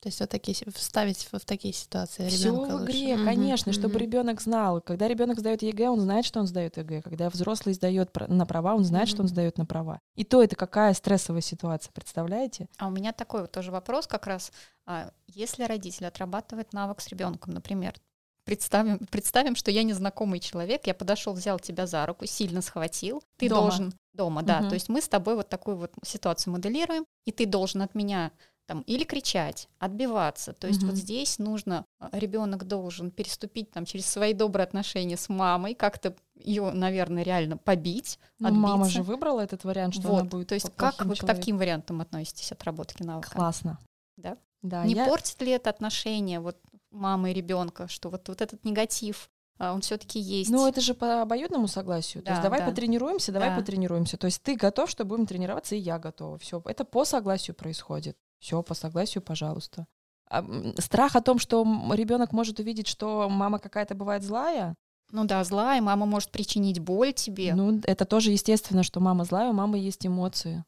То 0.00 0.08
есть 0.08 0.18
вот 0.20 0.30
такие, 0.30 0.56
вставить 0.72 1.28
в, 1.30 1.38
в 1.38 1.44
такие 1.44 1.74
ситуации 1.74 2.26
Все 2.28 2.50
в 2.52 2.58
лучше. 2.58 2.84
игре, 2.86 3.16
Мгм, 3.16 3.24
конечно, 3.26 3.72
чтобы 3.72 3.96
мгм. 3.96 4.02
ребенок 4.02 4.40
знал. 4.40 4.80
Когда 4.80 5.06
ребенок 5.08 5.38
сдает 5.38 5.60
ЕГЭ, 5.62 5.90
он 5.90 6.00
знает, 6.00 6.24
что 6.24 6.40
он 6.40 6.46
сдает 6.46 6.78
ЕГЭ. 6.78 7.02
Когда 7.02 7.28
взрослый 7.28 7.74
сдает 7.74 8.10
на 8.28 8.46
права, 8.46 8.74
он 8.74 8.84
знает, 8.84 9.08
что 9.10 9.20
он 9.20 9.28
сдает 9.28 9.58
на 9.58 9.66
права. 9.66 10.00
И 10.14 10.24
то 10.24 10.42
это 10.42 10.56
какая 10.56 10.94
стрессовая 10.94 11.42
ситуация, 11.42 11.92
представляете? 11.92 12.66
А 12.78 12.86
у 12.86 12.90
меня 12.90 13.12
такой 13.12 13.42
вот 13.42 13.52
тоже 13.52 13.70
вопрос 13.72 14.06
как 14.06 14.26
раз. 14.26 14.52
А, 14.86 15.12
Если 15.26 15.64
родитель 15.64 16.06
отрабатывает 16.06 16.72
навык 16.72 17.02
с 17.02 17.08
ребенком, 17.08 17.52
например, 17.52 17.94
представим, 18.44 18.98
представим, 19.10 19.54
что 19.56 19.70
я 19.70 19.82
незнакомый 19.82 20.40
человек, 20.40 20.86
я 20.86 20.94
подошел, 20.94 21.32
взял 21.34 21.58
тебя 21.58 21.86
за 21.86 22.04
руку, 22.06 22.26
сильно 22.26 22.62
схватил, 22.62 23.22
ты 23.36 23.48
Дома. 23.48 23.60
должен 23.62 23.94
дома, 24.12 24.42
да, 24.42 24.60
Мгм. 24.60 24.68
то 24.70 24.74
есть 24.74 24.88
мы 24.88 25.00
с 25.00 25.08
тобой 25.08 25.36
вот 25.36 25.48
такую 25.48 25.76
вот 25.76 25.92
ситуацию 26.04 26.52
моделируем, 26.52 27.04
и 27.26 27.32
ты 27.32 27.46
должен 27.46 27.82
от 27.82 27.94
меня 27.94 28.32
там 28.66 28.82
или 28.82 29.02
кричать, 29.02 29.68
отбиваться. 29.80 30.52
То 30.52 30.68
есть 30.68 30.80
Мгм. 30.82 30.90
вот 30.90 30.96
здесь 30.98 31.38
нужно, 31.40 31.84
ребенок 32.12 32.68
должен 32.68 33.10
переступить 33.10 33.72
там 33.72 33.84
через 33.84 34.06
свои 34.06 34.32
добрые 34.32 34.64
отношения 34.64 35.16
с 35.16 35.28
мамой, 35.28 35.74
как-то 35.74 36.14
ее, 36.36 36.70
наверное, 36.70 37.24
реально 37.24 37.56
побить, 37.56 38.18
Ну, 38.38 38.52
мама 38.52 38.82
отбиться. 38.84 38.98
же 38.98 39.02
выбрала 39.02 39.40
этот 39.40 39.64
вариант, 39.64 39.94
что 39.94 40.08
вот, 40.08 40.20
она 40.20 40.24
будет 40.28 40.48
то 40.48 40.54
есть 40.54 40.70
как 40.76 41.04
вы 41.04 41.14
к 41.14 41.18
человеком. 41.18 41.26
таким 41.26 41.58
вариантам 41.58 42.00
относитесь 42.00 42.52
отработки 42.52 43.02
навыка? 43.02 43.30
Классно. 43.30 43.78
Да? 44.16 44.36
Да, 44.62 44.84
не 44.84 44.94
я- 44.94 45.06
портит 45.06 45.40
ли 45.42 45.50
это 45.52 45.70
отношения 45.70 46.38
вот 46.38 46.56
мамы 46.90 47.30
и 47.30 47.34
ребенка, 47.34 47.88
что 47.88 48.08
вот, 48.10 48.28
вот 48.28 48.40
этот 48.40 48.64
негатив, 48.64 49.30
а, 49.58 49.72
он 49.74 49.80
все-таки 49.82 50.18
есть? 50.18 50.50
Ну, 50.50 50.66
это 50.66 50.80
же 50.80 50.94
по 50.94 51.22
обоюдному 51.22 51.68
согласию. 51.68 52.22
То 52.22 52.26
Да, 52.28 52.32
есть 52.32 52.42
давай 52.42 52.60
да. 52.60 52.66
потренируемся, 52.66 53.32
давай 53.32 53.50
Да. 53.50 53.56
потренируемся. 53.56 54.16
То 54.16 54.26
есть 54.26 54.42
ты 54.42 54.56
готов, 54.56 54.88
что 54.90 55.04
будем 55.04 55.26
тренироваться, 55.26 55.74
и 55.74 55.78
я 55.78 55.98
готова. 55.98 56.38
Все, 56.38 56.62
это 56.64 56.84
по 56.84 57.04
согласию 57.04 57.54
происходит. 57.54 58.16
Все 58.38 58.62
по 58.62 58.74
согласию, 58.74 59.22
пожалуйста. 59.22 59.86
А, 60.30 60.44
страх 60.78 61.16
о 61.16 61.20
том, 61.20 61.38
что 61.38 61.64
ребенок 61.92 62.32
может 62.32 62.58
увидеть, 62.60 62.86
что 62.86 63.28
мама 63.28 63.58
какая-то 63.58 63.94
бывает 63.94 64.22
злая, 64.22 64.74
Ну 65.12 65.24
да, 65.24 65.42
злая, 65.44 65.82
мама 65.82 66.06
может 66.06 66.30
причинить 66.30 66.78
боль 66.78 67.12
тебе. 67.12 67.52
ну, 67.54 67.80
это 67.84 68.04
тоже 68.04 68.30
естественно, 68.30 68.82
что 68.84 69.00
мама 69.00 69.24
злая, 69.24 69.50
у 69.50 69.52
мамы 69.52 69.78
есть 69.78 70.06
эмоции. 70.06 70.64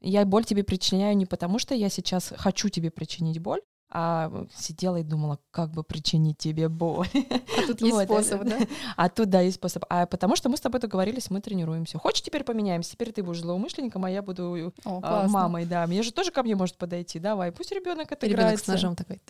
Я 0.00 0.24
боль 0.24 0.44
тебе 0.44 0.64
причиняю 0.64 1.14
не 1.16 1.26
потому, 1.26 1.58
что 1.58 1.74
я 1.74 1.90
сейчас 1.90 2.32
хочу 2.36 2.70
тебе 2.70 2.90
причинить 2.90 3.38
боль, 3.38 3.60
а 3.94 4.46
сидела 4.56 4.96
и 4.96 5.02
думала, 5.02 5.38
как 5.50 5.70
бы 5.70 5.84
причинить 5.84 6.38
тебе 6.38 6.68
боль. 6.70 7.08
а 7.14 7.66
тут 7.66 7.80
есть 7.82 7.92
Вот, 7.92 8.04
способ, 8.04 8.44
да? 8.44 8.58
А 8.96 9.08
тут, 9.10 9.28
да, 9.28 9.40
есть 9.42 9.56
способ. 9.56 9.84
А 9.90 10.06
потому 10.06 10.34
что 10.34 10.48
мы 10.48 10.56
с 10.56 10.60
тобой 10.60 10.80
договорились, 10.80 11.30
мы 11.30 11.40
тренируемся. 11.40 11.98
Хочешь, 11.98 12.22
теперь 12.22 12.42
поменяемся? 12.42 12.92
Теперь 12.92 13.12
ты 13.12 13.22
будешь 13.22 13.40
злоумышленником, 13.40 14.04
а 14.06 14.10
я 14.10 14.22
буду 14.22 14.72
О, 14.84 15.00
а, 15.02 15.28
мамой, 15.28 15.66
да. 15.66 15.86
Мне 15.86 16.02
же 16.02 16.12
тоже 16.12 16.30
ко 16.30 16.42
мне 16.42 16.56
может 16.56 16.78
подойти. 16.78 17.18
Давай, 17.18 17.52
пусть 17.52 17.70
ребенок 17.70 17.82
Ребенок 17.82 18.12
отыграется. 18.12 18.64
с 18.64 18.68
ножом 18.68 18.96
такой. 18.96 19.20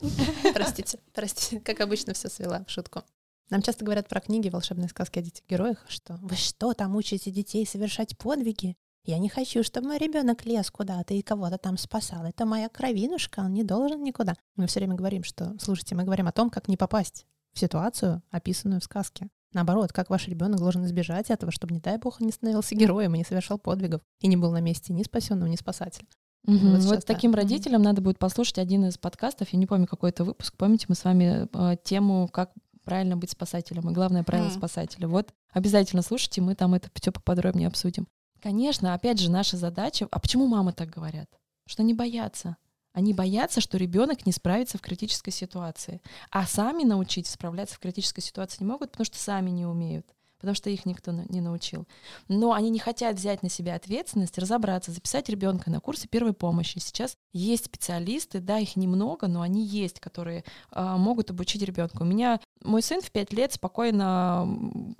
Простите, 0.54 0.98
простите, 1.12 1.60
как 1.60 1.80
обычно 1.80 2.12
все 2.12 2.28
свела 2.28 2.64
в 2.66 2.70
шутку. 2.70 3.02
Нам 3.50 3.62
часто 3.62 3.84
говорят 3.84 4.08
про 4.08 4.20
книги 4.20 4.48
«Волшебные 4.48 4.88
сказки 4.88 5.18
о 5.18 5.22
детях-героях», 5.22 5.84
что 5.88 6.18
«Вы 6.22 6.36
что, 6.36 6.72
там 6.72 6.96
учите 6.96 7.30
детей 7.30 7.66
совершать 7.66 8.16
подвиги? 8.16 8.76
Я 9.04 9.18
не 9.18 9.28
хочу, 9.28 9.64
чтобы 9.64 9.88
мой 9.88 9.98
ребенок 9.98 10.44
лез 10.46 10.70
куда-то 10.70 11.14
и 11.14 11.22
кого-то 11.22 11.58
там 11.58 11.76
спасал. 11.76 12.24
Это 12.24 12.46
моя 12.46 12.68
кровинушка, 12.68 13.40
он 13.40 13.52
не 13.52 13.64
должен 13.64 14.02
никуда». 14.02 14.34
Мы 14.56 14.66
все 14.66 14.80
время 14.80 14.94
говорим, 14.94 15.24
что, 15.24 15.56
слушайте, 15.60 15.94
мы 15.94 16.04
говорим 16.04 16.28
о 16.28 16.32
том, 16.32 16.50
как 16.50 16.68
не 16.68 16.76
попасть 16.76 17.26
в 17.52 17.58
ситуацию, 17.58 18.22
описанную 18.30 18.80
в 18.80 18.84
сказке. 18.84 19.28
Наоборот, 19.52 19.92
как 19.92 20.08
ваш 20.08 20.28
ребенок 20.28 20.60
должен 20.60 20.84
избежать 20.86 21.30
этого, 21.30 21.52
чтобы, 21.52 21.74
не 21.74 21.80
дай 21.80 21.98
бог, 21.98 22.20
он 22.20 22.26
не 22.26 22.32
становился 22.32 22.74
героем 22.74 23.14
и 23.14 23.18
не 23.18 23.24
совершал 23.24 23.58
подвигов, 23.58 24.00
и 24.20 24.28
не 24.28 24.36
был 24.36 24.50
на 24.52 24.60
месте 24.60 24.92
ни 24.92 25.02
спасенного, 25.02 25.48
ни 25.48 25.56
спасателя. 25.56 26.06
Мгм. 26.44 26.76
Вот 26.76 26.84
Вот, 26.84 27.04
таким 27.04 27.34
родителям 27.34 27.82
надо 27.82 28.00
будет 28.00 28.18
послушать 28.18 28.58
один 28.58 28.86
из 28.86 28.98
подкастов. 28.98 29.48
Я 29.50 29.58
не 29.58 29.66
помню, 29.66 29.86
какой 29.86 30.10
это 30.10 30.24
выпуск. 30.24 30.56
Помните, 30.56 30.86
мы 30.88 30.94
с 30.94 31.04
вами 31.04 31.48
э, 31.52 31.76
тему, 31.84 32.28
как 32.32 32.52
правильно 32.84 33.16
быть 33.16 33.30
спасателем 33.30 33.88
и 33.90 33.92
главное 33.92 34.24
правило 34.24 34.46
Мгм. 34.48 34.56
спасателя. 34.56 35.06
Вот 35.06 35.32
обязательно 35.52 36.02
слушайте, 36.02 36.40
мы 36.40 36.54
там 36.54 36.74
это 36.74 36.88
все 36.94 37.12
поподробнее 37.12 37.68
обсудим. 37.68 38.08
Конечно, 38.42 38.92
опять 38.92 39.20
же, 39.20 39.30
наша 39.30 39.56
задача. 39.56 40.08
А 40.10 40.18
почему 40.18 40.48
мамы 40.48 40.72
так 40.72 40.90
говорят? 40.90 41.28
Что 41.64 41.82
они 41.82 41.94
боятся. 41.94 42.56
Они 42.92 43.14
боятся, 43.14 43.60
что 43.60 43.78
ребенок 43.78 44.26
не 44.26 44.32
справится 44.32 44.78
в 44.78 44.80
критической 44.80 45.32
ситуации. 45.32 46.02
А 46.30 46.44
сами 46.44 46.82
научить 46.82 47.28
справляться 47.28 47.76
в 47.76 47.78
критической 47.78 48.22
ситуации 48.22 48.58
не 48.60 48.66
могут, 48.66 48.90
потому 48.90 49.04
что 49.06 49.18
сами 49.18 49.50
не 49.50 49.64
умеют 49.64 50.12
потому 50.42 50.56
что 50.56 50.70
их 50.70 50.84
никто 50.86 51.12
не 51.12 51.40
научил. 51.40 51.86
Но 52.26 52.52
они 52.52 52.68
не 52.68 52.80
хотят 52.80 53.14
взять 53.14 53.44
на 53.44 53.48
себя 53.48 53.76
ответственность, 53.76 54.38
разобраться, 54.38 54.90
записать 54.90 55.28
ребенка 55.28 55.70
на 55.70 55.78
курсы 55.78 56.08
первой 56.08 56.32
помощи. 56.32 56.80
Сейчас 56.80 57.14
есть 57.32 57.66
специалисты, 57.66 58.40
да, 58.40 58.58
их 58.58 58.74
немного, 58.74 59.28
но 59.28 59.42
они 59.42 59.64
есть, 59.64 60.00
которые 60.00 60.42
а, 60.72 60.96
могут 60.96 61.30
обучить 61.30 61.62
ребенка. 61.62 62.02
У 62.02 62.04
меня 62.04 62.40
мой 62.60 62.82
сын 62.82 63.00
в 63.00 63.12
5 63.12 63.32
лет 63.32 63.52
спокойно 63.52 64.48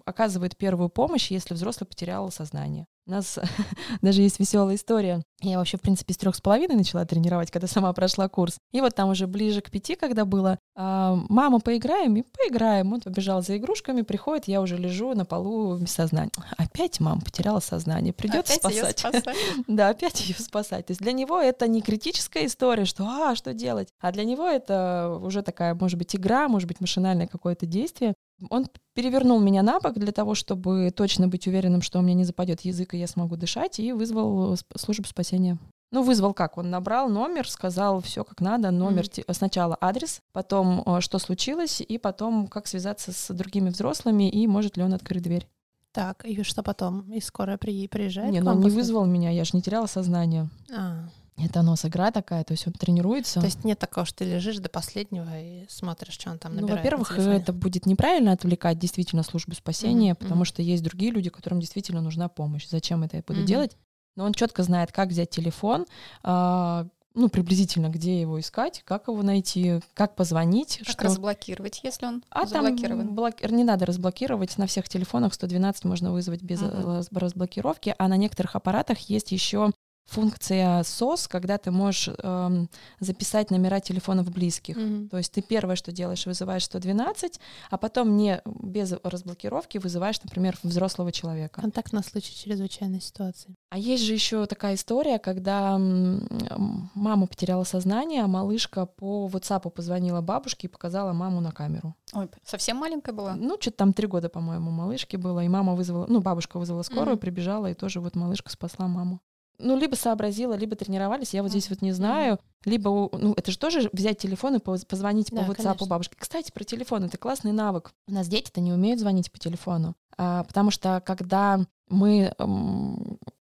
оказывает 0.05 0.57
первую 0.57 0.89
помощь, 0.89 1.33
если 1.33 1.55
взрослый 1.55 1.89
потерял 1.89 2.31
сознание. 2.31 2.87
У 3.07 3.11
нас 3.11 3.39
даже 4.03 4.23
есть 4.23 4.39
веселая 4.39 4.77
история. 4.77 5.23
Я 5.41 5.59
вообще, 5.59 5.77
в 5.77 5.81
принципе, 5.81 6.15
с 6.15 6.17
трех 6.17 6.37
с 6.37 6.41
половиной 6.41 6.77
начала 6.77 7.05
тренировать, 7.05 7.51
когда 7.51 7.67
сама 7.69 7.93
прошла 7.93 8.29
курс. 8.29 8.59
И 8.73 8.81
вот 8.81 8.95
там 8.95 9.11
уже 9.11 9.27
ближе 9.27 9.61
к 9.61 9.71
пяти, 9.71 9.97
когда 9.97 10.25
было, 10.25 10.59
а, 10.77 11.19
мама, 11.29 11.61
поиграем, 11.61 12.17
и 12.17 12.23
поиграем. 12.23 12.93
Он 12.93 13.01
побежал 13.01 13.43
за 13.43 13.57
игрушками, 13.57 14.03
приходит, 14.03 14.47
я 14.47 14.61
уже 14.61 14.77
лежу 14.77 15.15
на 15.15 15.25
полу 15.25 15.79
без 15.79 15.93
сознания. 15.93 16.31
Опять 16.57 17.01
мама 17.01 17.21
потеряла 17.21 17.61
сознание, 17.61 18.13
придется 18.13 18.55
спасать. 18.55 18.99
спасать. 18.99 19.37
Да, 19.67 19.89
опять 19.89 20.21
ее 20.27 20.35
спасать. 20.39 20.87
То 20.87 20.91
есть 20.93 21.01
для 21.01 21.13
него 21.13 21.41
это 21.41 21.67
не 21.67 21.83
критическая 21.83 22.47
история, 22.47 22.85
что 22.85 23.05
а, 23.05 23.35
что 23.35 23.53
делать, 23.53 23.89
а 24.01 24.13
для 24.13 24.25
него 24.25 24.47
это 24.47 25.19
уже 25.23 25.43
такая, 25.43 25.75
может 25.75 25.99
быть, 25.99 26.15
игра, 26.15 26.49
может 26.49 26.69
быть, 26.69 26.81
машинальное 26.81 27.27
какое-то 27.27 27.67
действие. 27.67 28.15
Он 28.51 28.67
перевернул 28.95 29.41
меня 29.41 29.63
на 29.63 29.81
бок 29.81 29.95
для 29.95 30.13
того, 30.13 30.35
чтобы 30.35 30.91
точно 30.95 31.29
быть 31.29 31.47
уверенным, 31.47 31.83
что 31.83 31.99
у 31.99 32.03
меня 32.03 32.15
не 32.15 32.25
западет 32.25 32.63
язык, 32.63 32.95
и 32.95 32.99
я 32.99 33.07
смогу 33.07 33.37
дышать, 33.37 33.79
и 33.81 33.93
вызвал 33.93 34.57
службу 34.77 35.07
спасения. 35.07 35.59
Ну, 35.91 36.03
вызвал 36.03 36.33
как? 36.33 36.57
Он 36.57 36.71
набрал 36.71 37.11
номер, 37.11 37.49
сказал 37.49 38.01
все 38.01 38.25
как 38.25 38.41
надо, 38.41 38.71
номер, 38.71 39.09
те- 39.09 39.25
сначала 39.31 39.77
адрес, 39.79 40.21
потом 40.33 40.83
э, 40.87 41.01
что 41.03 41.19
случилось, 41.19 41.83
и 41.87 41.99
потом 41.99 42.47
как 42.49 42.67
связаться 42.67 43.13
с 43.13 43.35
другими 43.35 43.69
взрослыми, 43.69 44.31
и 44.31 44.47
может 44.47 44.79
ли 44.79 44.83
он 44.83 44.95
открыть 44.95 45.23
дверь. 45.23 45.47
Так, 45.93 46.25
и 46.25 46.43
что 46.43 46.63
потом? 46.63 47.13
И 47.13 47.21
скоро 47.21 47.59
при, 47.59 47.87
приезжает 47.89 48.33
не, 48.33 48.41
ну 48.41 48.53
он 48.53 48.61
не 48.61 48.71
вызвал 48.71 49.05
меня, 49.05 49.29
я 49.29 49.45
же 49.45 49.51
не 49.53 49.61
теряла 49.61 49.85
сознание. 49.85 50.49
А, 50.75 51.05
Это 51.39 51.63
нос 51.63 51.85
игра 51.85 52.11
такая, 52.11 52.45
то 52.45 52.53
есть 52.53 52.67
он 52.67 52.75
тренируется. 52.75 53.41
То 53.41 53.47
есть 53.47 53.65
нет 53.65 53.79
такого, 53.79 54.05
что 54.07 54.19
ты 54.19 54.25
лежишь 54.27 54.59
до 54.59 54.69
последнего 54.69 55.29
и 55.41 55.65
смотришь, 55.69 56.15
что 56.15 56.31
он 56.31 56.39
там 56.39 56.53
ну, 56.55 56.61
набирает 56.61 56.77
на 56.77 56.85
во-первых, 56.85 57.09
телефоне. 57.09 57.37
это 57.37 57.53
будет 57.53 57.87
неправильно 57.87 58.33
отвлекать 58.33 58.79
действительно 58.79 59.23
службу 59.23 59.55
спасения, 59.55 60.13
Мгм, 60.13 60.17
потому 60.23 60.45
что 60.45 60.63
есть 60.63 60.83
другие 60.83 61.11
люди, 61.11 61.31
которым 61.31 61.59
действительно 61.61 62.01
нужна 62.01 62.29
помощь. 62.29 62.69
Зачем 62.69 63.03
это 63.03 63.17
я 63.17 63.23
буду 63.27 63.41
Мгм. 63.41 63.47
делать? 63.47 63.77
Но 64.15 64.25
он 64.25 64.35
четко 64.35 64.63
знает, 64.63 64.93
как 64.93 65.09
взять 65.09 65.31
телефон, 65.31 65.87
а, 66.23 66.87
ну, 67.15 67.29
приблизительно, 67.29 67.89
где 67.89 68.21
его 68.21 68.39
искать, 68.41 68.83
как 68.85 69.09
его 69.09 69.23
найти, 69.23 69.81
как 69.95 70.15
позвонить. 70.17 70.79
Как 70.79 70.89
что... 70.89 71.05
разблокировать, 71.05 71.81
если 71.83 72.07
он 72.07 72.23
А 72.31 72.41
там 72.47 72.65
заблокирован? 72.67 73.15
блок- 73.15 73.51
не 73.51 73.65
надо 73.65 73.85
разблокировать. 73.87 74.57
На 74.59 74.67
всех 74.67 74.89
телефонах 74.89 75.35
112 75.35 75.85
можно 75.85 76.13
вызвать 76.13 76.43
без 76.43 76.63
раз- 76.63 77.09
разблокировки, 77.11 77.95
а 77.99 78.09
на 78.09 78.17
некоторых 78.17 78.55
аппаратах 78.57 78.99
есть 79.11 79.33
еще 79.33 79.73
функция 80.05 80.81
SOS, 80.83 81.27
когда 81.29 81.59
ты 81.59 81.71
можешь 81.71 82.09
эм, 82.19 82.69
записать 83.01 83.51
номера 83.51 83.81
телефонов 83.81 84.31
близких. 84.31 84.77
Мгм. 84.77 85.09
То 85.09 85.19
есть 85.19 85.33
ты 85.33 85.43
первое, 85.43 85.77
что 85.77 85.93
делаешь, 85.93 86.27
вызываешь 86.27 86.65
112, 86.65 87.41
а 87.71 87.79
потом 87.79 88.17
не 88.17 88.43
без 88.45 88.93
разблокировки 89.03 89.79
вызываешь, 89.79 90.23
например, 90.23 90.59
взрослого 90.63 91.13
человека. 91.13 91.61
Контакт 91.61 91.93
на 91.93 92.03
случай 92.03 92.35
чрезвычайной 92.35 93.01
ситуации. 93.01 93.55
А 93.71 93.79
есть 93.79 94.05
же 94.05 94.13
еще 94.13 94.45
такая 94.47 94.75
история, 94.75 95.19
когда 95.19 95.79
мама 95.79 97.27
потеряла 97.27 97.65
сознание, 97.65 98.23
а 98.23 98.27
малышка 98.27 98.87
по 98.87 99.29
WhatsApp 99.33 99.71
позвонила 99.71 100.21
бабушке 100.21 100.67
и 100.67 100.71
показала 100.71 101.13
маму 101.13 101.41
на 101.41 101.53
камеру. 101.53 101.95
Ой, 102.13 102.29
совсем 102.45 102.77
маленькая 102.77 103.13
была? 103.13 103.35
Ну, 103.35 103.57
что-то 103.59 103.79
там 103.79 103.93
три 103.95 104.07
года, 104.07 104.29
по-моему, 104.29 104.71
малышке 104.71 105.17
было, 105.17 105.41
и 105.43 105.49
мама 105.49 105.75
вызвала, 105.75 106.07
ну, 106.09 106.21
бабушка 106.21 106.59
вызвала 106.59 106.83
скорую, 106.83 107.13
Мгм. 107.13 107.19
прибежала, 107.19 107.71
и 107.71 107.75
тоже 107.75 108.01
вот 108.01 108.15
малышка 108.15 108.51
спасла 108.51 108.89
маму. 108.89 109.21
Ну, 109.63 109.77
либо 109.77 109.95
сообразила, 109.95 110.55
либо 110.55 110.77
тренировались, 110.77 111.35
я 111.35 111.43
вот 111.43 111.51
здесь 111.51 111.71
вот 111.71 111.83
не 111.83 111.93
знаю. 111.93 112.39
Либо, 112.65 113.09
ну, 113.13 113.33
это 113.37 113.51
же 113.51 113.59
тоже 113.59 113.89
взять 113.93 114.19
телефон 114.19 114.57
и 114.57 114.59
поз- 114.59 114.85
позвонить 114.85 115.31
по 115.31 115.37
WhatsApp 115.37 115.55
конечно. 115.57 115.87
бабушке. 115.87 116.17
Кстати, 116.19 116.51
про 116.53 116.65
телефон, 116.65 117.05
это 117.05 117.17
классный 117.19 117.53
навык. 117.53 117.93
У 118.09 118.13
нас 118.13 118.29
дети-то 118.29 118.61
не 118.61 118.73
умеют 118.73 119.01
звонить 119.01 119.31
по 119.33 119.39
телефону, 119.39 119.95
А, 120.19 120.45
потому 120.45 120.71
что 120.71 121.03
когда 121.05 121.61
мы, 121.89 122.33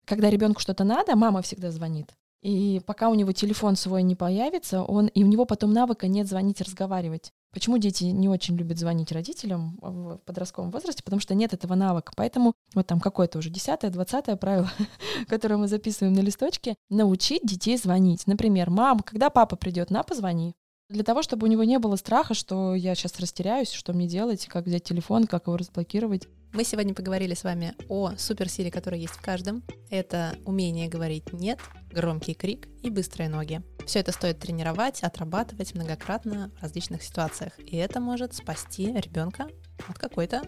когда 0.05 0.29
ребенку 0.29 0.59
что-то 0.61 0.83
надо, 0.83 1.15
мама 1.15 1.41
всегда 1.41 1.71
звонит. 1.71 2.13
И 2.45 2.79
пока 2.85 3.09
у 3.09 3.15
него 3.15 3.31
телефон 3.31 3.75
свой 3.75 4.03
не 4.03 4.13
появится, 4.13 4.83
он, 4.83 5.07
и 5.07 5.23
у 5.23 5.25
него 5.27 5.45
потом 5.45 5.73
навыка 5.73 6.07
нет 6.07 6.27
звонить, 6.27 6.61
разговаривать. 6.61 7.31
Почему 7.51 7.79
дети 7.79 8.03
не 8.03 8.29
очень 8.29 8.55
любят 8.55 8.77
звонить 8.77 9.11
родителям 9.11 9.79
в 9.81 10.17
подростковом 10.25 10.69
возрасте? 10.69 11.01
Потому 11.03 11.19
что 11.19 11.33
нет 11.33 11.55
этого 11.55 11.73
навыка. 11.73 12.13
Поэтому 12.15 12.53
вот 12.75 12.85
там 12.85 12.99
какое-то 12.99 13.39
уже 13.39 13.49
десятое, 13.49 13.89
двадцатое 13.89 14.35
правило, 14.35 14.69
которое 15.27 15.57
мы 15.57 15.67
записываем 15.67 16.13
на 16.13 16.19
листочке, 16.19 16.75
научить 16.91 17.41
детей 17.43 17.77
звонить. 17.77 18.27
Например, 18.27 18.69
мам, 18.69 18.99
когда 18.99 19.31
папа 19.31 19.55
придет, 19.55 19.89
на, 19.89 20.03
позвони. 20.03 20.53
Для 20.87 21.03
того, 21.03 21.23
чтобы 21.23 21.47
у 21.47 21.49
него 21.49 21.63
не 21.63 21.79
было 21.79 21.95
страха, 21.95 22.35
что 22.35 22.75
я 22.75 22.93
сейчас 22.93 23.19
растеряюсь, 23.19 23.71
что 23.71 23.91
мне 23.91 24.05
делать, 24.07 24.45
как 24.45 24.67
взять 24.67 24.83
телефон, 24.83 25.25
как 25.25 25.47
его 25.47 25.57
разблокировать. 25.57 26.27
Мы 26.55 26.63
сегодня 26.63 26.93
поговорили 26.93 27.33
с 27.33 27.43
вами 27.43 27.73
о 27.89 28.15
суперсиле, 28.15 28.71
которая 28.71 28.97
есть 28.97 29.15
в 29.15 29.21
каждом. 29.21 29.61
Это 29.89 30.37
умение 30.45 30.87
говорить 30.87 31.33
«нет», 31.33 31.59
громкий 31.91 32.33
крик 32.33 32.69
и 32.81 32.89
быстрые 32.89 33.27
ноги. 33.27 33.61
Все 33.85 33.99
это 33.99 34.13
стоит 34.13 34.39
тренировать, 34.39 35.03
отрабатывать 35.03 35.75
многократно 35.75 36.53
в 36.57 36.61
различных 36.61 37.03
ситуациях. 37.03 37.51
И 37.59 37.75
это 37.75 37.99
может 37.99 38.35
спасти 38.35 38.85
ребенка 38.93 39.49
от 39.85 39.99
какой-то 39.99 40.43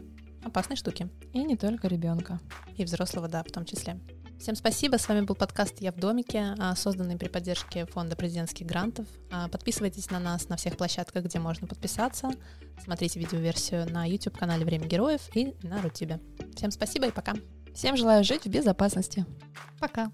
опасной 0.46 0.78
штуки. 0.78 1.10
И 1.34 1.44
не 1.44 1.58
только 1.58 1.90
ребенка. 1.90 2.40
И 2.78 2.86
взрослого, 2.86 3.28
да, 3.28 3.44
в 3.44 3.52
том 3.52 3.66
числе. 3.66 4.00
Всем 4.40 4.56
спасибо. 4.56 4.98
С 4.98 5.08
вами 5.10 5.22
был 5.22 5.36
подкаст 5.36 5.82
«Я 5.82 5.92
в 5.92 5.98
домике», 5.98 6.56
а, 6.60 6.76
созданный 6.76 7.18
при 7.18 7.28
поддержке 7.28 7.86
Фонда 7.88 8.16
президентских 8.16 8.68
грантов. 8.68 9.08
А, 9.32 9.48
Подписывайтесь 9.48 10.12
на 10.12 10.20
нас 10.20 10.48
на 10.48 10.58
всех 10.58 10.78
площадках, 10.78 11.26
где 11.26 11.40
можно 11.40 11.68
подписаться. 11.68 12.30
Смотрите 12.84 13.20
видеоверсию 13.20 13.92
на 13.92 14.06
YouTube-канале 14.06 14.64
«Время 14.64 14.86
героев» 14.86 15.22
и 15.34 15.56
на 15.64 15.82
Рутюбе. 15.82 16.20
Всем 16.56 16.72
спасибо 16.72 17.08
и 17.08 17.12
пока. 17.12 17.34
Всем 17.74 17.98
желаю 17.98 18.24
жить 18.24 18.44
в 18.46 18.50
безопасности. 18.50 19.26
Пока. 19.80 20.12